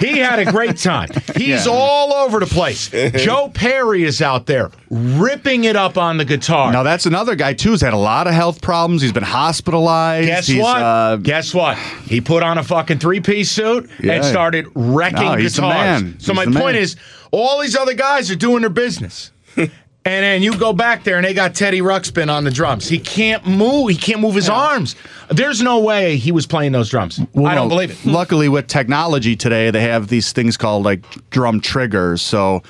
He 0.00 0.18
had 0.18 0.38
a 0.38 0.50
great 0.52 0.76
time. 0.76 1.08
He's 1.34 1.64
Yeah. 1.64 1.72
all 1.72 2.12
over 2.12 2.40
the 2.40 2.46
place. 2.46 2.88
Joe 3.16 3.50
Perry 3.54 4.04
is 4.04 4.20
out 4.20 4.44
there 4.44 4.70
ripping 4.90 5.64
it 5.64 5.76
up 5.76 5.96
on 5.96 6.18
the 6.18 6.24
guitar. 6.26 6.70
Now, 6.72 6.82
that's 6.82 7.06
another 7.06 7.36
guy, 7.36 7.54
too, 7.54 7.70
who's 7.70 7.80
had 7.80 7.94
a 7.94 7.96
lot 7.98 8.26
of 8.26 8.34
health 8.34 8.60
problems. 8.60 9.00
He's 9.02 9.12
been 9.12 9.22
hospitalized. 9.22 10.26
Guess 10.26 10.46
He's, 10.48 10.60
what? 10.62 10.82
uh, 10.82 11.16
Guess 11.16 11.54
what? 11.54 11.78
He 12.06 12.20
put 12.20 12.42
on 12.42 12.58
a 12.58 12.64
fucking 12.64 12.98
three 12.98 13.20
piece 13.20 13.50
suit 13.50 13.88
Yeah. 14.00 14.14
and 14.14 14.24
started 14.24 14.66
wrecking 14.74 15.22
No, 15.22 15.36
guitars. 15.36 15.99
Man. 16.02 16.20
So 16.20 16.32
He's 16.32 16.36
my 16.36 16.44
point 16.44 16.74
man. 16.74 16.82
is, 16.82 16.96
all 17.30 17.60
these 17.60 17.76
other 17.76 17.94
guys 17.94 18.30
are 18.30 18.36
doing 18.36 18.60
their 18.62 18.70
business. 18.70 19.30
and 19.56 19.70
then 20.04 20.42
you 20.42 20.56
go 20.56 20.72
back 20.72 21.04
there 21.04 21.16
and 21.16 21.24
they 21.24 21.34
got 21.34 21.54
Teddy 21.54 21.80
Ruxpin 21.80 22.32
on 22.32 22.44
the 22.44 22.50
drums. 22.50 22.88
He 22.88 22.98
can't 22.98 23.46
move. 23.46 23.90
He 23.90 23.96
can't 23.96 24.20
move 24.20 24.34
his 24.34 24.48
arms. 24.48 24.96
There's 25.28 25.60
no 25.60 25.80
way 25.80 26.16
he 26.16 26.32
was 26.32 26.46
playing 26.46 26.72
those 26.72 26.88
drums. 26.88 27.20
Well, 27.34 27.46
I 27.46 27.54
don't 27.54 27.68
no, 27.68 27.74
believe 27.74 27.90
it. 27.90 28.06
Luckily, 28.08 28.48
with 28.48 28.66
technology 28.66 29.36
today, 29.36 29.70
they 29.70 29.82
have 29.82 30.08
these 30.08 30.32
things 30.32 30.56
called 30.56 30.84
like 30.84 31.04
drum 31.30 31.60
triggers. 31.60 32.22
So, 32.22 32.62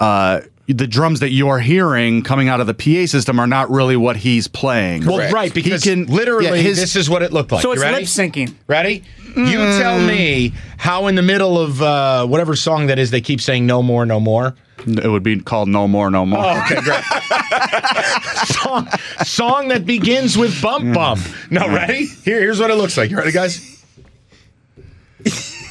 uh, 0.00 0.40
the 0.68 0.86
drums 0.86 1.20
that 1.20 1.30
you're 1.30 1.60
hearing 1.60 2.22
coming 2.22 2.48
out 2.48 2.60
of 2.60 2.66
the 2.66 2.74
PA 2.74 3.06
system 3.06 3.38
are 3.38 3.46
not 3.46 3.70
really 3.70 3.96
what 3.96 4.16
he's 4.16 4.48
playing. 4.48 5.06
Well, 5.06 5.30
right, 5.32 5.52
He 5.52 5.62
because 5.62 5.82
can- 5.84 6.06
literally 6.06 6.46
yeah, 6.46 6.54
his- 6.56 6.78
this 6.80 6.96
is 6.96 7.08
what 7.08 7.22
it 7.22 7.32
looked 7.32 7.52
like. 7.52 7.62
So 7.62 7.72
it's 7.72 7.82
lip 7.82 8.02
syncing. 8.04 8.54
Ready? 8.66 9.04
You 9.36 9.42
Mm. 9.58 9.78
tell 9.78 10.00
me 10.00 10.52
how 10.78 11.06
in 11.08 11.14
the 11.14 11.22
middle 11.22 11.58
of 11.58 11.80
uh, 11.82 12.26
whatever 12.26 12.56
song 12.56 12.86
that 12.86 12.98
is, 12.98 13.10
they 13.10 13.20
keep 13.20 13.40
saying 13.40 13.66
no 13.66 13.82
more, 13.82 14.06
no 14.06 14.18
more. 14.18 14.54
it 14.86 15.08
would 15.08 15.22
be 15.22 15.38
called 15.40 15.68
No 15.68 15.86
More, 15.88 16.10
No 16.10 16.24
More. 16.26 16.42
Oh, 16.44 16.60
okay, 16.64 16.80
great. 16.80 17.02
song, 18.46 18.88
song 19.24 19.68
that 19.68 19.84
begins 19.86 20.36
with 20.38 20.60
bump 20.62 20.94
bump. 20.94 21.20
No, 21.50 21.66
ready? 21.68 22.06
Here, 22.06 22.40
here's 22.40 22.58
what 22.60 22.70
it 22.70 22.74
looks 22.76 22.96
like. 22.96 23.10
You 23.10 23.18
ready, 23.18 23.32
guys? 23.32 23.82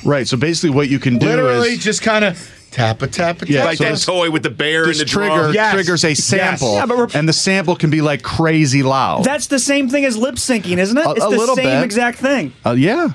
Right. 0.04 0.28
So 0.28 0.38
basically, 0.38 0.72
what 0.76 0.90
you 0.90 1.00
can 1.00 1.18
do 1.18 1.26
Literally, 1.28 1.70
is 1.74 1.84
just 1.84 2.02
kind 2.02 2.26
of 2.26 2.38
tap 2.76 3.02
a 3.02 3.08
tap 3.08 3.42
a 3.42 3.48
Yeah, 3.48 3.60
tap. 3.60 3.66
Like 3.68 3.78
so 3.78 3.84
that 3.86 4.00
toy 4.20 4.30
with 4.32 4.44
the 4.44 4.50
bear 4.50 4.84
and 4.84 4.90
this 4.92 5.00
the 5.00 5.06
trigger. 5.06 5.52
Yes. 5.54 5.74
triggers 5.74 6.04
a 6.04 6.10
Yes. 6.10 6.24
sample, 6.24 6.76
Yeah, 6.76 6.86
but 6.86 6.98
we're- 6.98 7.10
and 7.14 7.28
the 7.28 7.34
sample 7.34 7.76
can 7.76 7.90
be 7.90 8.02
like 8.02 8.22
crazy 8.22 8.84
loud. 8.84 9.24
That's 9.24 9.48
the 9.48 9.60
same 9.60 9.90
thing 9.90 10.06
as 10.06 10.18
lip 10.18 10.36
syncing, 10.36 10.78
isn't 10.78 10.98
it? 10.98 11.06
A- 11.06 11.12
it's 11.12 11.26
a 11.26 11.30
the 11.30 11.38
little 11.38 11.56
same 11.56 11.66
bit. 11.66 11.84
exact 11.84 12.20
thing. 12.20 12.54
uh, 12.66 12.72
yeah. 12.72 13.10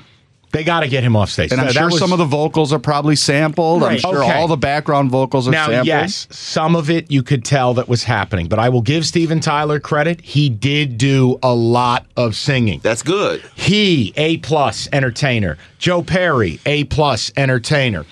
They 0.53 0.65
got 0.65 0.81
to 0.81 0.89
get 0.89 1.01
him 1.01 1.15
off 1.15 1.29
stage. 1.29 1.53
And 1.53 1.61
I'm 1.61 1.67
That 1.67 1.73
sure 1.75 1.85
was- 1.85 1.97
some 1.99 2.11
of 2.11 2.17
the 2.17 2.25
vocals 2.25 2.73
are 2.73 2.79
probably 2.79 3.15
sampled. 3.15 3.83
I'm 3.85 3.97
sure 3.99 4.21
Okay. 4.21 4.33
all 4.33 4.49
the 4.49 4.57
background 4.57 5.09
vocals 5.09 5.47
are 5.47 5.51
Now, 5.51 5.67
sampled. 5.67 5.87
yes, 5.87 6.27
some 6.29 6.75
of 6.75 6.89
it 6.89 7.09
you 7.09 7.23
could 7.23 7.45
tell 7.45 7.73
that 7.75 7.87
was 7.87 8.03
happening, 8.03 8.47
but 8.47 8.59
I 8.59 8.67
will 8.67 8.81
give 8.81 9.05
Steven 9.05 9.39
Tyler 9.39 9.79
credit. 9.79 10.19
He 10.21 10.49
did 10.49 10.97
do 10.97 11.39
a 11.41 11.53
lot 11.53 12.05
of 12.17 12.35
singing. 12.35 12.81
That's 12.83 13.01
good. 13.01 13.41
He, 13.55 14.11
A 14.17 14.37
plus 14.37 14.89
entertainer. 14.91 15.57
Joe 15.79 16.01
Perry, 16.01 16.59
A 16.65 16.83
plus 16.83 17.31
entertainer. 17.37 18.05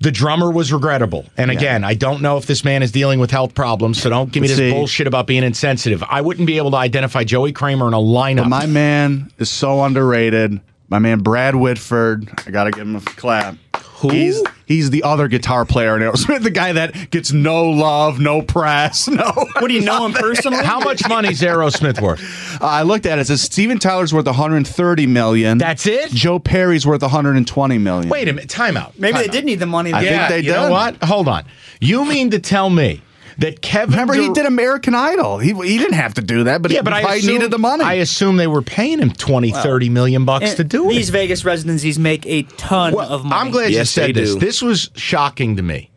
The 0.00 0.10
drummer 0.10 0.50
was 0.50 0.72
regrettable. 0.72 1.26
And 1.36 1.50
again, 1.50 1.84
I 1.84 1.92
don't 1.92 2.22
know 2.22 2.38
if 2.38 2.46
this 2.46 2.64
man 2.64 2.82
is 2.82 2.90
dealing 2.90 3.20
with 3.20 3.30
health 3.30 3.54
problems, 3.54 4.00
so 4.00 4.08
don't 4.08 4.32
give 4.32 4.40
me 4.40 4.48
this 4.48 4.56
See. 4.56 4.70
bullshit 4.70 5.06
about 5.06 5.26
being 5.26 5.44
insensitive. 5.44 6.02
I 6.08 6.22
wouldn't 6.22 6.46
be 6.46 6.56
able 6.56 6.70
to 6.70 6.78
identify 6.78 7.22
Joey 7.22 7.52
Kramer 7.52 7.86
in 7.86 7.92
a 7.92 7.98
lineup. 7.98 8.44
But 8.44 8.48
my 8.48 8.66
man 8.66 9.30
is 9.38 9.50
so 9.50 9.84
underrated. 9.84 10.58
My 10.88 10.98
man 10.98 11.20
Brad 11.20 11.54
Whitford. 11.54 12.30
I 12.46 12.50
gotta 12.50 12.70
give 12.70 12.82
him 12.82 12.96
a 12.96 13.00
clap. 13.00 13.56
Who? 14.00 14.08
He's 14.10 14.42
he's 14.66 14.90
the 14.90 15.02
other 15.02 15.28
guitar 15.28 15.64
player 15.64 15.96
in 15.96 16.02
Aerosmith, 16.02 16.42
the 16.42 16.50
guy 16.50 16.72
that 16.72 17.10
gets 17.10 17.32
no 17.32 17.64
love, 17.70 18.18
no 18.18 18.40
press, 18.42 19.08
no. 19.08 19.30
What 19.34 19.68
do 19.68 19.74
you 19.74 19.82
know 19.82 20.06
him 20.06 20.12
personally? 20.12 20.64
How 20.64 20.80
much 20.80 21.06
money's 21.08 21.42
Aerosmith 21.42 22.00
worth? 22.00 22.20
Uh, 22.62 22.66
I 22.66 22.82
looked 22.82 23.04
at 23.06 23.18
it. 23.18 23.22
It 23.22 23.26
says 23.26 23.42
Steven 23.42 23.78
Tyler's 23.78 24.14
worth 24.14 24.26
130 24.26 25.06
million. 25.06 25.58
That's 25.58 25.86
it? 25.86 26.10
Joe 26.10 26.38
Perry's 26.38 26.86
worth 26.86 27.02
120 27.02 27.78
million. 27.78 28.08
Wait 28.08 28.28
a 28.28 28.32
minute. 28.32 28.48
Time 28.48 28.76
out. 28.76 28.98
Maybe 28.98 29.12
Time 29.12 29.22
they 29.22 29.28
out. 29.28 29.32
did 29.32 29.44
need 29.44 29.56
the 29.60 29.66
money. 29.66 29.92
I 29.92 30.02
then. 30.02 30.28
think 30.28 30.28
they 30.30 30.46
you 30.48 30.52
know 30.54 30.64
did. 30.64 30.70
what? 30.72 31.04
Hold 31.04 31.28
on. 31.28 31.44
You 31.80 32.04
mean 32.04 32.30
to 32.30 32.38
tell 32.38 32.70
me 32.70 33.02
that 33.40 33.60
Kevin 33.62 33.92
Remember, 33.92 34.14
he 34.14 34.30
did 34.32 34.46
American 34.46 34.94
Idol. 34.94 35.38
He, 35.38 35.52
he 35.52 35.78
didn't 35.78 35.94
have 35.94 36.14
to 36.14 36.22
do 36.22 36.44
that, 36.44 36.62
but 36.62 36.70
Yeah, 36.70 36.80
he 36.80 36.84
but 36.84 36.92
I 36.92 37.14
assume, 37.16 37.32
needed 37.34 37.50
the 37.50 37.58
money. 37.58 37.82
I 37.84 37.94
assume 37.94 38.36
they 38.36 38.46
were 38.46 38.62
paying 38.62 38.98
him 38.98 39.10
20, 39.10 39.50
30 39.50 39.88
million 39.88 40.24
bucks 40.24 40.54
to 40.54 40.64
do 40.64 40.82
These 40.84 40.90
it. 40.90 40.94
These 40.96 41.10
Vegas 41.10 41.44
residencies 41.44 41.98
make 41.98 42.26
a 42.26 42.42
ton 42.42 42.94
Well, 42.94 43.10
of 43.10 43.24
money. 43.24 43.34
I'm 43.34 43.50
glad 43.50 43.70
you 43.70 43.76
Yes, 43.78 43.94
they 43.94 44.06
said 44.06 44.14
this. 44.14 44.34
This 44.36 44.62
was 44.62 44.90
shocking 44.94 45.56
to 45.56 45.62
me. 45.62 45.90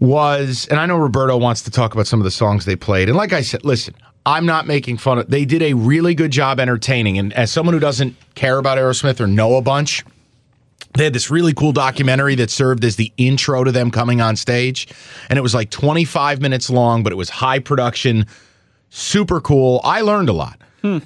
Was 0.00 0.66
and 0.70 0.80
I 0.80 0.86
know 0.86 0.96
Roberto 0.96 1.36
wants 1.36 1.62
to 1.62 1.70
talk 1.70 1.94
about 1.94 2.08
some 2.08 2.18
of 2.20 2.24
the 2.24 2.30
songs 2.32 2.64
they 2.64 2.74
played. 2.74 3.08
And 3.08 3.16
like 3.16 3.32
I 3.32 3.42
said, 3.42 3.64
listen, 3.64 3.94
I'm 4.26 4.44
not 4.44 4.66
making 4.66 4.96
fun 4.96 5.18
of. 5.18 5.30
They 5.30 5.44
did 5.44 5.62
a 5.62 5.74
really 5.74 6.14
good 6.16 6.32
job 6.32 6.58
entertaining. 6.58 7.16
And 7.18 7.32
as 7.34 7.52
someone 7.52 7.74
who 7.74 7.80
doesn't 7.80 8.16
care 8.34 8.58
about 8.58 8.76
Aerosmith 8.78 9.20
or 9.20 9.28
know 9.28 9.56
a 9.56 9.62
bunch, 9.62 10.02
they 10.94 11.04
had 11.04 11.12
this 11.12 11.30
really 11.30 11.52
cool 11.52 11.72
documentary 11.72 12.34
that 12.36 12.50
served 12.50 12.84
as 12.84 12.96
the 12.96 13.12
intro 13.16 13.64
to 13.64 13.72
them 13.72 13.90
coming 13.90 14.20
on 14.20 14.36
stage. 14.36 14.88
And 15.28 15.38
it 15.38 15.42
was 15.42 15.54
like 15.54 15.70
25 15.70 16.40
minutes 16.40 16.70
long, 16.70 17.02
but 17.02 17.12
it 17.12 17.16
was 17.16 17.30
high 17.30 17.58
production, 17.58 18.26
super 18.90 19.40
cool. 19.40 19.80
I 19.84 20.02
learned 20.02 20.28
a 20.28 20.32
lot. 20.32 20.60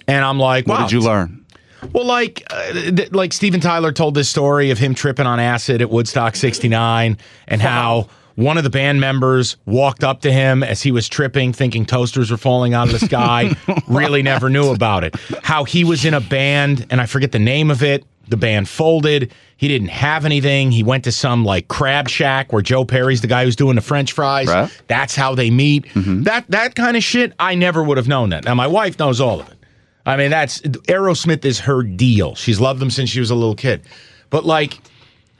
And 0.08 0.24
I'm 0.24 0.38
like, 0.38 0.66
what 0.66 0.80
did 0.80 0.92
you 0.92 1.00
learn? 1.00 1.44
well, 1.92 2.04
like, 2.04 2.42
uh, 2.50 2.72
th- 2.72 3.12
like 3.12 3.32
Steven 3.32 3.60
Tyler 3.60 3.92
told 3.92 4.14
this 4.14 4.28
story 4.28 4.70
of 4.70 4.78
him 4.78 4.94
tripping 4.94 5.26
on 5.26 5.38
acid 5.38 5.80
at 5.80 5.90
Woodstock 5.90 6.36
'69, 6.36 7.16
and 7.46 7.62
how 7.62 8.08
one 8.34 8.58
of 8.58 8.64
the 8.64 8.70
band 8.70 9.00
members 9.00 9.56
walked 9.66 10.04
up 10.04 10.20
to 10.22 10.32
him 10.32 10.62
as 10.62 10.82
he 10.82 10.90
was 10.90 11.08
tripping, 11.08 11.52
thinking 11.52 11.84
toasters 11.84 12.30
were 12.30 12.36
falling 12.36 12.74
out 12.74 12.88
of 12.88 12.98
the 13.00 13.06
sky. 13.06 13.54
really 13.88 14.22
never 14.22 14.50
knew 14.50 14.70
about 14.70 15.04
it. 15.04 15.14
How 15.42 15.64
he 15.64 15.84
was 15.84 16.04
in 16.04 16.14
a 16.14 16.20
band, 16.20 16.86
and 16.90 17.00
I 17.00 17.06
forget 17.06 17.32
the 17.32 17.38
name 17.38 17.70
of 17.70 17.82
it. 17.82 18.04
The 18.28 18.36
band 18.36 18.68
folded. 18.68 19.32
He 19.58 19.66
didn't 19.66 19.88
have 19.88 20.24
anything. 20.24 20.70
He 20.70 20.84
went 20.84 21.02
to 21.04 21.12
some 21.12 21.44
like 21.44 21.66
crab 21.66 22.08
shack 22.08 22.52
where 22.52 22.62
Joe 22.62 22.84
Perry's 22.84 23.22
the 23.22 23.26
guy 23.26 23.44
who's 23.44 23.56
doing 23.56 23.74
the 23.74 23.82
French 23.82 24.12
fries. 24.12 24.46
Right. 24.46 24.70
That's 24.86 25.16
how 25.16 25.34
they 25.34 25.50
meet. 25.50 25.86
Mm-hmm. 25.86 26.22
That 26.22 26.48
that 26.50 26.76
kind 26.76 26.96
of 26.96 27.02
shit. 27.02 27.32
I 27.40 27.56
never 27.56 27.82
would 27.82 27.96
have 27.96 28.06
known 28.06 28.30
that. 28.30 28.44
Now 28.44 28.54
my 28.54 28.68
wife 28.68 29.00
knows 29.00 29.20
all 29.20 29.40
of 29.40 29.48
it. 29.50 29.58
I 30.06 30.16
mean, 30.16 30.30
that's 30.30 30.60
Aerosmith 30.60 31.44
is 31.44 31.58
her 31.58 31.82
deal. 31.82 32.36
She's 32.36 32.60
loved 32.60 32.80
them 32.80 32.88
since 32.88 33.10
she 33.10 33.18
was 33.18 33.32
a 33.32 33.34
little 33.34 33.56
kid. 33.56 33.82
But 34.30 34.44
like, 34.44 34.78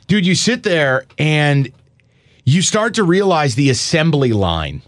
dude, 0.09 0.27
you 0.27 0.35
sit 0.35 0.65
there 0.65 1.07
and 1.17 1.73
you 2.45 2.61
start 2.61 2.95
to 2.95 3.05
realize 3.05 3.55
the 3.55 3.71
assembly 3.71 4.33
line 4.33 4.83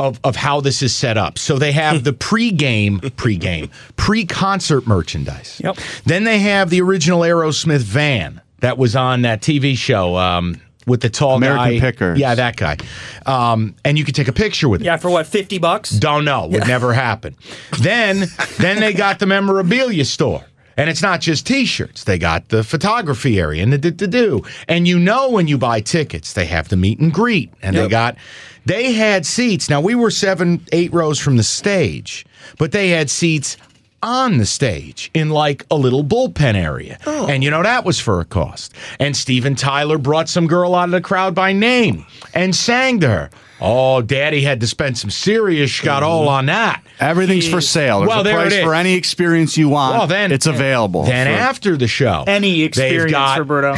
of 0.00 0.20
of 0.24 0.36
how 0.36 0.60
this 0.60 0.82
is 0.82 0.94
set 0.94 1.16
up. 1.16 1.38
So 1.38 1.58
they 1.58 1.72
have 1.72 2.04
the 2.04 2.12
pre-game, 2.12 3.00
pre-game, 3.16 3.70
pre-concert 3.96 4.86
merchandise. 4.86 5.60
Yep. 5.62 5.76
Then 6.04 6.24
they 6.24 6.38
have 6.40 6.70
the 6.70 6.80
original 6.80 7.20
Aerosmith 7.20 7.82
van 7.82 8.40
that 8.60 8.78
was 8.78 8.96
on 8.96 9.22
that 9.22 9.40
TV 9.40 9.76
show 9.76 10.16
um, 10.16 10.60
with 10.86 11.00
the 11.00 11.10
tall 11.10 11.36
American 11.36 11.74
guy. 11.74 11.80
Pickers. 11.80 12.18
Yeah, 12.18 12.34
that 12.34 12.56
guy. 12.56 12.78
Um, 13.26 13.74
and 13.84 13.98
you 13.98 14.04
could 14.04 14.14
take 14.14 14.28
a 14.28 14.32
picture 14.32 14.68
with 14.68 14.80
it. 14.80 14.84
yeah, 14.84 14.96
for 14.96 15.10
what, 15.10 15.26
50 15.26 15.58
bucks? 15.58 15.90
Don't 15.90 16.24
know. 16.24 16.46
Would 16.46 16.66
never 16.66 16.92
happen. 16.92 17.36
Then, 17.80 18.26
then 18.58 18.80
they 18.80 18.92
got 18.92 19.18
the 19.18 19.26
memorabilia 19.26 20.04
store. 20.04 20.44
And 20.76 20.88
it's 20.88 21.02
not 21.02 21.20
just 21.20 21.46
T-shirts. 21.46 22.04
They 22.04 22.16
got 22.16 22.48
the 22.48 22.64
photography 22.64 23.38
area 23.38 23.62
and 23.62 23.70
the 23.70 23.76
do 23.76 23.90
do. 23.90 24.42
And 24.66 24.88
you 24.88 24.98
know 24.98 25.30
when 25.30 25.46
you 25.46 25.58
buy 25.58 25.82
tickets, 25.82 26.32
they 26.32 26.46
have 26.46 26.70
the 26.70 26.76
meet 26.76 27.00
and 27.00 27.12
greet, 27.12 27.52
and 27.60 27.76
they 27.76 27.86
got. 27.86 28.16
They 28.66 28.92
had 28.92 29.26
seats. 29.26 29.70
Now 29.70 29.80
we 29.80 29.94
were 29.94 30.10
seven, 30.10 30.66
eight 30.72 30.92
rows 30.92 31.18
from 31.18 31.36
the 31.36 31.42
stage, 31.42 32.26
but 32.58 32.72
they 32.72 32.90
had 32.90 33.10
seats 33.10 33.56
on 34.02 34.38
the 34.38 34.46
stage 34.46 35.10
in 35.12 35.30
like 35.30 35.64
a 35.70 35.76
little 35.76 36.02
bullpen 36.02 36.54
area. 36.54 36.98
Oh. 37.06 37.26
And 37.26 37.44
you 37.44 37.50
know 37.50 37.62
that 37.62 37.84
was 37.84 38.00
for 38.00 38.20
a 38.20 38.24
cost. 38.24 38.74
And 38.98 39.16
Steven 39.16 39.54
Tyler 39.54 39.98
brought 39.98 40.28
some 40.28 40.46
girl 40.46 40.74
out 40.74 40.84
of 40.84 40.90
the 40.92 41.00
crowd 41.00 41.34
by 41.34 41.52
name 41.52 42.06
and 42.34 42.54
sang 42.54 43.00
to 43.00 43.08
her. 43.08 43.30
Oh, 43.60 44.00
Daddy 44.02 44.42
had 44.42 44.60
to 44.60 44.66
spend 44.66 44.96
some 44.96 45.10
serious 45.10 45.80
got 45.80 46.02
all 46.02 46.28
on 46.28 46.46
that. 46.46 46.82
Everything's 46.98 47.48
for 47.48 47.60
sale. 47.60 48.00
There's 48.00 48.08
Well, 48.08 48.20
a 48.20 48.24
there 48.24 48.34
price 48.36 48.52
it 48.52 48.58
is. 48.60 48.64
for 48.64 48.74
any 48.74 48.94
experience 48.94 49.56
you 49.58 49.68
want. 49.68 49.96
Well, 49.98 50.06
then 50.06 50.32
it's 50.32 50.46
available. 50.46 51.04
Then 51.04 51.26
for- 51.26 51.32
after 51.32 51.76
the 51.76 51.86
show, 51.88 52.24
Any 52.26 52.62
experience, 52.62 53.12
got 53.12 53.38
Roberto. 53.38 53.76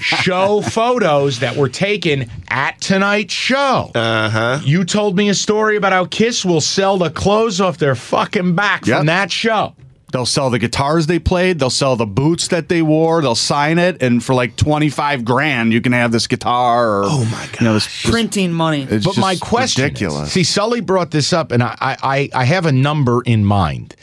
show 0.00 0.60
photos 0.60 1.40
that 1.40 1.56
were 1.56 1.68
taken 1.68 2.30
at 2.48 2.80
tonight's 2.80 3.34
show. 3.34 3.90
Uh 3.94 4.28
huh. 4.30 4.58
You 4.64 4.84
told 4.84 5.16
me 5.16 5.28
a 5.28 5.34
story 5.34 5.76
about 5.76 5.92
how 5.92 6.04
Kiss 6.04 6.44
will 6.44 6.60
sell 6.60 6.98
the 6.98 7.10
clothes 7.10 7.60
off 7.60 7.78
their 7.78 7.94
fucking 7.94 8.54
back 8.54 8.86
Yep. 8.86 8.98
from 8.98 9.06
that 9.06 9.30
show. 9.32 9.74
They'll 10.12 10.26
sell 10.26 10.50
the 10.50 10.58
guitars 10.58 11.06
they 11.06 11.18
played. 11.18 11.58
They'll 11.58 11.70
sell 11.70 11.96
the 11.96 12.06
boots 12.06 12.48
that 12.48 12.68
they 12.68 12.82
wore. 12.82 13.22
They'll 13.22 13.34
sign 13.34 13.78
it, 13.78 14.02
and 14.02 14.22
for 14.22 14.34
like 14.34 14.56
twenty 14.56 14.90
five 14.90 15.24
grand, 15.24 15.72
you 15.72 15.80
can 15.80 15.92
have 15.92 16.12
this 16.12 16.26
guitar. 16.26 16.98
Or, 16.98 17.02
oh 17.06 17.24
my 17.24 17.46
god! 17.46 17.60
You 17.60 17.64
know, 17.66 17.74
this, 17.74 17.86
this- 17.86 18.10
Printing 18.10 18.52
money. 18.52 18.86
it's 18.88 19.04
But 19.06 19.16
my 19.18 19.36
question 19.36 19.84
ridiculous. 19.84 20.28
is, 20.28 20.32
see, 20.32 20.44
Sully 20.44 20.80
brought 20.80 21.10
this 21.10 21.32
up, 21.32 21.50
and 21.50 21.62
I, 21.62 21.76
I, 21.80 22.30
I 22.34 22.44
have 22.44 22.66
a 22.66 22.72
number 22.72 23.22
in 23.22 23.44
mind. 23.44 23.96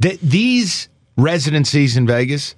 That 0.00 0.20
these 0.20 0.88
residencies 1.16 1.96
in 1.96 2.06
Vegas, 2.06 2.54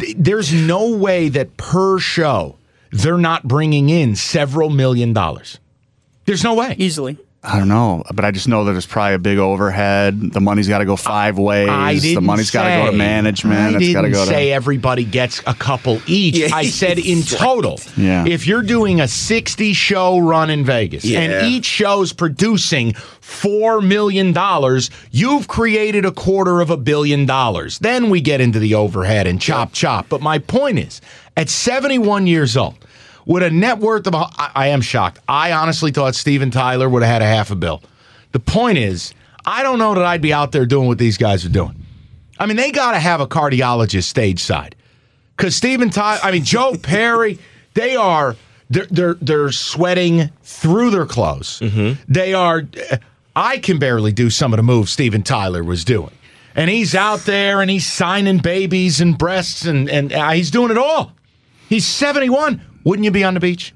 th- 0.00 0.16
there's 0.18 0.52
no 0.52 0.96
way 0.96 1.28
that 1.28 1.56
per 1.56 1.98
show 1.98 2.56
they're 2.90 3.18
not 3.18 3.46
bringing 3.46 3.88
in 3.90 4.16
several 4.16 4.70
million 4.70 5.12
dollars. 5.12 5.58
There's 6.24 6.42
no 6.42 6.54
way. 6.54 6.74
Easily. 6.78 7.18
I 7.50 7.58
don't 7.58 7.68
know, 7.68 8.02
but 8.14 8.24
I 8.26 8.30
just 8.30 8.46
know 8.46 8.64
that 8.64 8.76
it's 8.76 8.84
probably 8.84 9.14
a 9.14 9.18
big 9.18 9.38
overhead. 9.38 10.32
The 10.32 10.40
money's 10.40 10.68
got 10.68 10.78
to 10.78 10.84
go 10.84 10.96
five 10.96 11.38
ways. 11.38 11.68
I 11.70 11.94
didn't 11.94 12.16
the 12.16 12.20
money's 12.20 12.50
got 12.50 12.64
to 12.64 12.84
go 12.84 12.90
to 12.90 12.96
management. 12.96 13.58
I 13.58 13.68
it's 13.70 13.78
didn't 13.78 13.92
got 13.94 14.02
to 14.02 14.10
go 14.10 14.24
to. 14.24 14.30
say 14.30 14.52
everybody 14.52 15.04
gets 15.04 15.40
a 15.46 15.54
couple 15.54 16.00
each. 16.06 16.36
Yeah, 16.36 16.48
I 16.52 16.66
said 16.68 16.98
in 16.98 17.22
total. 17.22 17.80
Yeah. 17.96 18.26
If 18.26 18.46
you're 18.46 18.62
doing 18.62 19.00
a 19.00 19.08
60 19.08 19.72
show 19.72 20.18
run 20.18 20.50
in 20.50 20.64
Vegas 20.64 21.04
Yeah. 21.06 21.20
and 21.20 21.46
each 21.46 21.64
show's 21.64 22.12
producing 22.12 22.92
$4 22.92 23.86
million, 23.86 24.34
you've 25.10 25.48
created 25.48 26.04
a 26.04 26.12
quarter 26.12 26.60
of 26.60 26.70
a 26.70 26.76
billion 26.76 27.24
dollars. 27.26 27.78
Then 27.78 28.10
we 28.10 28.20
get 28.20 28.40
into 28.40 28.58
the 28.58 28.74
overhead 28.74 29.26
and 29.26 29.40
chop 29.40 29.72
chop. 29.72 30.08
But 30.08 30.20
my 30.20 30.38
point 30.38 30.78
is, 30.78 31.00
at 31.36 31.48
71 31.48 32.26
years 32.26 32.56
old, 32.56 32.74
with 33.28 33.44
a 33.44 33.50
net 33.50 33.78
worth 33.78 34.08
of, 34.08 34.14
a- 34.14 34.28
I, 34.36 34.50
I 34.56 34.66
am 34.68 34.80
shocked. 34.80 35.20
I 35.28 35.52
honestly 35.52 35.92
thought 35.92 36.16
Steven 36.16 36.50
Tyler 36.50 36.88
would 36.88 37.02
have 37.04 37.12
had 37.12 37.22
a 37.22 37.26
half 37.26 37.52
a 37.52 37.54
bill. 37.56 37.82
The 38.32 38.40
point 38.40 38.78
is, 38.78 39.14
I 39.46 39.62
don't 39.62 39.78
know 39.78 39.94
that 39.94 40.04
I'd 40.04 40.20
be 40.20 40.32
out 40.32 40.50
there 40.50 40.66
doing 40.66 40.88
what 40.88 40.98
these 40.98 41.16
guys 41.16 41.44
are 41.44 41.48
doing. 41.50 41.76
I 42.40 42.46
mean, 42.46 42.56
they 42.56 42.70
got 42.72 42.92
to 42.92 42.98
have 42.98 43.20
a 43.20 43.26
cardiologist 43.26 44.04
stage 44.04 44.40
side. 44.40 44.74
Because 45.36 45.54
Steven 45.54 45.90
Tyler, 45.90 46.18
I 46.22 46.32
mean, 46.32 46.42
Joe 46.44 46.74
Perry, 46.82 47.38
they 47.74 47.94
are, 47.96 48.34
they're, 48.70 48.86
they're, 48.90 49.14
they're 49.14 49.52
sweating 49.52 50.30
through 50.42 50.90
their 50.90 51.06
clothes. 51.06 51.60
They 52.08 52.34
are, 52.34 52.62
I 53.36 53.58
can 53.58 53.78
barely 53.78 54.12
do 54.12 54.30
some 54.30 54.52
of 54.52 54.56
the 54.56 54.62
moves 54.64 54.90
Steven 54.90 55.22
Tyler 55.22 55.62
was 55.62 55.84
doing. 55.84 56.10
And 56.54 56.68
he's 56.68 56.94
out 56.94 57.20
there 57.20 57.60
and 57.60 57.70
he's 57.70 57.86
signing 57.86 58.38
babies 58.38 59.00
and 59.00 59.16
breasts 59.16 59.64
and, 59.64 59.88
and 59.88 60.12
uh, 60.12 60.30
he's 60.30 60.50
doing 60.50 60.70
it 60.72 60.78
all. 60.78 61.12
He's 61.68 61.86
71. 61.86 62.60
Wouldn't 62.84 63.04
you 63.04 63.10
be 63.10 63.24
on 63.24 63.34
the 63.34 63.40
beach? 63.40 63.74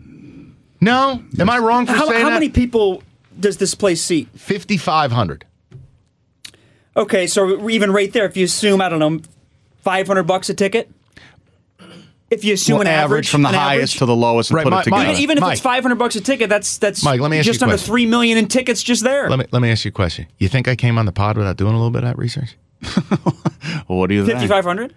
No? 0.80 1.22
Am 1.38 1.50
I 1.50 1.58
wrong 1.58 1.86
for 1.86 1.92
How, 1.92 2.08
saying 2.08 2.22
how 2.22 2.28
that? 2.28 2.34
many 2.34 2.48
people 2.48 3.02
does 3.38 3.56
this 3.58 3.74
place 3.74 4.02
seat? 4.02 4.28
5,500. 4.36 5.44
Okay, 6.96 7.26
so 7.26 7.68
even 7.70 7.90
right 7.92 8.12
there, 8.12 8.26
if 8.26 8.36
you 8.36 8.44
assume, 8.44 8.80
I 8.80 8.88
don't 8.88 8.98
know, 8.98 9.20
500 9.82 10.24
bucks 10.24 10.50
a 10.50 10.54
ticket? 10.54 10.90
If 12.30 12.44
you 12.44 12.54
assume 12.54 12.78
Well, 12.78 12.86
an 12.86 12.92
average, 12.94 13.28
from 13.28 13.42
the 13.42 13.48
highest 13.48 13.92
average- 13.94 13.98
to 13.98 14.06
the 14.06 14.16
lowest 14.16 14.50
and 14.50 14.56
Right, 14.56 14.62
put 14.64 14.70
my- 14.72 14.80
it 14.80 14.84
together. 14.84 15.02
even, 15.10 15.16
even 15.22 15.38
if 15.38 15.42
Mike. 15.42 15.52
it's 15.52 15.60
500 15.60 15.96
bucks 15.96 16.16
a 16.16 16.20
ticket, 16.22 16.48
that's 16.48 16.78
that's 16.78 17.04
Mike, 17.04 17.20
let 17.20 17.30
me 17.30 17.38
ask 17.38 17.46
you 17.46 17.52
just 17.52 17.60
a 17.62 17.66
under 17.66 17.74
question. 17.76 17.92
3 17.92 18.06
million 18.06 18.38
in 18.38 18.46
tickets 18.46 18.82
just 18.82 19.04
there. 19.04 19.28
Let 19.28 19.38
me, 19.38 19.44
let 19.52 19.60
me 19.60 19.70
ask 19.70 19.84
you 19.84 19.90
a 19.90 19.92
question. 19.92 20.26
You 20.38 20.48
think 20.48 20.66
I 20.66 20.74
came 20.74 20.96
on 20.96 21.04
the 21.04 21.12
pod 21.12 21.36
without 21.36 21.56
doing 21.58 21.72
a 21.74 21.76
little 21.76 21.90
bit 21.90 22.04
of 22.04 22.08
that 22.08 22.16
research? 22.18 22.56
what 23.86 24.06
do 24.08 24.14
you 24.14 24.24
think? 24.24 24.38
5500? 24.38 24.94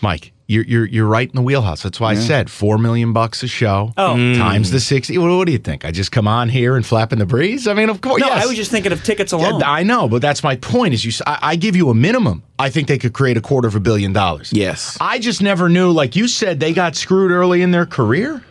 Mike, 0.00 0.32
you're 0.52 0.64
you're 0.64 0.86
you're 0.86 1.06
right 1.06 1.28
in 1.28 1.34
the 1.34 1.42
wheelhouse. 1.42 1.82
That's 1.82 1.98
why 1.98 2.10
I 2.10 2.14
said 2.14 2.50
four 2.50 2.76
million 2.76 3.12
bucks 3.12 3.42
a 3.42 3.48
show. 3.48 3.92
Oh. 3.96 4.14
Mm. 4.14 4.36
times 4.36 4.70
the 4.70 4.80
sixty. 4.80 5.16
What, 5.16 5.34
what 5.36 5.46
do 5.46 5.52
you 5.52 5.58
think? 5.58 5.84
I 5.84 5.90
just 5.90 6.12
come 6.12 6.28
on 6.28 6.48
here 6.48 6.76
and 6.76 6.84
flap 6.84 7.12
in 7.12 7.18
the 7.18 7.26
breeze? 7.26 7.66
I 7.66 7.74
mean, 7.74 7.88
of 7.88 8.00
course. 8.00 8.20
No, 8.20 8.26
yes. 8.26 8.44
I 8.44 8.46
was 8.46 8.56
just 8.56 8.70
thinking 8.70 8.92
of 8.92 9.02
tickets 9.02 9.32
Yeah, 9.32 9.38
alone. 9.38 9.62
I 9.64 9.82
know, 9.82 10.08
but 10.08 10.20
that's 10.20 10.42
my 10.42 10.56
point. 10.56 10.94
Is 10.94 11.04
you? 11.04 11.12
I 11.26 11.56
give 11.56 11.74
you 11.74 11.88
a 11.88 11.94
minimum. 11.94 12.42
I 12.58 12.68
think 12.70 12.86
they 12.88 12.98
could 12.98 13.14
create 13.14 13.36
a 13.36 13.40
quarter 13.40 13.66
of 13.66 13.74
a 13.74 13.80
billion 13.80 14.12
dollars. 14.12 14.52
Yes. 14.52 14.98
I 15.00 15.18
just 15.18 15.42
never 15.42 15.68
knew. 15.68 15.90
Like 15.90 16.14
you 16.14 16.28
said, 16.28 16.60
they 16.60 16.72
got 16.72 16.94
screwed 16.94 17.30
early 17.30 17.62
in 17.62 17.70
their 17.70 17.86
career. 17.86 18.44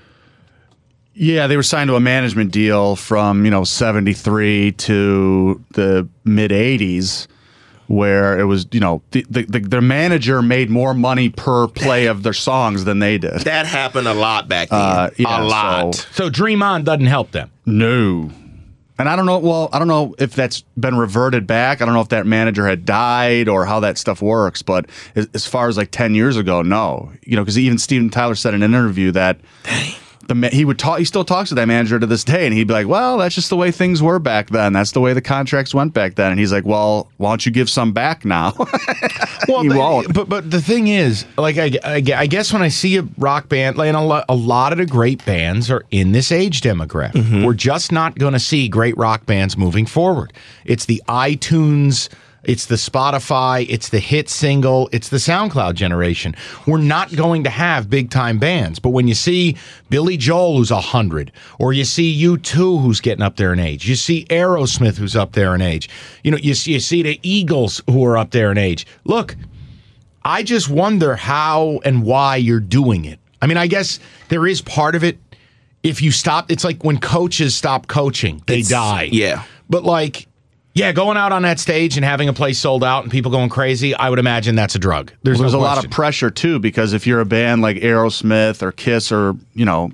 Yeah, 1.14 1.48
they 1.48 1.56
were 1.58 1.64
signed 1.64 1.90
to 1.90 1.96
a 1.96 2.00
management 2.00 2.52
deal 2.52 2.96
from, 2.96 3.46
you 3.46 3.52
know, 3.52 3.64
73 3.64 4.72
to 4.72 5.64
the 5.72 6.08
mid 6.24 6.52
80s 6.52 7.28
where 7.92 8.40
it 8.40 8.46
was, 8.46 8.66
you 8.72 8.80
know, 8.80 9.02
the, 9.12 9.26
the, 9.30 9.44
the, 9.44 9.60
their 9.60 9.82
manager 9.82 10.42
made 10.42 10.70
more 10.70 10.94
money 10.94 11.30
per 11.30 11.68
play 11.68 12.06
of 12.06 12.24
their 12.24 12.34
songs 12.34 12.86
than 12.86 13.00
they 13.00 13.18
did. 13.18 13.42
That 13.42 13.66
happened 13.66 14.08
a 14.08 14.14
lot 14.14 14.48
back 14.48 14.70
then. 14.70 14.80
Uh, 14.80 15.10
yeah, 15.18 15.42
a 15.42 15.44
lot. 15.44 15.96
so- 15.96 16.08
So 16.12 16.30
Dream 16.30 16.64
On 16.64 16.84
doesn't 16.84 17.06
help 17.08 17.32
them. 17.32 17.52
No. 17.66 18.32
And 18.98 19.10
I 19.10 19.16
don't 19.16 19.26
know, 19.26 19.40
well, 19.40 19.68
I 19.74 19.80
don't 19.80 19.88
know 19.88 20.14
if 20.20 20.36
that's 20.36 20.62
been 20.78 20.96
reverted 20.96 21.48
back. 21.48 21.82
I 21.82 21.86
don't 21.86 21.94
know 21.96 22.02
if 22.02 22.10
that 22.10 22.28
manager 22.28 22.68
had 22.68 22.86
died 22.86 23.50
or 23.50 23.66
how 23.66 23.80
that 23.80 23.98
stuff 23.98 24.22
works, 24.22 24.62
but 24.62 24.86
as, 25.16 25.28
as 25.34 25.48
far 25.48 25.68
as 25.68 25.76
like 25.76 25.90
10 25.92 26.14
years 26.14 26.38
ago, 26.38 26.62
no. 26.62 27.12
You 27.24 27.36
know, 27.36 27.42
because 27.44 27.58
even 27.58 27.78
Steven 27.80 28.10
Tyler 28.12 28.36
said 28.36 28.54
in 28.54 28.62
an 28.62 28.72
interview 28.74 29.12
that 29.14 29.40
the 30.28 30.36
ma- 30.36 30.50
he 30.50 30.66
would 30.66 30.80
talk, 30.80 31.00
he 31.00 31.06
still 31.06 31.26
talks 31.26 31.50
to 31.50 31.56
that 31.56 31.68
manager 31.68 32.00
to 32.00 32.06
this 32.06 32.24
day, 32.24 32.46
and 32.46 32.54
he'd 32.54 32.68
be 32.68 32.74
like, 32.74 32.88
well, 32.88 33.18
that's 33.18 33.36
just 33.36 33.50
the 33.50 33.56
way 33.56 33.72
things 33.72 34.02
were 34.02 34.20
back 34.20 34.50
then. 34.50 34.74
That's 34.74 34.92
the 34.92 35.02
way 35.02 35.14
the 35.14 35.22
contracts 35.22 35.74
went 35.74 35.94
back 35.94 36.16
then. 36.16 36.32
And 36.32 36.40
he's 36.40 36.52
like, 36.52 36.66
well, 36.66 37.10
why 37.18 37.32
don't 37.32 37.46
you 37.46 37.52
give 37.52 37.70
some 37.70 37.94
back 37.94 38.26
now? 38.26 38.54
Well, 39.48 39.68
but, 39.68 39.78
won't. 39.78 40.14
but 40.14 40.30
but 40.30 40.52
the 40.52 40.62
thing 40.62 40.88
is, 40.88 41.26
like 41.36 41.58
I, 41.58 41.72
I, 41.84 42.04
I 42.16 42.28
guess 42.28 42.54
when 42.54 42.62
I 42.62 42.68
see 42.68 42.98
a 42.98 43.02
rock 43.18 43.50
band, 43.50 43.76
like 43.76 43.88
and 43.88 43.98
a 43.98 44.02
lot, 44.02 44.24
a 44.30 44.36
lot 44.36 44.72
of 44.72 44.78
the 44.78 44.86
great 44.86 45.26
bands 45.26 45.70
are 45.72 45.84
in 45.90 46.12
this 46.12 46.32
age 46.32 46.62
demographic. 46.62 47.14
Mm-hmm. 47.14 47.44
We're 47.44 47.56
just 47.56 47.92
not 47.92 48.18
going 48.18 48.34
to 48.34 48.40
see 48.40 48.70
great 48.70 48.96
rock 48.98 49.26
bands 49.26 49.58
moving 49.58 49.86
forward. 49.88 50.32
It's 50.64 50.86
the 50.86 51.02
iTunes. 51.08 52.08
It's 52.44 52.66
the 52.66 52.76
Spotify, 52.76 53.68
it's 53.70 53.90
the 53.90 54.00
hit 54.00 54.28
single, 54.28 54.90
it's 54.92 55.10
the 55.10 55.18
SoundCloud 55.18 55.76
generation. 55.76 56.36
We're 56.66 56.80
not 56.80 57.16
going 57.16 57.44
to 57.44 57.52
have 57.52 57.88
big 57.90 58.10
time 58.10 58.40
bands. 58.40 58.80
But 58.80 58.90
when 58.90 59.08
you 59.08 59.14
see 59.14 59.58
Billy 59.92 60.18
Joel, 60.18 60.58
who's 60.58 60.72
100, 60.72 61.32
or 61.60 61.72
you 61.72 61.86
see 61.86 62.20
U2, 62.24 62.82
who's 62.82 63.00
getting 63.00 63.22
up 63.22 63.36
there 63.36 63.54
in 63.54 63.60
age, 63.60 63.88
you 63.88 63.94
see 63.96 64.26
Aerosmith, 64.26 64.98
who's 64.98 65.16
up 65.16 65.34
there 65.34 65.54
in 65.54 65.62
age, 65.62 65.88
you 66.24 66.32
know, 66.32 66.38
you 66.38 66.56
see, 66.56 66.74
you 66.74 66.80
see 66.80 67.04
the 67.04 67.20
Eagles, 67.22 67.82
who 67.88 68.04
are 68.06 68.18
up 68.18 68.32
there 68.32 68.52
in 68.52 68.58
age. 68.58 68.88
Look, 69.04 69.36
I 70.24 70.42
just 70.42 70.68
wonder 70.68 71.16
how 71.16 71.80
and 71.86 72.04
why 72.04 72.38
you're 72.38 72.60
doing 72.60 73.06
it. 73.06 73.20
I 73.42 73.48
mean, 73.48 73.58
I 73.58 73.68
guess 73.68 74.00
there 74.30 74.48
is 74.48 74.62
part 74.62 74.96
of 74.96 75.04
it. 75.04 75.20
If 75.84 76.02
you 76.02 76.12
stop, 76.12 76.52
it's 76.52 76.64
like 76.64 76.84
when 76.84 77.00
coaches 77.00 77.56
stop 77.56 77.88
coaching, 77.88 78.42
they 78.48 78.60
It's- 78.60 78.70
die. 78.70 79.10
yeah. 79.12 79.44
But 79.70 79.84
like, 79.84 80.28
yeah, 80.74 80.92
going 80.94 81.18
out 81.18 81.32
on 81.32 81.42
that 81.42 81.60
stage 81.60 81.98
and 81.98 82.06
having 82.06 82.30
a 82.30 82.34
place 82.34 82.60
sold 82.60 82.84
out 82.84 83.04
and 83.04 83.12
people 83.12 83.32
going 83.32 83.50
crazy, 83.50 83.94
I 83.94 84.10
would 84.10 84.20
imagine 84.20 84.56
that's 84.56 84.76
a 84.76 84.80
drug. 84.80 85.12
There's, 85.24 85.40
There's 85.40 85.54
no 85.54 85.60
a 85.60 85.62
lot 85.62 85.84
of 85.84 85.92
pressure 85.92 86.30
too 86.32 86.60
because 86.60 86.94
if 86.94 87.06
you're 87.06 87.20
a 87.20 87.26
band 87.26 87.62
like 87.62 87.78
Aerosmith 87.78 88.62
or 88.62 88.72
Kiss 88.72 89.12
or 89.12 89.36
you 89.54 89.66
know, 89.66 89.92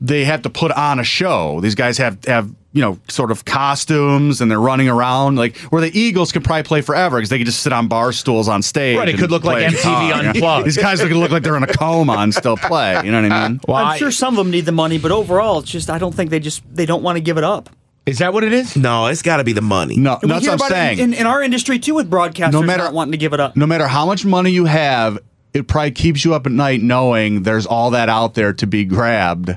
they 0.00 0.24
have 0.24 0.42
to 0.42 0.50
put 0.50 0.72
on 0.72 0.98
a 0.98 1.04
show. 1.04 1.60
These 1.60 1.74
guys 1.74 1.98
have 1.98 2.24
have 2.24 2.50
you 2.72 2.80
know 2.80 2.98
sort 3.08 3.30
of 3.30 3.44
costumes 3.44 4.40
and 4.40 4.50
they're 4.50 4.60
running 4.60 4.88
around 4.88 5.36
like 5.36 5.56
where 5.70 5.82
the 5.82 5.98
Eagles 5.98 6.32
could 6.32 6.44
probably 6.44 6.62
play 6.62 6.80
forever 6.80 7.18
because 7.18 7.28
they 7.28 7.36
could 7.38 7.46
just 7.46 7.62
sit 7.62 7.72
on 7.72 7.86
bar 7.88 8.12
stools 8.12 8.48
on 8.48 8.62
stage. 8.62 8.96
Right, 8.96 9.08
it 9.08 9.18
could 9.18 9.30
look 9.30 9.44
like 9.44 9.68
play 9.68 9.78
MTV 9.78 10.08
guitar. 10.08 10.24
Unplugged. 10.24 10.66
These 10.66 10.78
guys 10.78 11.02
are 11.02 11.08
gonna 11.08 11.20
look 11.20 11.30
like 11.32 11.42
they're 11.42 11.56
in 11.56 11.62
a 11.62 11.66
coma 11.74 12.14
and 12.14 12.32
still 12.32 12.56
play. 12.56 12.98
You 13.04 13.12
know 13.12 13.20
what 13.20 13.30
I 13.32 13.48
mean? 13.48 13.60
Well, 13.68 13.76
I'm 13.76 13.86
I- 13.88 13.98
sure 13.98 14.10
some 14.10 14.32
of 14.32 14.38
them 14.38 14.50
need 14.50 14.64
the 14.64 14.72
money, 14.72 14.96
but 14.98 15.12
overall, 15.12 15.58
it's 15.58 15.70
just 15.70 15.90
I 15.90 15.98
don't 15.98 16.14
think 16.14 16.30
they 16.30 16.40
just 16.40 16.62
they 16.74 16.86
don't 16.86 17.02
want 17.02 17.16
to 17.16 17.20
give 17.20 17.36
it 17.36 17.44
up. 17.44 17.68
Is 18.06 18.18
that 18.18 18.32
what 18.32 18.44
it 18.44 18.52
is? 18.52 18.76
No, 18.76 19.06
it's 19.06 19.22
got 19.22 19.36
to 19.36 19.44
be 19.44 19.52
the 19.52 19.60
money. 19.60 19.96
No, 19.96 20.18
we 20.22 20.28
that's 20.28 20.46
what 20.46 20.62
I'm 20.62 20.68
saying. 20.70 20.98
in, 20.98 21.12
in, 21.14 21.20
in 21.20 21.26
our 21.26 21.42
industry 21.42 21.78
too, 21.78 21.94
with 21.94 22.10
broadcasters 22.10 22.52
No 22.52 22.62
matter- 22.62 22.84
not 22.84 22.94
wanting 22.94 23.12
to 23.12 23.18
give 23.18 23.32
it 23.32 23.40
up. 23.40 23.56
no 23.56 23.66
matter 23.66 23.86
how 23.86 24.06
much 24.06 24.24
money 24.24 24.50
you 24.50 24.64
have, 24.64 25.18
it 25.52 25.66
probably 25.68 25.90
keeps 25.92 26.24
you 26.24 26.34
up 26.34 26.46
at 26.46 26.52
night 26.52 26.80
knowing 26.82 27.42
there's 27.42 27.66
all 27.66 27.90
that 27.90 28.08
out 28.08 28.34
there 28.34 28.52
to 28.54 28.66
be 28.66 28.84
grabbed, 28.84 29.56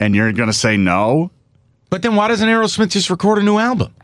and 0.00 0.14
you're 0.14 0.32
gonna 0.32 0.52
say 0.52 0.76
no. 0.76 1.30
But 1.90 2.02
then 2.02 2.16
why 2.16 2.28
doesn't 2.28 2.48
Aerosmith 2.48 2.90
just 2.90 3.10
record 3.10 3.38
a 3.38 3.42
new 3.42 3.58
album? 3.58 3.94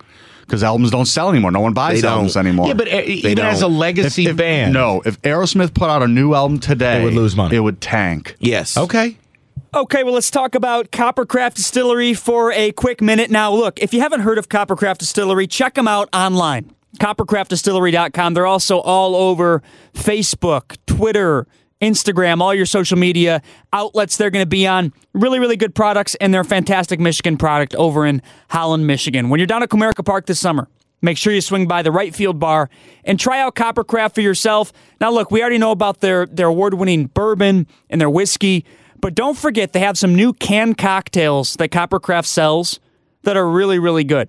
because 0.41 0.62
albums 0.62 0.91
don't 0.91 1.07
sell 1.07 1.31
anymore. 1.31 1.51
No 1.51 1.61
one 1.61 1.72
buys 1.72 1.97
They 1.97 2.03
don't. 2.03 2.12
albums 2.12 2.37
anymore. 2.37 2.68
Yeah, 2.68 2.75
but 2.75 2.87
uh, 2.93 2.97
even 3.07 3.37
don't. 3.37 3.47
as 3.47 3.62
a 3.62 3.66
legacy 3.66 4.25
If- 4.25 4.33
if- 4.33 4.37
band, 4.37 4.75
No, 4.75 5.01
if 5.07 5.20
Aerosmith 5.22 5.72
put 5.72 5.89
out 5.89 6.03
a 6.03 6.07
new 6.07 6.35
album 6.35 6.61
today, 6.61 7.01
it 7.01 7.05
would 7.05 7.14
lose 7.14 7.35
money. 7.35 7.57
It 7.57 7.61
would 7.61 7.81
tank. 7.81 8.37
Yes. 8.41 8.77
Okay. 8.77 9.16
Okay, 9.75 10.05
well, 10.05 10.14
let's 10.14 10.31
talk 10.31 10.55
about 10.55 10.93
Coppercraft 10.93 11.55
Distillery 11.55 12.14
for 12.14 12.53
a 12.53 12.70
quick 12.70 13.03
minute. 13.03 13.29
Now, 13.29 13.53
look, 13.53 13.83
if 13.83 13.93
you 13.93 13.99
haven't 13.99 14.20
heard 14.20 14.39
of 14.39 14.49
Coppercraft 14.49 14.99
Distillery, 14.99 15.49
check 15.49 15.75
them 15.75 15.89
out 15.89 16.09
online. 16.14 16.72
CoppercraftDistillery.com. 17.01 18.35
They're 18.35 18.47
also 18.47 18.79
all 18.79 19.16
over 19.16 19.64
Facebook, 19.93 20.77
Twitter, 20.87 21.49
Instagram, 21.83 22.41
all 22.41 22.55
your 22.55 22.66
social 22.66 22.97
media 22.97 23.43
outlets 23.72 24.16
they're 24.16 24.31
going 24.31 24.45
to 24.45 24.49
be 24.49 24.64
on. 24.64 24.93
Really, 25.12 25.41
really 25.41 25.57
good 25.57 25.75
products, 25.75 26.14
and 26.20 26.33
they're 26.33 26.43
a 26.43 26.45
fantastic 26.45 27.01
Michigan 27.01 27.37
product 27.37 27.75
over 27.75 28.07
in 28.07 28.22
Holland, 28.51 28.87
Michigan. 28.87 29.29
When 29.29 29.41
you're 29.41 29.49
down 29.49 29.64
at 29.64 29.70
Comerica 29.70 30.05
Park 30.05 30.27
this 30.27 30.39
summer, 30.39 30.68
make 31.03 31.18
sure 31.18 31.33
you 31.33 31.41
swing 31.41 31.66
by 31.66 31.83
the 31.83 31.91
Right 31.91 32.14
Field 32.14 32.39
Bar 32.39 32.70
and 33.03 33.18
try 33.18 33.41
out 33.41 33.57
Coppercraft 33.57 34.14
for 34.14 34.20
yourself. 34.20 34.72
Now, 35.01 35.11
look, 35.11 35.33
we 35.33 35.41
already 35.41 35.59
know 35.59 35.72
about 35.72 35.99
their, 35.99 36.27
their 36.27 36.47
award 36.47 36.75
winning 36.75 37.07
bourbon 37.07 37.66
and 37.91 38.01
their 38.01 38.09
whiskey, 38.09 38.64
but 39.01 39.14
don't 39.14 39.36
forget 39.36 39.72
they 39.72 39.80
have 39.80 39.99
some 39.99 40.14
new 40.14 40.32
canned 40.32 40.78
cocktails 40.78 41.55
that 41.57 41.70
Coppercraft 41.70 42.26
sells 42.26 42.80
that 43.22 43.36
are 43.36 43.49
really, 43.49 43.78
really 43.78 44.05
good. 44.05 44.28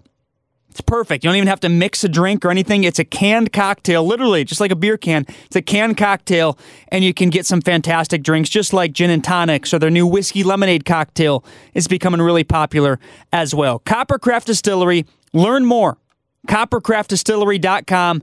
It's 0.76 0.82
perfect. 0.82 1.24
You 1.24 1.30
don't 1.30 1.38
even 1.38 1.48
have 1.48 1.62
to 1.62 1.70
mix 1.70 2.04
a 2.04 2.10
drink 2.10 2.44
or 2.44 2.52
anything. 2.52 2.84
It's 2.84 3.00
a 3.00 3.06
canned 3.06 3.54
cocktail, 3.54 4.06
literally, 4.06 4.44
just 4.44 4.60
like 4.60 4.72
a 4.72 4.76
beer 4.76 4.98
can. 4.98 5.26
It's 5.46 5.56
a 5.56 5.62
canned 5.62 5.96
cocktail, 5.96 6.58
and 6.90 7.02
you 7.02 7.14
can 7.14 7.30
get 7.30 7.46
some 7.46 7.62
fantastic 7.62 8.24
drinks, 8.24 8.50
just 8.50 8.74
like 8.74 8.92
gin 8.92 9.10
and 9.10 9.24
tonics 9.24 9.74
or 9.74 9.80
their 9.80 9.90
new 9.90 10.06
whiskey 10.06 10.44
lemonade 10.44 10.84
cocktail 10.84 11.46
is 11.74 11.88
becoming 11.88 12.22
really 12.22 12.44
popular 12.44 13.00
as 13.32 13.56
well. 13.56 13.80
Coppercraft 13.80 14.44
Distillery. 14.46 15.06
Learn 15.32 15.64
more. 15.64 15.98
CoppercraftDistillery.com. 16.50 18.22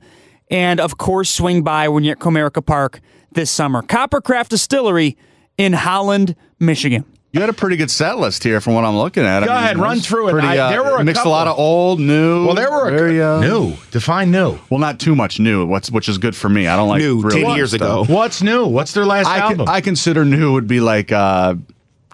And 0.50 0.78
of 0.78 0.98
course, 0.98 1.30
swing 1.30 1.62
by 1.62 1.88
when 1.88 2.04
you're 2.04 2.16
at 2.16 2.20
Comerica 2.20 2.64
Park 2.64 3.00
this 3.32 3.50
summer. 3.50 3.80
Coppercraft 3.80 4.50
Distillery 4.50 5.16
in 5.58 5.72
Holland, 5.72 6.34
Michigan. 6.58 7.04
You 7.34 7.40
had 7.40 7.48
a 7.48 7.54
pretty 7.54 7.76
good 7.78 7.90
set 7.90 8.18
list 8.18 8.44
here 8.44 8.60
from 8.60 8.74
what 8.74 8.84
I'm 8.84 8.94
looking 8.96 9.24
at. 9.24 9.42
Go 9.42 9.50
ahead, 9.50 9.78
it 9.78 9.80
run 9.80 10.00
through 10.00 10.28
it. 10.28 10.32
Pretty, 10.32 10.48
I- 10.48 10.58
uh, 10.58 10.68
there 10.68 10.82
were 10.84 10.98
a 10.98 11.04
mixed 11.04 11.20
couple. 11.20 11.32
a 11.32 11.34
lot 11.34 11.46
of 11.46 11.58
old, 11.58 11.98
new. 11.98 12.44
Well, 12.44 12.54
there 12.54 12.70
were 12.70 12.88
a, 12.88 12.90
very, 12.90 13.22
uh, 13.22 13.40
new. 13.40 13.74
Define 13.90 14.30
new. 14.30 14.58
Well, 14.68 14.78
not 14.80 15.00
too 15.00 15.14
much 15.16 15.40
new. 15.40 15.64
What's 15.66 15.90
which 15.90 16.10
is 16.10 16.18
good 16.18 16.36
for 16.36 16.50
me. 16.50 16.66
I 16.66 16.76
don't 16.76 16.90
like 16.90 17.00
New, 17.00 17.22
10 17.30 17.56
years 17.56 17.70
stuff. 17.70 17.80
ago. 18.06 18.14
What's 18.14 18.42
new? 18.42 18.66
What's 18.66 18.92
their 18.92 19.06
last 19.06 19.28
I, 19.28 19.38
album? 19.38 19.64
con- 19.64 19.74
I 19.74 19.80
consider 19.80 20.26
new 20.26 20.52
would 20.52 20.66
be 20.66 20.80
like 20.80 21.10
uh, 21.10 21.54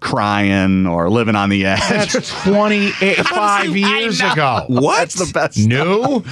crying 0.00 0.86
or 0.86 1.10
living 1.10 1.36
on 1.36 1.48
the 1.50 1.66
edge. 1.66 2.12
That's 2.12 2.42
25 2.44 3.76
years 3.76 4.20
ago. 4.20 4.64
What? 4.68 4.98
That's 4.98 5.14
the 5.26 5.32
best. 5.32 5.58
New? 5.58 6.24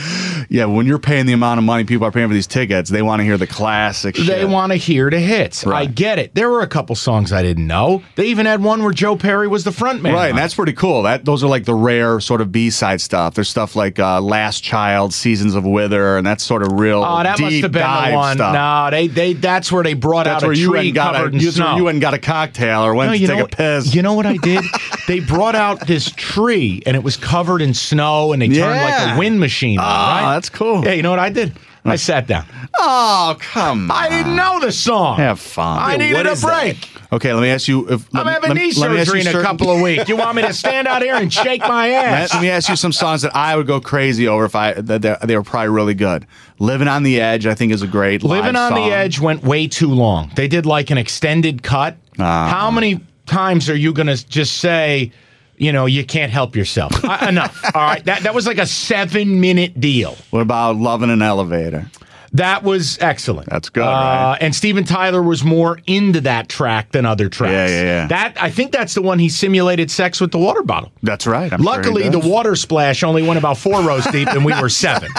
Yeah, 0.48 0.66
when 0.66 0.86
you're 0.86 0.98
paying 0.98 1.26
the 1.26 1.32
amount 1.32 1.58
of 1.58 1.64
money 1.64 1.84
people 1.84 2.06
are 2.06 2.12
paying 2.12 2.28
for 2.28 2.34
these 2.34 2.46
tickets, 2.46 2.90
they 2.90 3.02
want 3.02 3.20
to 3.20 3.24
hear 3.24 3.36
the 3.36 3.46
classic 3.46 4.14
They 4.16 4.44
want 4.44 4.72
to 4.72 4.76
hear 4.76 5.10
the 5.10 5.20
hits. 5.20 5.66
I 5.66 5.86
get 5.86 6.18
it. 6.18 6.34
There 6.34 6.50
were 6.50 6.60
a 6.62 6.66
couple 6.66 6.94
songs 6.96 7.32
I 7.32 7.42
didn't 7.42 7.66
know. 7.66 8.02
They 8.14 8.26
even 8.26 8.46
had 8.46 8.62
one 8.62 8.82
where 8.82 8.92
Joe 8.92 9.16
Perry 9.16 9.48
was 9.48 9.64
the 9.64 9.72
front 9.72 10.02
man. 10.02 10.14
Right, 10.14 10.28
and 10.30 10.38
that's 10.38 10.54
pretty 10.54 10.72
cool. 10.72 11.02
That 11.02 11.24
those 11.24 11.42
are 11.44 11.48
like 11.48 11.64
the 11.64 11.74
rare 11.74 12.20
sort 12.20 12.40
of 12.40 12.52
B 12.52 12.70
side 12.70 13.00
stuff. 13.00 13.34
There's 13.34 13.48
stuff 13.48 13.76
like 13.76 13.98
uh, 13.98 14.20
Last 14.20 14.62
Child, 14.62 15.12
Seasons 15.12 15.54
of 15.54 15.64
Wither, 15.64 16.16
and 16.16 16.26
that's 16.26 16.44
sort 16.44 16.62
of 16.62 16.72
real 16.72 17.04
Oh, 17.04 17.22
that 17.22 17.36
deep 17.36 17.44
must 17.44 17.62
have 17.62 17.72
been 17.72 17.82
dive 17.82 18.10
the 18.12 18.16
one. 18.16 18.36
stuff. 18.36 18.54
No, 18.54 18.90
they 18.90 19.06
they 19.08 19.32
that's 19.34 19.70
where 19.70 19.82
they 19.82 19.94
brought 19.94 20.24
that's 20.24 20.42
out 20.42 20.46
where 20.46 20.52
a 20.52 20.56
you 20.56 20.68
tree 20.68 20.76
went 20.78 20.86
and 20.88 20.94
got 20.94 21.16
a 21.16 21.24
in 21.26 21.38
that's 21.38 21.54
snow. 21.56 21.76
you 21.76 21.84
went 21.84 21.96
and 21.96 22.00
got 22.02 22.14
a 22.14 22.18
cocktail 22.18 22.82
or 22.82 22.94
went 22.94 23.10
No, 23.12 23.18
to 23.18 23.26
take 23.26 23.38
know, 23.38 23.44
a 23.44 23.48
piss. 23.56 23.94
you 23.94 24.02
know 24.02 24.14
what 24.14 24.26
I 24.26 24.36
did? 24.36 24.64
they 25.08 25.20
brought 25.20 25.54
out 25.54 25.86
this 25.86 26.10
tree 26.16 26.82
and 26.86 26.96
it 26.96 27.02
was 27.02 27.16
covered 27.16 27.62
in 27.62 27.74
snow 27.74 28.32
and 28.32 28.40
they 28.42 28.48
turned 28.48 28.80
like 28.80 29.14
a 29.14 29.18
wind 29.18 29.40
machine. 29.40 29.78
on, 29.78 29.84
Ah, 29.86 30.20
right? 30.26 30.34
that's 30.34 30.48
cool. 30.50 30.84
Yeah, 30.84 30.92
you 30.92 31.02
know 31.02 31.10
what 31.10 31.18
I 31.18 31.30
did? 31.30 31.52
I 31.88 31.94
sat 31.94 32.26
down. 32.26 32.44
Oh 32.80 33.36
come 33.38 33.92
on! 33.92 33.96
I 33.96 34.08
didn't 34.08 34.34
know 34.34 34.58
the 34.58 34.72
song. 34.72 35.18
Have 35.18 35.38
fun. 35.38 35.78
I 35.80 35.96
needed 35.96 36.14
what 36.14 36.26
a 36.26 36.32
is 36.32 36.42
that? 36.42 36.60
break. 36.60 36.90
Okay, 37.12 37.32
let 37.32 37.40
me 37.40 37.48
ask 37.48 37.68
you. 37.68 37.86
If, 37.88 38.12
let 38.12 38.20
I'm 38.22 38.26
me- 38.26 38.32
having 38.32 38.48
let 38.48 38.56
knee 38.56 38.66
me- 38.66 38.72
let 38.74 38.90
me 38.90 38.98
ask 38.98 39.06
surgery 39.06 39.22
you 39.22 39.30
in 39.30 39.36
a 39.36 39.40
couple 39.42 39.70
of 39.70 39.80
weeks. 39.80 40.08
You 40.08 40.16
want 40.16 40.34
me 40.34 40.42
to 40.42 40.52
stand 40.52 40.88
out 40.88 41.00
here 41.00 41.14
and 41.14 41.32
shake 41.32 41.60
my 41.60 41.90
ass? 41.92 42.34
let 42.34 42.42
me 42.42 42.50
ask 42.50 42.68
you 42.68 42.74
some 42.74 42.90
songs 42.90 43.22
that 43.22 43.36
I 43.36 43.54
would 43.54 43.68
go 43.68 43.80
crazy 43.80 44.26
over 44.26 44.44
if 44.44 44.56
I 44.56 44.72
that 44.72 45.20
they, 45.24 45.36
were 45.36 45.44
probably 45.44 45.68
really 45.68 45.94
good. 45.94 46.26
"Living 46.58 46.88
on 46.88 47.04
the 47.04 47.20
Edge" 47.20 47.46
I 47.46 47.54
think 47.54 47.72
is 47.72 47.82
a 47.82 47.86
great 47.86 48.24
Living 48.24 48.56
on 48.56 48.72
song. 48.72 48.88
the 48.88 48.92
Edge 48.92 49.20
went 49.20 49.44
way 49.44 49.68
too 49.68 49.90
long. 49.94 50.32
They 50.34 50.48
did 50.48 50.66
like 50.66 50.90
an 50.90 50.98
extended 50.98 51.62
cut. 51.62 51.96
Ah. 52.18 52.48
How 52.48 52.68
many 52.72 53.00
times 53.26 53.68
are 53.68 53.76
you 53.76 53.92
going 53.92 54.06
to 54.06 54.28
just 54.28 54.58
say, 54.58 55.12
you 55.56 55.72
know, 55.72 55.86
you 55.86 56.04
can't 56.04 56.32
help 56.32 56.56
yourself? 56.56 56.92
Uh, 57.04 57.26
enough. 57.28 57.62
All 57.74 57.82
right. 57.82 58.04
That, 58.04 58.22
that 58.22 58.34
was 58.34 58.46
like 58.46 58.58
a 58.58 58.66
seven 58.66 59.40
minute 59.40 59.80
deal. 59.80 60.16
What 60.30 60.40
about 60.40 60.76
"Love 60.76 61.02
in 61.02 61.10
an 61.10 61.22
Elevator"? 61.22 61.90
That 62.32 62.62
was 62.62 62.98
excellent. 63.00 63.48
That's 63.48 63.68
good, 63.68 63.82
Uh, 63.84 63.86
right? 63.86 64.38
And 64.40 64.54
Steven 64.54 64.84
Tyler 64.84 65.22
was 65.22 65.44
more 65.44 65.78
into 65.86 66.20
that 66.22 66.48
track 66.48 66.92
than 66.92 67.06
other 67.06 67.28
tracks. 67.28 67.52
Yeah, 67.52 67.66
yeah, 67.68 67.82
yeah. 67.82 68.06
That 68.08 68.34
I 68.40 68.50
think 68.50 68.72
that's 68.72 68.94
the 68.94 69.02
one 69.02 69.18
he 69.18 69.28
simulated 69.28 69.90
sex 69.90 70.20
with 70.20 70.32
the 70.32 70.38
water 70.38 70.62
bottle. 70.62 70.92
That's 71.02 71.26
right. 71.26 71.52
I'm 71.52 71.60
sure 71.62 71.66
Luckily, 71.72 72.08
the 72.08 72.18
water 72.18 72.56
splash 72.56 73.02
only 73.02 73.22
went 73.22 73.38
about 73.38 73.58
four 73.58 73.80
rows 73.82 74.04
deep, 74.06 74.28
and 74.28 74.44
we 74.44 74.52
were 74.60 74.68
seven. 74.68 75.10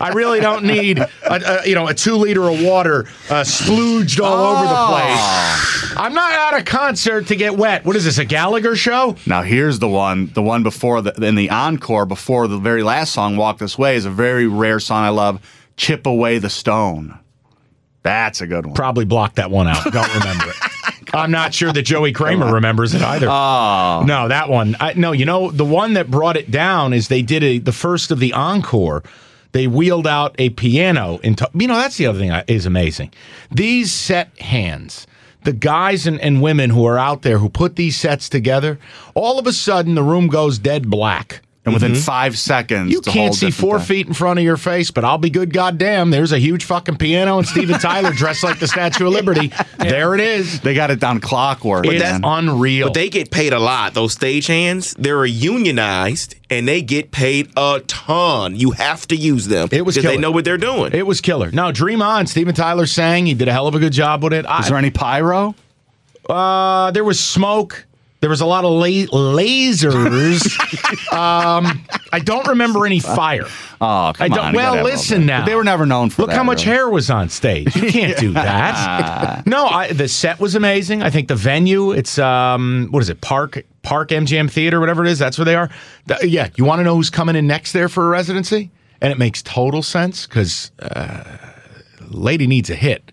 I 0.00 0.12
really 0.14 0.40
don't 0.40 0.64
need 0.64 0.98
a, 0.98 1.08
a 1.24 1.68
you 1.68 1.74
know 1.74 1.88
a 1.88 1.94
two 1.94 2.14
liter 2.16 2.48
of 2.48 2.62
water 2.62 3.06
uh, 3.30 3.42
splooged 3.42 4.20
all 4.24 4.56
over 4.56 4.62
the 4.66 4.74
Oh. 4.76 4.86
place. 4.90 5.94
I'm 5.96 6.14
not 6.14 6.32
at 6.54 6.60
a 6.60 6.64
concert 6.64 7.28
to 7.28 7.36
get 7.36 7.56
wet. 7.56 7.84
What 7.84 7.96
is 7.96 8.04
this? 8.04 8.18
A 8.18 8.24
Gallagher 8.24 8.74
show? 8.76 9.16
Now 9.26 9.42
here's 9.42 9.78
the 9.78 9.88
one, 9.88 10.30
the 10.34 10.42
one 10.42 10.62
before 10.62 11.02
the 11.02 11.12
in 11.24 11.34
the 11.34 11.50
encore 11.50 12.06
before 12.06 12.48
the 12.48 12.58
very 12.58 12.82
last 12.82 13.12
song, 13.12 13.36
"Walk 13.36 13.58
This 13.58 13.78
Way," 13.78 13.96
is 13.96 14.04
a 14.04 14.10
very 14.10 14.46
rare 14.46 14.80
song 14.80 15.04
I 15.04 15.08
love. 15.10 15.40
"Chip 15.76 16.06
Away 16.06 16.38
the 16.38 16.50
Stone." 16.50 17.18
That's 18.02 18.40
a 18.42 18.46
good 18.46 18.66
one. 18.66 18.74
Probably 18.74 19.04
blocked 19.06 19.36
that 19.36 19.50
one 19.50 19.66
out. 19.66 19.82
Don't 19.84 20.14
remember 20.18 20.50
it. 20.50 20.56
I'm 21.14 21.30
not 21.30 21.54
sure 21.54 21.72
that 21.72 21.82
Joey 21.82 22.12
Kramer 22.12 22.52
remembers 22.52 22.92
it 22.92 23.00
either. 23.02 23.28
Oh, 23.30 24.02
No, 24.06 24.28
that 24.28 24.48
one. 24.48 24.76
I, 24.80 24.94
no, 24.94 25.12
you 25.12 25.24
know 25.24 25.50
the 25.50 25.64
one 25.64 25.94
that 25.94 26.10
brought 26.10 26.36
it 26.36 26.50
down 26.50 26.92
is 26.92 27.08
they 27.08 27.22
did 27.22 27.42
a, 27.42 27.58
the 27.58 27.72
first 27.72 28.10
of 28.10 28.18
the 28.18 28.32
encore. 28.32 29.02
They 29.52 29.68
wheeled 29.68 30.06
out 30.06 30.34
a 30.38 30.50
piano 30.50 31.18
into. 31.22 31.48
You 31.54 31.68
know 31.68 31.76
that's 31.76 31.96
the 31.96 32.06
other 32.06 32.18
thing 32.18 32.30
that 32.30 32.50
is 32.50 32.66
amazing. 32.66 33.12
These 33.52 33.92
set 33.92 34.36
hands, 34.40 35.06
the 35.44 35.52
guys 35.52 36.06
and, 36.08 36.20
and 36.20 36.42
women 36.42 36.70
who 36.70 36.84
are 36.86 36.98
out 36.98 37.22
there 37.22 37.38
who 37.38 37.48
put 37.48 37.76
these 37.76 37.96
sets 37.96 38.28
together. 38.28 38.78
All 39.14 39.38
of 39.38 39.46
a 39.46 39.52
sudden, 39.52 39.94
the 39.94 40.02
room 40.02 40.26
goes 40.26 40.58
dead 40.58 40.90
black. 40.90 41.42
And 41.64 41.72
within 41.72 41.94
five 41.94 42.36
seconds, 42.38 42.92
You 42.92 42.98
it's 42.98 43.08
can't 43.08 43.34
see 43.34 43.50
four 43.50 43.78
thing. 43.78 43.86
feet 43.86 44.06
in 44.08 44.12
front 44.14 44.38
of 44.38 44.44
your 44.44 44.56
face, 44.58 44.90
but 44.90 45.04
I'll 45.04 45.18
be 45.18 45.30
good. 45.30 45.52
Goddamn, 45.52 46.10
there's 46.10 46.32
a 46.32 46.38
huge 46.38 46.64
fucking 46.64 46.96
piano 46.96 47.38
and 47.38 47.46
Steven 47.48 47.78
Tyler 47.78 48.12
dressed 48.14 48.44
like 48.44 48.58
the 48.58 48.68
Statue 48.68 49.06
of 49.06 49.12
Liberty. 49.12 49.50
There 49.78 50.14
it 50.14 50.20
is. 50.20 50.60
They 50.60 50.74
got 50.74 50.90
it 50.90 51.00
down 51.00 51.20
clockwork. 51.20 51.86
It's 51.86 52.02
man. 52.02 52.20
unreal. 52.22 52.88
But 52.88 52.94
they 52.94 53.08
get 53.08 53.30
paid 53.30 53.52
a 53.52 53.58
lot. 53.58 53.94
Those 53.94 54.12
stage 54.12 54.44
they're 54.98 55.24
unionized 55.24 56.34
and 56.50 56.68
they 56.68 56.82
get 56.82 57.10
paid 57.10 57.50
a 57.56 57.82
ton. 57.86 58.56
You 58.56 58.72
have 58.72 59.08
to 59.08 59.16
use 59.16 59.46
them 59.46 59.68
It 59.72 59.86
was 59.86 59.94
because 59.94 60.10
they 60.10 60.18
know 60.18 60.30
what 60.30 60.44
they're 60.44 60.58
doing. 60.58 60.92
It 60.92 61.06
was 61.06 61.20
killer. 61.20 61.50
No, 61.50 61.72
Dream 61.72 62.02
On. 62.02 62.26
Steven 62.26 62.54
Tyler 62.54 62.86
sang. 62.86 63.26
He 63.26 63.34
did 63.34 63.48
a 63.48 63.52
hell 63.52 63.66
of 63.66 63.74
a 63.74 63.78
good 63.78 63.92
job 63.92 64.22
with 64.22 64.32
it. 64.32 64.44
Is 64.60 64.68
there 64.68 64.76
any 64.76 64.90
pyro? 64.90 65.54
uh, 66.28 66.90
there 66.90 67.04
was 67.04 67.18
smoke. 67.20 67.86
There 68.24 68.30
was 68.30 68.40
a 68.40 68.46
lot 68.46 68.64
of 68.64 68.70
la- 68.72 68.86
lasers. 69.38 70.40
um, 71.12 71.84
I 72.10 72.20
don't 72.20 72.46
remember 72.48 72.86
any 72.86 72.98
fire. 72.98 73.44
Oh, 73.82 74.12
come 74.14 74.24
I 74.24 74.28
don't- 74.28 74.38
on. 74.38 74.52
well, 74.54 74.64
gotta 74.72 74.76
have 74.78 74.80
a 74.80 74.82
little 74.84 74.84
listen 74.98 75.26
now. 75.26 75.40
But 75.40 75.46
They 75.50 75.54
were 75.54 75.62
never 75.64 75.84
known 75.84 76.08
for 76.08 76.22
Look 76.22 76.30
that, 76.30 76.36
how 76.38 76.42
much 76.42 76.64
really. 76.64 76.76
hair 76.78 76.88
was 76.88 77.10
on 77.10 77.28
stage. 77.28 77.76
You 77.76 77.90
can't 77.90 78.16
do 78.18 78.32
that. 78.32 79.46
no, 79.46 79.66
I, 79.66 79.92
the 79.92 80.08
set 80.08 80.40
was 80.40 80.54
amazing. 80.54 81.02
I 81.02 81.10
think 81.10 81.28
the 81.28 81.34
venue. 81.36 81.90
It's 81.92 82.18
um, 82.18 82.88
what 82.92 83.02
is 83.02 83.10
it? 83.10 83.20
Park 83.20 83.62
Park 83.82 84.08
MGM 84.08 84.50
Theater, 84.50 84.80
whatever 84.80 85.04
it 85.04 85.10
is. 85.10 85.18
That's 85.18 85.36
where 85.36 85.44
they 85.44 85.54
are. 85.54 85.68
Th- 86.08 86.24
yeah, 86.24 86.48
you 86.56 86.64
want 86.64 86.80
to 86.80 86.84
know 86.84 86.94
who's 86.96 87.10
coming 87.10 87.36
in 87.36 87.46
next 87.46 87.72
there 87.72 87.90
for 87.90 88.06
a 88.06 88.08
residency? 88.08 88.70
And 89.02 89.12
it 89.12 89.18
makes 89.18 89.42
total 89.42 89.82
sense 89.82 90.26
because 90.26 90.70
uh, 90.80 91.24
lady 92.08 92.46
needs 92.46 92.70
a 92.70 92.74
hit. 92.74 93.12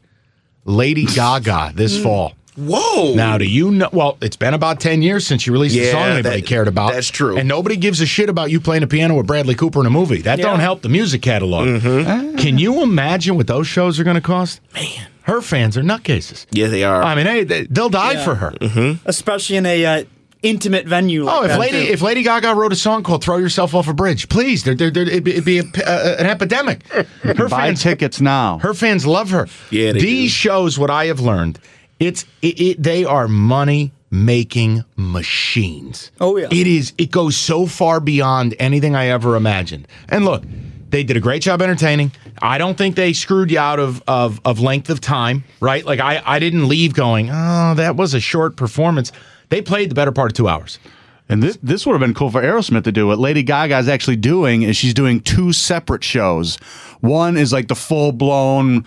Lady 0.63 1.05
Gaga 1.05 1.73
this 1.75 2.01
fall. 2.01 2.31
Whoa. 2.57 3.13
Now, 3.15 3.37
do 3.37 3.45
you 3.45 3.71
know? 3.71 3.89
Well, 3.93 4.17
it's 4.21 4.35
been 4.35 4.53
about 4.53 4.79
10 4.79 5.01
years 5.01 5.25
since 5.25 5.47
you 5.47 5.53
released 5.53 5.75
a 5.75 5.79
Yeah, 5.85 5.91
song 5.91 6.03
anybody 6.09 6.41
that- 6.41 6.47
cared 6.47 6.67
about. 6.67 6.93
that's 6.93 7.09
true. 7.09 7.37
And 7.37 7.47
nobody 7.47 7.77
gives 7.77 8.01
a 8.01 8.05
shit 8.05 8.29
about 8.29 8.51
you 8.51 8.59
playing 8.59 8.83
a 8.83 8.87
piano 8.87 9.15
with 9.15 9.27
Bradley 9.27 9.55
Cooper 9.55 9.79
in 9.79 9.85
a 9.85 9.89
movie. 9.89 10.21
That 10.21 10.39
don't 10.39 10.59
help 10.59 10.81
the 10.81 10.89
music 10.89 11.21
catalog. 11.21 11.67
Mm-hmm. 11.67 12.35
Can 12.37 12.57
you 12.57 12.81
imagine 12.83 13.35
what 13.37 13.47
those 13.47 13.67
shows 13.67 13.99
are 13.99 14.03
going 14.03 14.15
to 14.15 14.21
cost? 14.21 14.59
Man. 14.73 15.07
Her 15.23 15.41
fans 15.41 15.77
are 15.77 15.83
nutcases. 15.83 16.45
yeah, 16.51 16.67
they 16.67 16.83
are. 16.83 17.01
I 17.03 17.15
mean, 17.15 17.25
hey, 17.27 17.43
they, 17.43 17.63
they'll 17.67 17.89
die 17.89 18.13
Yeah. 18.13 18.23
for 18.25 18.35
her. 18.35 18.97
especially 19.05 19.55
in 19.57 19.65
a 19.67 19.85
uh, 19.85 20.03
intimate 20.41 20.87
venue. 20.87 21.23
Like 21.23 21.35
Oh, 21.35 21.43
if 21.43 21.47
that, 21.49 21.59
Lady 21.59 21.85
too. 21.85 21.93
if 21.93 22.01
Lady 22.01 22.23
Gaga 22.23 22.55
wrote 22.55 22.73
a 22.73 22.75
song 22.75 23.03
called 23.03 23.23
"Throw 23.23 23.37
Yourself 23.37 23.75
Off 23.75 23.87
a 23.87 23.93
Bridge," 23.93 24.27
please, 24.29 24.63
there, 24.63 24.73
there, 24.73 24.89
there, 24.89 25.03
it'd 25.03 25.23
be, 25.23 25.31
it'd 25.33 25.45
be 25.45 25.59
a, 25.59 25.63
uh, 25.63 26.15
an 26.19 26.25
epidemic. 26.25 26.85
Her 27.21 27.47
Buy 27.47 27.67
fans, 27.67 27.83
tickets 27.83 28.19
now. 28.19 28.57
her 28.59 28.73
fans 28.73 29.05
love 29.05 29.29
her. 29.29 29.47
Yeah, 29.69 29.91
they 29.91 29.99
these 29.99 30.31
do. 30.31 30.35
shows, 30.35 30.79
what 30.79 30.89
I 30.89 31.05
have 31.05 31.19
learned, 31.19 31.59
it's 32.01 32.25
it, 32.41 32.59
it, 32.59 32.83
they 32.83 33.05
are 33.05 33.27
money 33.27 33.93
making 34.09 34.83
machines. 34.97 36.11
Oh, 36.19 36.35
yeah. 36.35 36.47
it 36.51 36.67
is. 36.67 36.93
It 36.97 37.11
goes 37.11 37.37
so 37.37 37.65
far 37.65 37.99
beyond 38.01 38.55
anything 38.59 38.95
I 38.95 39.05
ever 39.05 39.37
imagined. 39.37 39.87
And 40.09 40.25
look, 40.25 40.43
they 40.89 41.03
did 41.03 41.15
a 41.15 41.21
great 41.21 41.41
job 41.41 41.61
entertaining. 41.61 42.11
I 42.41 42.57
don't 42.57 42.77
think 42.77 42.95
they 42.95 43.13
screwed 43.13 43.51
you 43.51 43.59
out 43.59 43.79
of 43.79 44.03
of, 44.07 44.41
of 44.43 44.59
length 44.59 44.89
of 44.89 44.99
time, 44.99 45.45
right? 45.61 45.85
Like 45.85 45.99
I, 45.99 46.21
I 46.25 46.39
didn't 46.39 46.67
leave 46.67 46.93
going, 46.93 47.29
oh, 47.31 47.73
that 47.75 47.95
was 47.95 48.13
a 48.13 48.19
short 48.19 48.57
performance. 48.57 49.11
They 49.49 49.61
played 49.61 49.91
the 49.91 49.95
better 49.95 50.11
part 50.11 50.31
of 50.31 50.35
two 50.35 50.47
hours. 50.49 50.79
And 51.29 51.41
this 51.41 51.57
this 51.63 51.85
would 51.85 51.93
have 51.93 52.01
been 52.01 52.13
cool 52.13 52.29
for 52.29 52.41
Aerosmith 52.41 52.83
to 52.83 52.91
do. 52.91 53.07
What 53.07 53.19
Lady 53.19 53.41
Gaga 53.41 53.77
is 53.77 53.87
actually 53.87 54.17
doing 54.17 54.63
is 54.63 54.75
she's 54.75 54.93
doing 54.93 55.21
two 55.21 55.53
separate 55.53 56.03
shows. 56.03 56.57
One 56.99 57.37
is 57.37 57.53
like 57.53 57.69
the 57.69 57.75
full 57.75 58.11
blown 58.11 58.85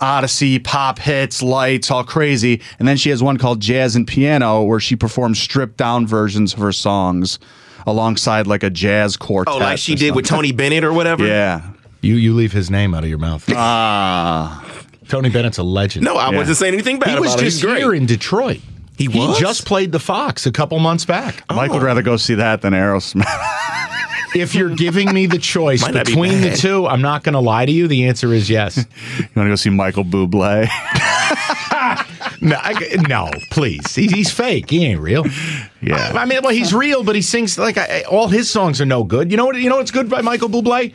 Odyssey 0.00 0.58
pop 0.58 0.98
hits, 0.98 1.42
lights, 1.42 1.90
all 1.90 2.04
crazy, 2.04 2.60
and 2.78 2.86
then 2.86 2.96
she 2.96 3.10
has 3.10 3.22
one 3.22 3.36
called 3.38 3.60
Jazz 3.60 3.96
and 3.96 4.06
Piano 4.06 4.62
where 4.62 4.80
she 4.80 4.96
performs 4.96 5.38
stripped 5.40 5.76
down 5.76 6.06
versions 6.06 6.52
of 6.52 6.58
her 6.60 6.72
songs 6.72 7.38
alongside 7.86 8.46
like 8.46 8.62
a 8.62 8.70
jazz 8.70 9.16
quartet. 9.16 9.54
oh, 9.54 9.58
like 9.58 9.78
she 9.78 9.94
or 9.94 9.96
did 9.96 10.14
with. 10.14 10.26
Tony 10.26 10.52
Bennett 10.52 10.84
or 10.84 10.92
whatever? 10.92 11.26
Yeah. 11.26 11.70
You 12.02 12.14
you 12.16 12.34
leave 12.34 12.52
his 12.52 12.70
name 12.70 12.94
out 12.94 13.02
of 13.04 13.08
your 13.08 13.18
mouth. 13.18 13.44
Ah. 13.54 14.62
Tony 15.08 15.30
Bennett's 15.30 15.58
a 15.58 15.62
legend. 15.62 16.04
No, 16.04 16.16
I 16.16 16.30
Yeah. 16.30 16.36
wasn't 16.36 16.56
saying 16.56 16.74
anything 16.74 16.98
bad 16.98 17.10
he 17.14 17.20
was 17.20 17.34
about 17.34 17.44
just 17.44 17.62
it. 17.62 17.68
He's 17.68 17.76
here 17.78 17.88
great. 17.90 18.00
in 18.00 18.06
Detroit. 18.06 18.60
He 18.98 19.08
was? 19.08 19.38
just 19.38 19.66
played 19.66 19.92
the 19.92 19.98
Fox 19.98 20.46
a 20.46 20.52
couple 20.52 20.78
months 20.78 21.04
back. 21.04 21.44
Mike 21.54 21.70
would 21.70 21.82
rather 21.82 22.02
go 22.02 22.16
see 22.16 22.34
that 22.36 22.62
than 22.62 22.72
Aerosmith. 22.72 23.26
If 24.34 24.54
you're 24.54 24.74
giving 24.74 25.12
me 25.12 25.26
the 25.26 25.38
choice 25.38 25.82
Might 25.82 25.94
not 25.94 26.06
be 26.06 26.12
between 26.12 26.40
the 26.40 26.56
two, 26.56 26.86
I'm 26.86 27.02
not 27.02 27.22
going 27.22 27.34
to 27.34 27.40
lie 27.40 27.66
to 27.66 27.72
you. 27.72 27.88
The 27.88 28.06
answer 28.08 28.32
is 28.32 28.50
yes. 28.50 28.76
you 29.18 29.24
want 29.36 29.46
to 29.46 29.48
go 29.50 29.54
see 29.56 29.70
Michael 29.70 30.04
Bublé? 30.04 30.68
no, 32.40 32.56
I- 32.56 33.04
no, 33.08 33.30
please. 33.50 33.94
He, 33.94 34.06
he's 34.08 34.30
fake. 34.30 34.70
He 34.70 34.84
ain't 34.84 35.00
real. 35.00 35.24
Yeah. 35.80 36.12
I, 36.14 36.22
I 36.22 36.24
mean, 36.24 36.40
well, 36.42 36.52
he's 36.52 36.74
real, 36.74 37.02
but 37.04 37.14
he 37.14 37.22
sings 37.22 37.58
like 37.58 37.78
I, 37.78 38.02
all 38.02 38.28
his 38.28 38.50
songs 38.50 38.80
are 38.80 38.86
no 38.86 39.04
good. 39.04 39.30
You 39.30 39.36
know 39.36 39.46
what? 39.46 39.56
You 39.56 39.68
know 39.68 39.76
what's 39.76 39.90
good 39.90 40.10
by 40.10 40.22
Michael 40.22 40.48
Bublé? 40.48 40.92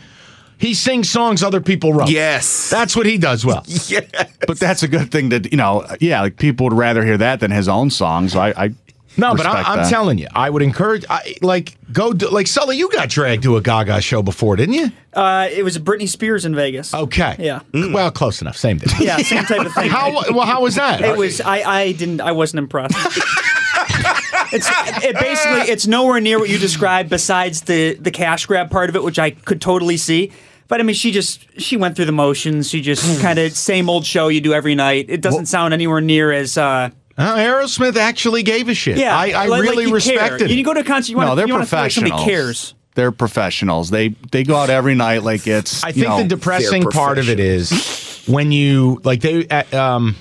He 0.61 0.75
sings 0.75 1.09
songs 1.09 1.41
other 1.41 1.59
people 1.59 1.91
wrote. 1.91 2.11
Yes. 2.11 2.69
That's 2.69 2.95
what 2.95 3.07
he 3.07 3.17
does 3.17 3.43
well. 3.43 3.63
yeah. 3.88 4.01
but 4.45 4.59
that's 4.59 4.84
a 4.84 4.88
good 4.88 5.11
thing 5.11 5.29
that, 5.29 5.51
you 5.51 5.57
know. 5.57 5.88
Yeah, 5.99 6.21
like 6.21 6.38
people 6.38 6.65
would 6.65 6.73
rather 6.73 7.03
hear 7.03 7.17
that 7.17 7.39
than 7.39 7.49
his 7.49 7.67
own 7.67 7.89
songs. 7.89 8.36
I, 8.36 8.49
I 8.49 8.69
No, 9.18 9.36
but 9.36 9.45
I, 9.45 9.62
I'm 9.64 9.78
that. 9.80 9.89
telling 9.89 10.18
you, 10.18 10.28
I 10.34 10.49
would 10.49 10.62
encourage, 10.62 11.03
I, 11.09 11.36
like, 11.41 11.76
go 11.91 12.14
do, 12.14 12.30
like 12.30 12.47
Sully. 12.47 12.78
You 12.78 12.89
got 12.89 13.09
dragged 13.09 13.43
to 13.43 13.57
a 13.57 13.62
Gaga 13.62 13.99
show 14.01 14.22
before, 14.22 14.55
didn't 14.55 14.76
you? 14.76 14.91
uh, 15.14 15.49
it 15.51 15.64
was 15.64 15.78
Britney 15.78 16.07
Spears 16.07 16.45
in 16.45 16.55
Vegas. 16.55 16.93
Okay. 16.93 17.36
Yeah. 17.38 17.59
Well, 17.74 18.09
close 18.12 18.41
enough. 18.41 18.55
Same 18.55 18.80
thing. 18.80 19.05
Yeah, 19.05 19.18
same 19.18 19.43
type 19.43 19.66
of 19.66 19.74
thing. 19.74 19.89
How 19.91 20.12
well? 20.34 20.45
How 20.45 20.62
was 20.62 20.76
that? 20.76 21.01
It 21.01 21.18
was. 21.18 21.41
I. 21.41 21.62
I 21.62 21.91
didn't. 21.91 22.22
I 22.22 22.32
wasn't 22.32 22.59
impressed. 22.59 22.95
it's. 24.53 24.70
It 25.03 25.16
basically. 25.20 25.72
It's 25.72 25.88
nowhere 25.88 26.20
near 26.22 26.39
what 26.39 26.49
you 26.49 26.57
described. 26.57 27.09
Besides 27.09 27.62
the 27.62 27.95
the 27.95 28.12
cash 28.12 28.45
grab 28.45 28.72
part 28.72 28.89
of 28.89 28.95
it, 28.95 29.03
which 29.03 29.20
I 29.20 29.32
could 29.32 29.62
totally 29.62 29.97
see. 29.97 30.32
But 30.68 30.80
I 30.80 30.84
mean, 30.84 30.95
she 30.95 31.12
just 31.12 31.45
she 31.59 31.76
went 31.78 31.95
through 31.97 32.05
the 32.05 32.12
motions. 32.14 32.70
She 32.70 32.82
just 32.82 33.22
kind 33.22 33.39
of 33.39 33.51
same 33.53 33.89
old 33.89 34.05
show 34.05 34.30
you 34.30 34.39
do 34.41 34.53
every 34.53 34.76
night. 34.76 35.07
It 35.09 35.22
doesn't 35.22 35.47
sound 35.47 35.74
anywhere 35.74 36.01
near 36.01 36.32
as. 36.32 36.57
uh 36.57 36.89
Uh, 37.18 37.36
Aerosmith 37.38 37.95
actually 37.97 38.43
gave 38.43 38.70
a 38.70 38.74
shit. 38.74 38.97
Yeah, 38.97 39.16
I, 39.18 39.30
I 39.32 39.45
like- 39.45 39.49
like 39.49 39.62
really 39.64 39.84
you 39.84 39.89
care. 39.89 39.95
respected. 39.95 40.51
You 40.51 40.59
it. 40.59 40.64
go 40.64 40.74
to 40.74 40.80
a 40.80 40.84
concert. 40.84 41.12
You 41.12 41.18
no, 41.20 41.36
they're 41.36 41.47
you 41.47 41.53
want 41.53 41.64
like 41.64 41.70
professionals. 41.70 42.09
somebody 42.12 42.32
cares. 42.32 42.74
They're 42.95 43.12
professionals. 43.12 43.89
They 43.89 44.09
they 44.32 44.43
go 44.43 44.55
out 44.57 44.70
every 44.70 44.95
night 44.95 45.24
like 45.24 45.47
it's. 45.47 45.84
I 45.84 45.89
you 45.89 45.93
think 45.93 46.07
know, 46.07 46.18
the 46.24 46.28
depressing 46.28 46.84
part 46.84 47.18
of 47.20 47.30
it 47.30 47.39
is 47.39 48.24
when 48.28 48.51
you 48.51 48.99
like 49.03 49.22
they 49.22 49.47
uh, 49.47 49.64
um 49.78 50.16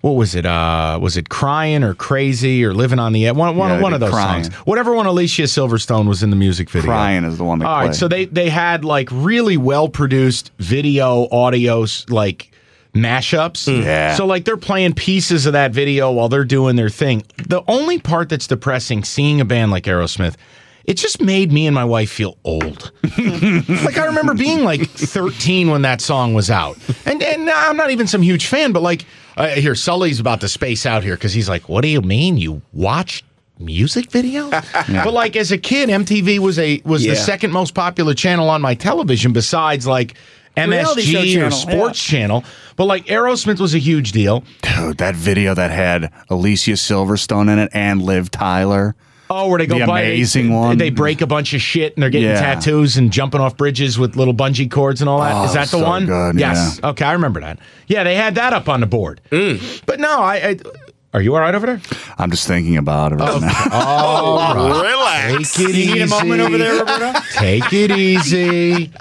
what 0.00 0.12
was 0.12 0.34
it 0.34 0.44
uh 0.46 0.98
was 1.00 1.16
it 1.16 1.28
crying 1.28 1.82
or 1.82 1.94
crazy 1.94 2.64
or 2.64 2.74
living 2.74 2.98
on 2.98 3.12
the 3.12 3.26
edge 3.26 3.34
one 3.36 3.56
one, 3.56 3.70
Yeah, 3.70 3.80
one 3.80 3.94
of 3.94 4.00
those 4.00 4.10
Crying. 4.10 4.44
songs 4.44 4.54
whatever 4.66 4.94
one 4.94 5.06
Alicia 5.06 5.42
Silverstone 5.44 6.06
was 6.08 6.22
in 6.22 6.30
the 6.30 6.36
music 6.36 6.68
video 6.70 6.90
Crying 6.90 7.24
is 7.24 7.38
the 7.38 7.44
one 7.44 7.58
that 7.60 7.66
all 7.66 7.76
right 7.76 7.84
played. 7.86 7.94
so 7.96 8.06
they 8.08 8.24
they 8.26 8.48
had 8.50 8.84
like 8.84 9.08
really 9.12 9.56
well 9.56 9.88
produced 9.88 10.52
video 10.58 11.26
audios 11.28 12.08
like 12.10 12.50
mashups 12.96 13.66
Yeah. 13.82 14.14
so 14.14 14.26
like 14.26 14.44
they're 14.44 14.56
playing 14.56 14.94
pieces 14.94 15.46
of 15.46 15.52
that 15.52 15.72
video 15.72 16.10
while 16.12 16.28
they're 16.28 16.44
doing 16.44 16.76
their 16.76 16.88
thing 16.90 17.22
the 17.48 17.62
only 17.68 17.98
part 17.98 18.28
that's 18.28 18.46
depressing 18.46 19.04
seeing 19.04 19.40
a 19.40 19.44
band 19.44 19.70
like 19.70 19.84
Aerosmith 19.84 20.34
it 20.84 20.94
just 20.96 21.20
made 21.20 21.50
me 21.52 21.66
and 21.66 21.74
my 21.74 21.84
wife 21.84 22.10
feel 22.10 22.36
old 22.44 22.92
like 23.18 23.98
I 23.98 24.06
remember 24.06 24.34
being 24.34 24.62
like 24.64 24.88
13 24.88 25.68
when 25.70 25.82
that 25.82 26.00
song 26.00 26.32
was 26.34 26.48
out, 26.50 26.78
and 27.04 27.22
and 27.22 27.50
I'm 27.50 27.76
not 27.76 27.90
even 27.90 28.06
some 28.06 28.22
huge 28.22 28.46
fan, 28.46 28.70
but 28.72 28.82
like 28.82 29.04
uh, 29.36 29.48
here 29.48 29.74
Sully's 29.74 30.20
about 30.20 30.40
to 30.42 30.48
space 30.48 30.86
out 30.86 31.02
here 31.02 31.14
because 31.16 31.32
he's 31.32 31.48
like, 31.48 31.68
"What 31.68 31.80
do 31.82 31.88
you 31.88 32.02
mean 32.02 32.36
you 32.38 32.62
watch 32.72 33.24
music 33.58 34.10
videos?" 34.10 34.50
But 35.04 35.12
like 35.12 35.34
as 35.34 35.50
a 35.50 35.58
kid, 35.58 35.88
MTV 35.88 36.38
was 36.38 36.56
a 36.58 36.80
was 36.84 37.04
Yeah. 37.04 37.12
the 37.14 37.16
second 37.16 37.50
most 37.52 37.74
popular 37.74 38.14
channel 38.14 38.48
on 38.48 38.60
my 38.62 38.74
television 38.74 39.32
besides 39.32 39.86
like 39.88 40.14
Reality 40.56 41.02
show 41.02 41.20
MSG 41.20 41.36
or 41.36 41.50
channel, 41.50 41.50
Sports 41.50 42.02
Channel. 42.04 42.44
But 42.76 42.84
like 42.86 43.06
Aerosmith 43.06 43.60
was 43.60 43.74
a 43.74 43.78
huge 43.78 44.12
deal. 44.12 44.44
Dude, 44.62 44.98
that 44.98 45.14
video 45.14 45.54
that 45.54 45.70
had 45.70 46.12
Alicia 46.30 46.72
Silverstone 46.72 47.50
in 47.52 47.58
it 47.58 47.70
and 47.72 48.02
Liv 48.02 48.30
Tyler. 48.30 48.94
Oh, 49.28 49.48
where 49.48 49.58
they 49.58 49.66
go 49.66 49.78
The 49.80 49.86
by 49.86 50.02
amazing 50.02 50.50
they, 50.50 50.54
one. 50.54 50.78
They 50.78 50.90
break 50.90 51.20
a 51.20 51.26
bunch 51.26 51.52
of 51.52 51.60
shit 51.60 51.94
and 51.94 52.02
they're 52.02 52.10
getting 52.10 52.28
Yeah. 52.28 52.40
tattoos 52.40 52.96
and 52.96 53.10
jumping 53.12 53.40
off 53.40 53.56
bridges 53.56 53.98
with 53.98 54.14
little 54.14 54.34
bungee 54.34 54.70
cords 54.70 55.00
and 55.00 55.10
all 55.10 55.18
that. 55.20 55.44
Is 55.46 55.50
Oh, 55.50 55.54
that 55.54 55.60
the 55.62 55.78
so 55.78 55.82
one? 55.82 56.06
good, 56.06 56.38
yes. 56.38 56.78
Okay, 56.84 57.04
I 57.04 57.12
remember 57.12 57.40
that. 57.40 57.58
Yeah, 57.88 58.04
they 58.04 58.14
had 58.14 58.36
that 58.36 58.52
up 58.52 58.68
on 58.68 58.80
the 58.80 58.86
board. 58.86 59.20
Mm. 59.32 59.82
But 59.84 59.98
no, 59.98 60.20
I, 60.20 60.34
I. 60.36 60.58
Are 61.12 61.20
you 61.22 61.34
all 61.34 61.40
right 61.40 61.54
over 61.54 61.66
there? 61.66 61.80
I'm 62.18 62.30
just 62.30 62.46
thinking 62.46 62.76
about 62.76 63.12
it 63.12 63.16
right 63.16 63.40
now. 63.40 63.64
Oh, 63.72 64.82
Relax. 65.32 65.54
Take 65.54 65.70
it 65.70 65.74
You 65.74 65.80
easy. 65.82 65.92
need 65.94 66.02
a 66.02 66.06
moment 66.06 66.40
over 66.42 66.58
there, 66.58 66.78
Roberto? 66.78 67.18
Take 67.32 67.72
it 67.72 67.90
easy. 67.90 68.92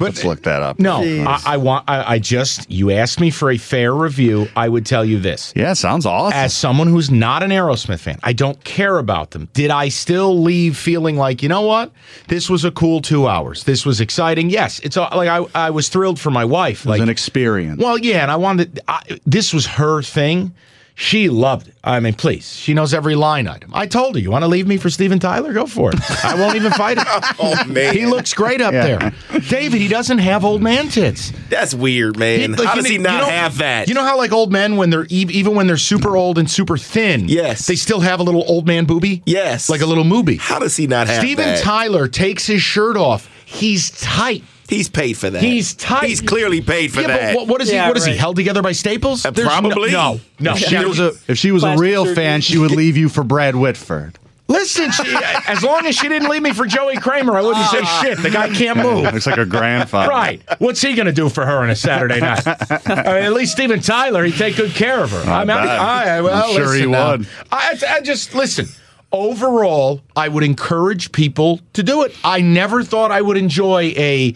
Let's 0.00 0.24
look 0.24 0.42
that 0.44 0.62
up. 0.62 0.78
No, 0.78 1.02
I, 1.02 1.42
I 1.46 1.56
want. 1.58 1.84
I, 1.88 2.14
I 2.14 2.18
just. 2.18 2.70
You 2.70 2.90
asked 2.90 3.20
me 3.20 3.30
for 3.30 3.50
a 3.50 3.58
fair 3.58 3.94
review. 3.94 4.48
I 4.56 4.68
would 4.68 4.86
tell 4.86 5.04
you 5.04 5.18
this. 5.20 5.52
Yeah, 5.54 5.74
sounds 5.74 6.06
awesome. 6.06 6.36
As 6.38 6.54
someone 6.54 6.88
who's 6.88 7.10
not 7.10 7.42
an 7.42 7.50
Aerosmith 7.50 8.00
fan, 8.00 8.18
I 8.22 8.32
don't 8.32 8.62
care 8.64 8.98
about 8.98 9.32
them. 9.32 9.48
Did 9.52 9.70
I 9.70 9.88
still 9.90 10.40
leave 10.42 10.76
feeling 10.76 11.16
like, 11.16 11.42
you 11.42 11.48
know 11.48 11.62
what? 11.62 11.92
This 12.28 12.48
was 12.48 12.64
a 12.64 12.70
cool 12.70 13.00
two 13.02 13.28
hours. 13.28 13.64
This 13.64 13.84
was 13.86 14.00
exciting. 14.00 14.50
Yes, 14.50 14.78
it's 14.80 14.96
all, 14.96 15.08
like 15.16 15.28
I, 15.28 15.66
I 15.66 15.70
was 15.70 15.88
thrilled 15.88 16.18
for 16.18 16.30
my 16.30 16.44
wife. 16.44 16.80
it 16.80 16.86
was 16.86 16.98
Like, 16.98 17.02
an 17.02 17.08
experience. 17.08 17.80
well, 17.82 17.98
yeah, 17.98 18.22
and 18.22 18.30
I 18.30 18.36
wanted. 18.36 18.80
I, 18.88 19.20
this 19.26 19.52
was 19.52 19.66
her 19.66 20.02
thing. 20.02 20.54
She 21.02 21.30
loved 21.30 21.68
it. 21.68 21.74
I 21.82 21.98
mean, 21.98 22.12
please, 22.12 22.54
she 22.54 22.74
knows 22.74 22.92
every 22.92 23.14
line 23.14 23.48
item. 23.48 23.70
I 23.72 23.86
told 23.86 24.16
her, 24.16 24.20
you 24.20 24.30
want 24.30 24.42
to 24.42 24.48
leave 24.48 24.66
me 24.66 24.76
for 24.76 24.90
Steven 24.90 25.18
Tyler? 25.18 25.50
Go 25.54 25.64
for 25.64 25.90
it. 25.94 26.24
I 26.24 26.34
won't 26.34 26.56
even 26.56 26.72
fight 26.72 26.98
him. 26.98 27.06
Oh 27.38 27.64
man, 27.64 27.94
He 27.96 28.04
looks 28.04 28.34
great 28.34 28.60
up 28.60 28.74
Yeah. 28.74 28.84
there. 28.98 29.40
David, 29.48 29.80
he 29.80 29.88
doesn't 29.88 30.18
have 30.18 30.44
old 30.44 30.60
man 30.60 30.88
tits. 30.88 31.32
that's 31.48 31.72
weird, 31.72 32.18
man. 32.18 32.52
Like, 32.52 32.66
How 32.68 32.74
you 32.74 32.82
does 32.82 32.90
he 32.90 32.98
not 32.98 33.14
you 33.14 33.20
know- 33.20 33.26
have 33.32 33.58
that? 33.58 33.88
You 33.88 33.94
know 33.94 34.04
how 34.04 34.18
like 34.18 34.30
old 34.30 34.52
men 34.52 34.76
when 34.76 34.90
they're 34.90 35.06
even 35.08 35.54
when 35.54 35.66
they're 35.66 35.78
super 35.78 36.18
old 36.18 36.36
and 36.36 36.50
super 36.50 36.76
thin, 36.76 37.28
Yes. 37.30 37.66
they 37.66 37.76
still 37.76 38.00
have 38.00 38.20
a 38.20 38.22
little 38.22 38.44
old 38.46 38.66
man 38.66 38.84
booby. 38.84 39.22
Yes. 39.24 39.70
like 39.70 39.80
a 39.80 39.86
little 39.86 40.04
movie. 40.04 40.36
How 40.36 40.58
does 40.58 40.76
he 40.76 40.86
not 40.86 41.06
have 41.06 41.22
Steven 41.22 41.46
that? 41.46 41.62
Tyler 41.62 42.08
takes 42.08 42.46
his 42.46 42.60
shirt 42.60 42.98
off. 42.98 43.26
He's 43.46 43.90
tight. 44.02 44.44
He's 44.70 44.88
paid 44.88 45.18
for 45.18 45.28
that. 45.28 45.42
He's 45.42 45.74
tight. 45.74 46.08
He's 46.08 46.20
clearly 46.20 46.60
paid 46.60 46.92
for 46.92 47.00
yeah, 47.00 47.08
that. 47.08 47.34
but 47.34 47.40
what, 47.40 47.48
what 47.48 47.60
is 47.62 47.70
Yeah, 47.70 47.84
he? 47.84 47.88
What 47.90 47.96
is 47.96 48.04
he 48.06 48.16
held 48.16 48.36
together 48.36 48.62
by 48.62 48.72
staples? 48.72 49.26
Uh, 49.26 49.30
There's 49.32 49.46
no- 49.46 49.50
probably. 49.60 49.90
No, 49.90 50.20
no. 50.38 50.52
if 50.52 50.58
she 50.60 50.76
was 50.84 51.00
a 51.00 51.12
if 51.28 51.36
she 51.38 51.50
was 51.52 51.64
a 51.64 51.76
real 51.76 52.04
surgery. 52.04 52.14
fan, 52.14 52.40
she 52.40 52.56
would 52.56 52.70
leave 52.70 52.96
you 52.96 53.08
for 53.08 53.24
Brad 53.24 53.56
Whitford. 53.56 54.18
Listen, 54.46 54.90
she, 54.90 55.04
as 55.46 55.62
long 55.62 55.86
as 55.86 55.94
she 55.94 56.08
didn't 56.08 56.28
leave 56.28 56.42
me 56.42 56.52
for 56.52 56.66
Joey 56.66 56.96
Kramer, 56.96 57.36
I 57.38 57.40
wouldn't 57.42 57.66
say 57.66 57.84
shit. 58.00 58.18
The 58.18 58.30
guy 58.30 58.48
can't 58.48 58.78
move. 58.78 59.04
Looks 59.04 59.24
like 59.26 59.36
her 59.36 59.44
grandfather. 59.44 60.08
Right. 60.08 60.42
What's 60.58 60.80
he 60.82 60.94
going 60.94 61.06
to 61.06 61.12
do 61.12 61.28
for 61.28 61.46
her 61.46 61.58
on 61.58 61.70
a 61.70 61.76
Saturday 61.76 62.18
night? 62.18 62.42
I 62.48 62.88
mean, 62.96 62.98
at 63.24 63.32
least 63.32 63.52
Steven 63.52 63.78
Tyler, 63.78 64.24
he'd 64.24 64.34
take 64.34 64.56
good 64.56 64.72
care 64.72 65.04
of 65.04 65.12
her. 65.12 65.20
I 65.20 65.44
mean, 65.44 65.50
I, 65.50 65.64
bet. 65.66 65.78
I, 65.80 66.20
well, 66.20 66.50
I'm 66.50 66.56
sure 66.56 66.74
he 66.74 66.84
now. 66.86 67.12
would. 67.12 67.28
I, 67.52 67.78
I 67.90 68.00
just 68.00 68.34
listen. 68.34 68.66
Overall, 69.12 70.00
I 70.16 70.28
would 70.28 70.42
encourage 70.44 71.12
people 71.12 71.60
to 71.74 71.82
do 71.84 72.02
it. 72.02 72.16
I 72.24 72.40
never 72.40 72.82
thought 72.82 73.10
I 73.12 73.20
would 73.22 73.36
enjoy 73.36 73.92
a, 73.96 74.34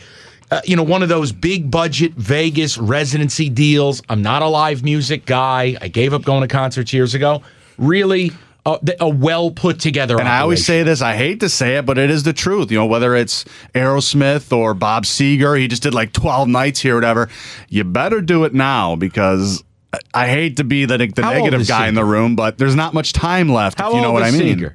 uh, 0.51 0.61
you 0.65 0.77
know, 0.77 0.83
one 0.83 1.03
of 1.03 1.09
those 1.09 1.33
big 1.33 1.71
budget 1.71 2.13
Vegas 2.15 2.79
residency 2.79 3.49
deals. 3.49 4.03
I'm 4.09 4.23
not 4.23 4.43
a 4.43 4.49
live 4.49 4.83
music 4.83 5.27
guy. 5.27 5.77
I 5.81 5.89
gave 5.89 6.13
up 6.13 6.23
going 6.23 6.43
to 6.43 6.49
concerts 6.49 6.93
years 6.93 7.15
ago. 7.15 7.43
Really, 7.79 8.31
a, 8.67 8.79
a 9.01 9.09
well 9.09 9.51
put 9.51 9.81
together. 9.81 10.19
And 10.19 10.29
I 10.29 10.41
always 10.41 10.65
say 10.65 10.83
this, 10.83 11.03
I 11.03 11.17
hate 11.17 11.41
to 11.41 11.49
say 11.49 11.77
it, 11.77 11.87
but 11.87 11.99
it 11.99 12.11
is 12.11 12.23
the 12.23 12.33
truth. 12.33 12.71
You 12.71 12.79
know, 12.79 12.87
whether 12.87 13.15
it's 13.15 13.45
Aerosmith 13.75 14.57
or 14.57 14.75
Bob 14.75 15.05
Seger, 15.05 15.59
he 15.59 15.69
just 15.69 15.83
did 15.83 15.95
like 15.95 16.13
12 16.13 16.49
nights 16.49 16.81
here 16.81 16.95
or 16.95 16.97
whatever. 16.97 17.29
You 17.69 17.85
better 17.85 18.21
do 18.21 18.45
it 18.45 18.55
now 18.55 18.97
because 18.97 19.63
I- 20.13 20.29
hate 20.29 20.57
to 20.57 20.65
be 20.65 20.85
the, 20.87 20.99
the 20.99 21.23
negative 21.23 21.67
guy 21.69 21.89
in 21.89 21.95
the 21.95 22.05
room, 22.05 22.37
but 22.37 22.59
there's 22.59 22.75
not 22.75 22.95
much 22.95 23.13
time 23.13 23.49
left, 23.49 23.79
How 23.79 23.91
if 23.91 23.97
you 23.97 24.03
know 24.03 24.13
what 24.13 24.23
I 24.23 24.31
mean. 24.31 24.59
Seger? 24.59 24.75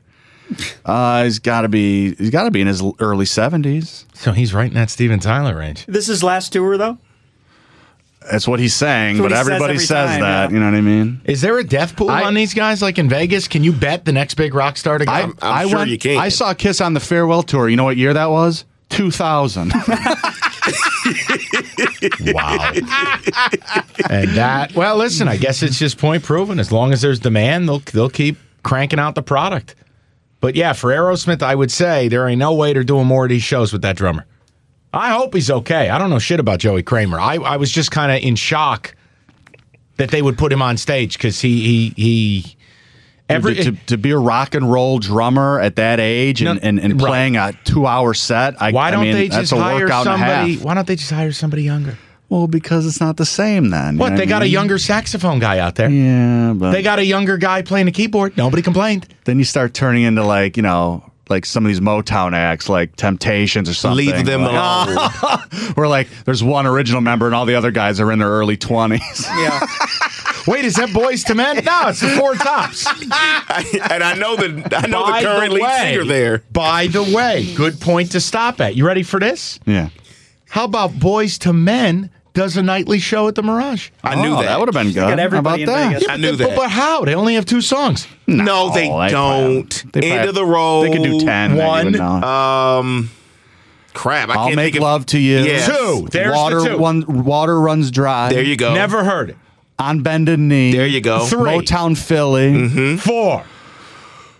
Uh, 0.85 1.23
he's 1.25 1.39
got 1.39 1.61
to 1.61 1.69
be 1.69 2.15
he's 2.15 2.29
got 2.31 2.43
to 2.43 2.51
be 2.51 2.61
in 2.61 2.67
his 2.67 2.81
early 2.99 3.25
70s. 3.25 4.05
So 4.15 4.31
he's 4.31 4.53
right 4.53 4.67
in 4.67 4.73
that 4.73 4.89
Steven 4.89 5.19
Tyler 5.19 5.55
range. 5.57 5.85
This 5.85 6.09
is 6.09 6.23
last 6.23 6.53
tour 6.53 6.77
though. 6.77 6.97
That's 8.31 8.47
what 8.47 8.59
he's 8.59 8.75
saying, 8.75 9.17
That's 9.17 9.23
what 9.23 9.29
but 9.29 9.37
he 9.37 9.37
says 9.37 9.47
everybody 9.47 9.73
every 9.73 9.85
says 9.85 10.09
time, 10.09 10.21
that, 10.21 10.49
yeah. 10.49 10.53
you 10.53 10.59
know 10.59 10.65
what 10.69 10.77
I 10.77 10.81
mean? 10.81 11.21
Is 11.25 11.41
there 11.41 11.57
a 11.57 11.63
death 11.63 11.95
pool 11.95 12.09
I- 12.09 12.23
on 12.23 12.33
these 12.33 12.53
guys 12.53 12.81
like 12.81 12.97
in 12.99 13.09
Vegas? 13.09 13.47
Can 13.47 13.63
you 13.63 13.71
bet 13.71 14.05
the 14.05 14.11
next 14.11 14.35
big 14.35 14.53
rock 14.53 14.77
star 14.77 14.97
to 14.97 15.05
go? 15.05 15.11
I, 15.11 15.21
I'm 15.23 15.33
I 15.41 15.67
sure 15.67 15.77
went, 15.79 15.89
you 15.89 15.97
can. 15.97 16.17
I 16.19 16.29
saw 16.29 16.53
Kiss 16.53 16.81
on 16.81 16.93
the 16.93 16.99
farewell 16.99 17.43
tour. 17.43 17.69
You 17.69 17.77
know 17.77 17.85
what 17.85 17.97
year 17.97 18.13
that 18.13 18.29
was? 18.29 18.65
2000. 18.89 19.71
wow. 22.33 22.71
and 24.09 24.29
that 24.35 24.73
well, 24.75 24.97
listen, 24.97 25.27
I 25.27 25.37
guess 25.37 25.63
it's 25.63 25.79
just 25.79 25.97
point 25.97 26.23
proven. 26.23 26.59
As 26.59 26.71
long 26.71 26.91
as 26.93 27.01
there's 27.01 27.19
demand, 27.19 27.67
they'll 27.69 27.79
they'll 27.79 28.09
keep 28.09 28.37
cranking 28.63 28.99
out 28.99 29.15
the 29.15 29.23
product. 29.23 29.75
But 30.41 30.55
yeah, 30.55 30.73
for 30.73 30.91
Aerosmith, 30.91 31.41
I 31.41 31.55
would 31.55 31.71
say 31.71 32.07
there 32.07 32.27
ain't 32.27 32.39
no 32.39 32.53
way 32.53 32.73
they're 32.73 32.83
doing 32.83 33.07
more 33.07 33.25
of 33.25 33.29
these 33.29 33.43
shows 33.43 33.73
with 33.73 33.81
that 33.81 33.97
drummer. 33.97 34.25
I 34.93 35.11
hope 35.11 35.33
he's 35.33 35.51
okay. 35.51 35.89
I 35.89 35.97
don't 35.97 36.09
know 36.09 36.19
shit 36.19 36.39
about 36.39 36.59
Joey 36.59 36.81
Kramer. 36.81 37.19
I, 37.19 37.35
I 37.35 37.57
was 37.57 37.71
just 37.71 37.91
kind 37.91 38.11
of 38.11 38.23
in 38.27 38.35
shock 38.35 38.95
that 39.97 40.09
they 40.11 40.21
would 40.21 40.37
put 40.37 40.51
him 40.51 40.61
on 40.61 40.77
stage 40.77 41.17
because 41.17 41.41
he 41.41 41.61
he 41.61 41.93
he 41.95 42.57
every 43.27 43.55
to, 43.55 43.71
to 43.87 43.97
be 43.97 44.11
a 44.11 44.17
rock 44.17 44.55
and 44.55 44.71
roll 44.71 44.97
drummer 44.97 45.59
at 45.59 45.75
that 45.75 45.99
age 45.99 46.41
and, 46.41 46.55
No, 46.55 46.67
and, 46.67 46.79
and 46.79 47.01
right. 47.01 47.07
playing 47.07 47.37
a 47.37 47.53
two 47.65 47.85
hour 47.85 48.13
set, 48.13 48.59
I, 48.61 48.71
why 48.71 48.91
don't 48.91 49.03
mean, 49.03 49.13
they 49.13 49.29
just 49.29 49.51
hire 49.51 49.83
workout 49.83 50.07
and 50.07 50.15
a 50.15 50.17
somebody? 50.17 50.57
Why 50.57 50.73
don't 50.73 50.87
they 50.87 50.95
just 50.95 51.11
hire 51.11 51.31
somebody 51.31 51.63
younger? 51.63 51.97
Well, 52.29 52.47
because 52.47 52.85
it's 52.85 52.99
not 53.01 53.17
the 53.17 53.25
same 53.25 53.69
then. 53.69 53.95
you 53.95 53.99
What 53.99 54.15
they 54.15 54.23
I 54.23 54.25
got 54.27 54.41
a 54.41 54.45
mean? 54.45 54.53
younger 54.53 54.77
saxophone 54.77 55.39
guy 55.39 55.57
out 55.59 55.75
there. 55.75 55.89
Yeah, 55.89 56.53
but 56.55 56.71
They 56.71 56.81
got 56.83 56.99
a 56.99 57.05
younger 57.05 57.37
guy 57.37 57.63
playing 57.63 57.87
the 57.87 57.91
keyboard. 57.91 58.37
Nobody 58.37 58.61
complained. 58.61 59.07
then 59.25 59.39
you 59.39 59.45
start 59.45 59.73
turning 59.73 60.03
into 60.03 60.23
like 60.23 60.55
you 60.55 60.63
know 60.63 61.03
like 61.29 61.45
some 61.45 61.63
of 61.65 61.67
these 61.69 61.79
Motown 61.79 62.33
acts 62.33 62.69
like 62.69 62.95
Temptations 62.95 63.69
or 63.69 63.73
something. 63.73 63.97
Leave 64.05 64.25
them 64.25 64.41
like, 64.43 64.51
alone. 64.53 65.39
Where 65.75 65.87
like 65.87 66.07
there's 66.25 66.43
one 66.43 66.65
original 66.67 67.01
member 67.01 67.25
and 67.27 67.35
all 67.35 67.45
the 67.45 67.55
other 67.55 67.71
guys 67.71 67.99
are 67.99 68.11
in 68.11 68.19
their 68.19 68.29
early 68.29 68.57
twenties. 68.57 69.25
Yeah. 69.27 69.59
Wait, 70.47 70.65
is 70.65 70.75
that 70.75 70.89
Boyz 70.89 71.29
II 71.29 71.35
Men? 71.35 71.63
No, 71.65 71.89
it's 71.89 71.99
the 71.99 72.09
Four 72.09 72.33
Tops. 72.35 72.87
and 72.87 74.03
I 74.03 74.15
know 74.17 74.35
the 74.35 74.75
I 74.75 74.87
know 74.87 75.03
By 75.03 75.21
the 75.21 75.27
current 75.27 75.53
lead 75.53 75.61
way- 75.63 75.77
singer 75.91 76.05
there. 76.05 76.43
By 76.51 76.87
the 76.87 77.03
way, 77.03 77.53
good 77.55 77.79
point 77.79 78.11
to 78.13 78.19
stop 78.21 78.59
at. 78.61 78.75
You 78.75 78.85
ready 78.87 79.03
for 79.03 79.19
this? 79.19 79.59
yeah, 79.65 79.89
How 80.49 80.63
about 80.63 80.91
Boyz 80.93 81.45
II 81.45 81.53
Men 81.53 82.09
does 82.33 82.55
a 82.57 82.63
nightly 82.63 82.99
show 82.99 83.27
at 83.27 83.35
the 83.35 83.43
Mirage? 83.43 83.89
I 84.03 84.15
knew 84.15 84.33
Oh, 84.33 84.35
that. 84.37 84.45
that 84.45 84.59
would 84.59 84.67
have 84.67 84.73
been 84.73 84.93
good. 84.93 84.95
got 84.95 85.07
How 85.07 85.13
about 85.13 85.19
everybody 85.19 85.63
in 85.63 85.67
that? 85.69 85.93
Vegas. 85.93 86.09
I 86.09 86.17
knew 86.17 86.31
but, 86.31 86.37
that. 86.37 86.55
But 86.55 86.69
how? 86.71 87.03
They 87.05 87.15
only 87.15 87.35
have 87.35 87.45
two 87.45 87.61
songs. 87.61 88.07
no, 88.27 88.71
they 88.73 88.89
Oh, 88.89 89.07
don't. 89.09 89.69
They 89.93 90.01
End 90.11 90.11
probably- 90.13 90.29
of 90.29 90.35
the 90.35 90.45
road. 90.45 90.83
They 90.85 90.91
could 90.93 91.03
do 91.03 91.19
ten. 91.19 91.55
then 91.55 91.57
you 91.57 91.63
one, 91.67 91.85
would 91.85 91.95
know. 91.95 92.05
Um, 92.27 93.09
crap. 93.93 94.29
I 94.29 94.33
I'll 94.35 94.43
can't 94.45 94.55
make 94.55 94.73
think 94.73 94.77
of, 94.77 94.83
love 94.83 95.05
to 95.07 95.19
you. 95.19 95.39
Yes. 95.39 95.65
Two. 95.67 96.07
There's 96.11 96.35
water, 96.35 96.61
the 96.61 96.69
two. 96.69 96.77
One, 96.77 97.23
water 97.23 97.59
runs 97.59 97.91
dry. 97.91 98.29
There 98.31 98.43
you 98.43 98.55
go. 98.55 98.73
Never 98.73 99.03
heard 99.03 99.31
it. 99.31 99.37
on 99.77 100.01
bended 100.01 100.39
knee. 100.39 100.71
There 100.73 100.87
you 100.87 101.01
go. 101.01 101.25
Three. 101.25 101.39
Motown 101.51 101.97
Philly. 101.97 102.97
Four. 102.97 103.43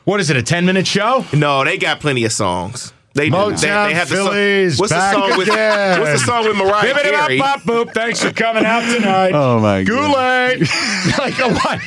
What 0.06 0.20
is 0.20 0.30
it? 0.30 0.38
A 0.38 0.44
ten-minute 0.44 0.88
show? 0.88 1.24
No, 1.34 1.64
they 1.64 1.78
got 1.78 2.00
plenty 2.00 2.24
of 2.26 2.32
songs. 2.32 2.94
They 3.20 3.30
do. 3.30 3.51
They, 3.51 3.67
they 3.67 3.93
have 3.93 4.07
the 4.09 4.15
Phillies 4.15 4.78
song. 4.78 4.82
What's 4.84 4.93
the 4.93 4.97
back 4.97 5.13
song 5.13 5.38
with? 5.38 5.47
again. 5.49 5.99
What's 5.99 6.22
the 6.22 6.26
song 6.26 6.45
with 6.47 6.55
Mariah 6.55 6.93
Bibbidi 6.93 7.11
Carey? 7.11 7.38
bop 7.38 7.65
bop 7.65 7.88
boop. 7.88 7.93
Thanks 7.93 8.24
for 8.24 8.32
coming 8.32 8.63
out 8.65 8.82
tonight. 8.95 9.32
Oh 9.34 9.59
my 9.59 9.84
god. 9.84 10.57
Goulet. 10.57 10.59
like 11.20 11.38
a 11.39 11.53
what? 11.53 11.82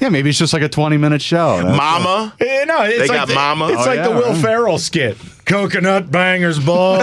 Yeah, 0.00 0.10
maybe 0.10 0.28
it's 0.28 0.38
just 0.38 0.52
like 0.52 0.60
a 0.62 0.68
20 0.68 0.98
minute 0.98 1.22
show. 1.22 1.56
That's- 1.56 1.76
Mama. 1.78 2.34
Eh, 2.38 2.64
no, 2.66 2.82
it's 2.82 2.98
They 2.98 3.06
like 3.08 3.16
got 3.16 3.28
the, 3.28 3.34
Mama. 3.34 3.68
It's 3.68 3.80
Oh, 3.80 3.86
like 3.86 4.02
the 4.04 4.10
Will 4.10 4.32
right. 4.34 4.42
Ferrell 4.42 4.76
skit. 4.78 5.16
Coconut 5.46 6.10
bangers 6.10 6.58
ball. 6.58 6.98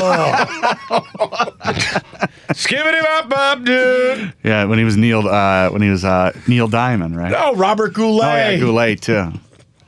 Skibbity 2.53 3.03
up, 3.17 3.29
bop, 3.29 3.63
dude. 3.63 4.33
Yeah, 4.43 4.65
when 4.65 4.77
he 4.77 4.85
was 4.85 4.97
Neil, 4.97 5.27
uh, 5.27 5.69
when 5.69 5.81
he 5.81 5.89
was 5.89 6.05
uh, 6.05 6.31
Neil 6.47 6.67
Diamond, 6.67 7.15
right? 7.17 7.33
Oh, 7.35 7.55
Robert 7.55 7.93
Goulet. 7.93 8.23
Oh 8.25 8.35
yeah, 8.35 8.57
Goulet 8.57 9.01
too. 9.01 9.31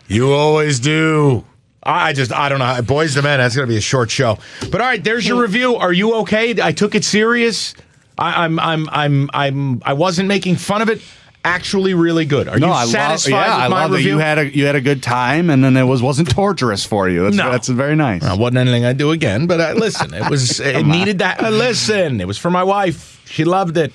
You 0.08 0.34
always 0.34 0.80
do. 0.80 1.46
I 1.86 2.14
just, 2.14 2.32
I 2.32 2.50
don't 2.50 2.60
know. 2.60 2.66
Boyz 2.82 3.16
II 3.16 3.24
Men, 3.24 3.40
that's 3.40 3.56
going 3.56 3.68
to 3.68 3.72
be 3.72 3.78
a 3.78 3.82
short 3.82 4.10
show. 4.10 4.38
But 4.72 4.82
all 4.82 4.88
right, 4.88 5.04
there's 5.04 5.28
your 5.28 5.42
review. 5.42 5.76
Are 5.76 5.92
you 5.94 6.16
okay? 6.22 6.56
I 6.62 6.72
took 6.72 6.96
it 6.96 7.04
serious. 7.04 7.74
I, 8.18 8.46
I'm, 8.46 8.60
I'm, 8.60 8.88
I'm, 8.90 9.30
I'm, 9.34 9.82
I 9.86 9.94
wasn't 9.94 10.28
making 10.28 10.56
fun 10.56 10.82
of 10.82 10.90
it. 10.90 11.02
Actually, 11.46 11.94
really 11.94 12.24
good. 12.24 12.48
Are 12.48 12.58
No, 12.58 12.68
you 12.68 12.72
I 12.74 12.82
love. 12.84 12.90
satisfied 12.90 13.32
Yeah, 13.32 13.56
with 13.58 13.66
I 13.66 13.68
my 13.68 13.82
love 13.82 13.92
that 13.92 13.98
review? 13.98 14.14
you 14.14 14.20
had 14.20 14.38
a 14.38 14.56
you 14.56 14.66
had 14.66 14.76
a 14.78 14.82
good 14.82 15.04
time, 15.04 15.50
and 15.50 15.62
then 15.62 15.76
it 15.76 15.84
was 15.84 16.02
wasn't 16.02 16.30
torturous 16.32 16.86
for 16.86 17.10
you. 17.10 17.24
That's, 17.26 17.36
No. 17.36 17.52
that's 17.52 17.68
very 17.68 17.98
nice. 17.98 18.24
It 18.24 18.40
wasn't 18.40 18.60
anything 18.60 18.86
I'd 18.86 18.98
do 18.98 19.12
again, 19.12 19.46
but 19.46 19.60
uh, 19.60 19.74
listen, 19.76 20.14
it 20.14 20.30
was 20.30 20.60
it 20.62 20.86
needed 20.86 21.20
that. 21.20 21.42
Listen, 21.44 22.22
it 22.22 22.28
was 22.28 22.38
for 22.38 22.50
my 22.50 22.64
wife. 22.64 23.22
She 23.26 23.44
loved 23.44 23.76
it, 23.76 23.92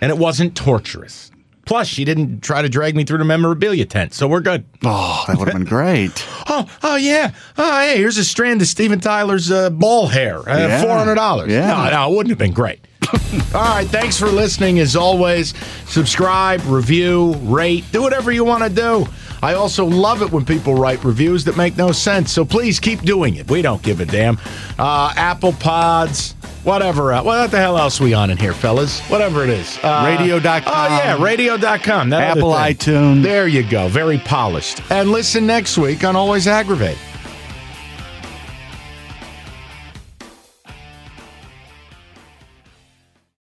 and 0.00 0.10
it 0.10 0.18
wasn't 0.18 0.56
torturous. 0.56 1.30
Plus, 1.68 1.86
she 1.86 2.04
didn't 2.06 2.40
try 2.40 2.62
to 2.62 2.68
drag 2.70 2.96
me 2.96 3.04
through 3.04 3.18
the 3.18 3.26
memorabilia 3.26 3.84
tent, 3.84 4.14
so 4.14 4.26
we're 4.26 4.40
good. 4.40 4.64
Oh, 4.84 5.22
that 5.28 5.36
would 5.38 5.48
have 5.48 5.56
been 5.56 5.64
great. 5.66 6.26
Oh, 6.50 6.66
oh 6.82 6.96
yeah. 6.96 7.32
Oh, 7.58 7.78
hey, 7.80 7.98
here's 7.98 8.16
a 8.16 8.24
strand 8.24 8.62
of 8.62 8.68
Steven 8.68 9.00
Tyler's 9.00 9.50
uh, 9.50 9.68
ball 9.68 10.06
hair. 10.06 10.38
Uh, 10.48 10.56
Yeah. 10.56 10.80
Four 10.82 10.96
hundred 10.96 11.16
dollars. 11.16 11.52
Yeah. 11.52 11.66
No, 11.66 11.90
no, 11.90 12.10
it 12.10 12.16
wouldn't 12.16 12.30
have 12.30 12.38
been 12.38 12.54
great. 12.54 12.80
All 13.54 13.60
right, 13.62 13.86
thanks 13.86 14.18
for 14.18 14.28
listening. 14.28 14.78
As 14.78 14.96
always, 14.96 15.52
subscribe, 15.86 16.62
review, 16.64 17.34
rate, 17.42 17.84
do 17.92 18.00
whatever 18.00 18.32
you 18.32 18.44
want 18.44 18.64
to 18.64 18.70
do. 18.70 19.06
I 19.42 19.54
also 19.54 19.84
love 19.84 20.22
it 20.22 20.32
when 20.32 20.46
people 20.46 20.74
write 20.74 21.04
reviews 21.04 21.44
that 21.44 21.56
make 21.58 21.76
no 21.76 21.92
sense. 21.92 22.32
So 22.32 22.46
please 22.46 22.80
keep 22.80 23.02
doing 23.02 23.36
it. 23.36 23.50
We 23.50 23.60
don't 23.60 23.82
give 23.82 24.00
a 24.00 24.06
damn. 24.06 24.38
Uh, 24.78 25.12
Apple 25.16 25.52
Pods, 25.52 26.34
whatever. 26.64 27.12
Uh, 27.12 27.22
what 27.22 27.50
the 27.50 27.58
hell 27.58 27.78
else 27.78 28.00
we 28.00 28.14
on 28.14 28.30
in 28.30 28.36
here, 28.36 28.52
fellas? 28.52 29.00
Whatever 29.08 29.44
it 29.44 29.50
is. 29.50 29.78
Uh, 29.82 30.16
Radio.com. 30.18 30.62
Oh, 30.74 30.88
yeah, 30.88 31.22
radio.com. 31.22 32.10
That 32.10 32.36
Apple 32.36 32.50
iTunes. 32.52 33.22
There 33.22 33.48
you 33.48 33.68
go. 33.68 33.88
Very 33.88 34.18
polished. 34.18 34.82
And 34.90 35.10
listen 35.10 35.46
next 35.46 35.78
week 35.78 36.04
on 36.04 36.16
Always 36.16 36.46
Aggravate. 36.46 36.98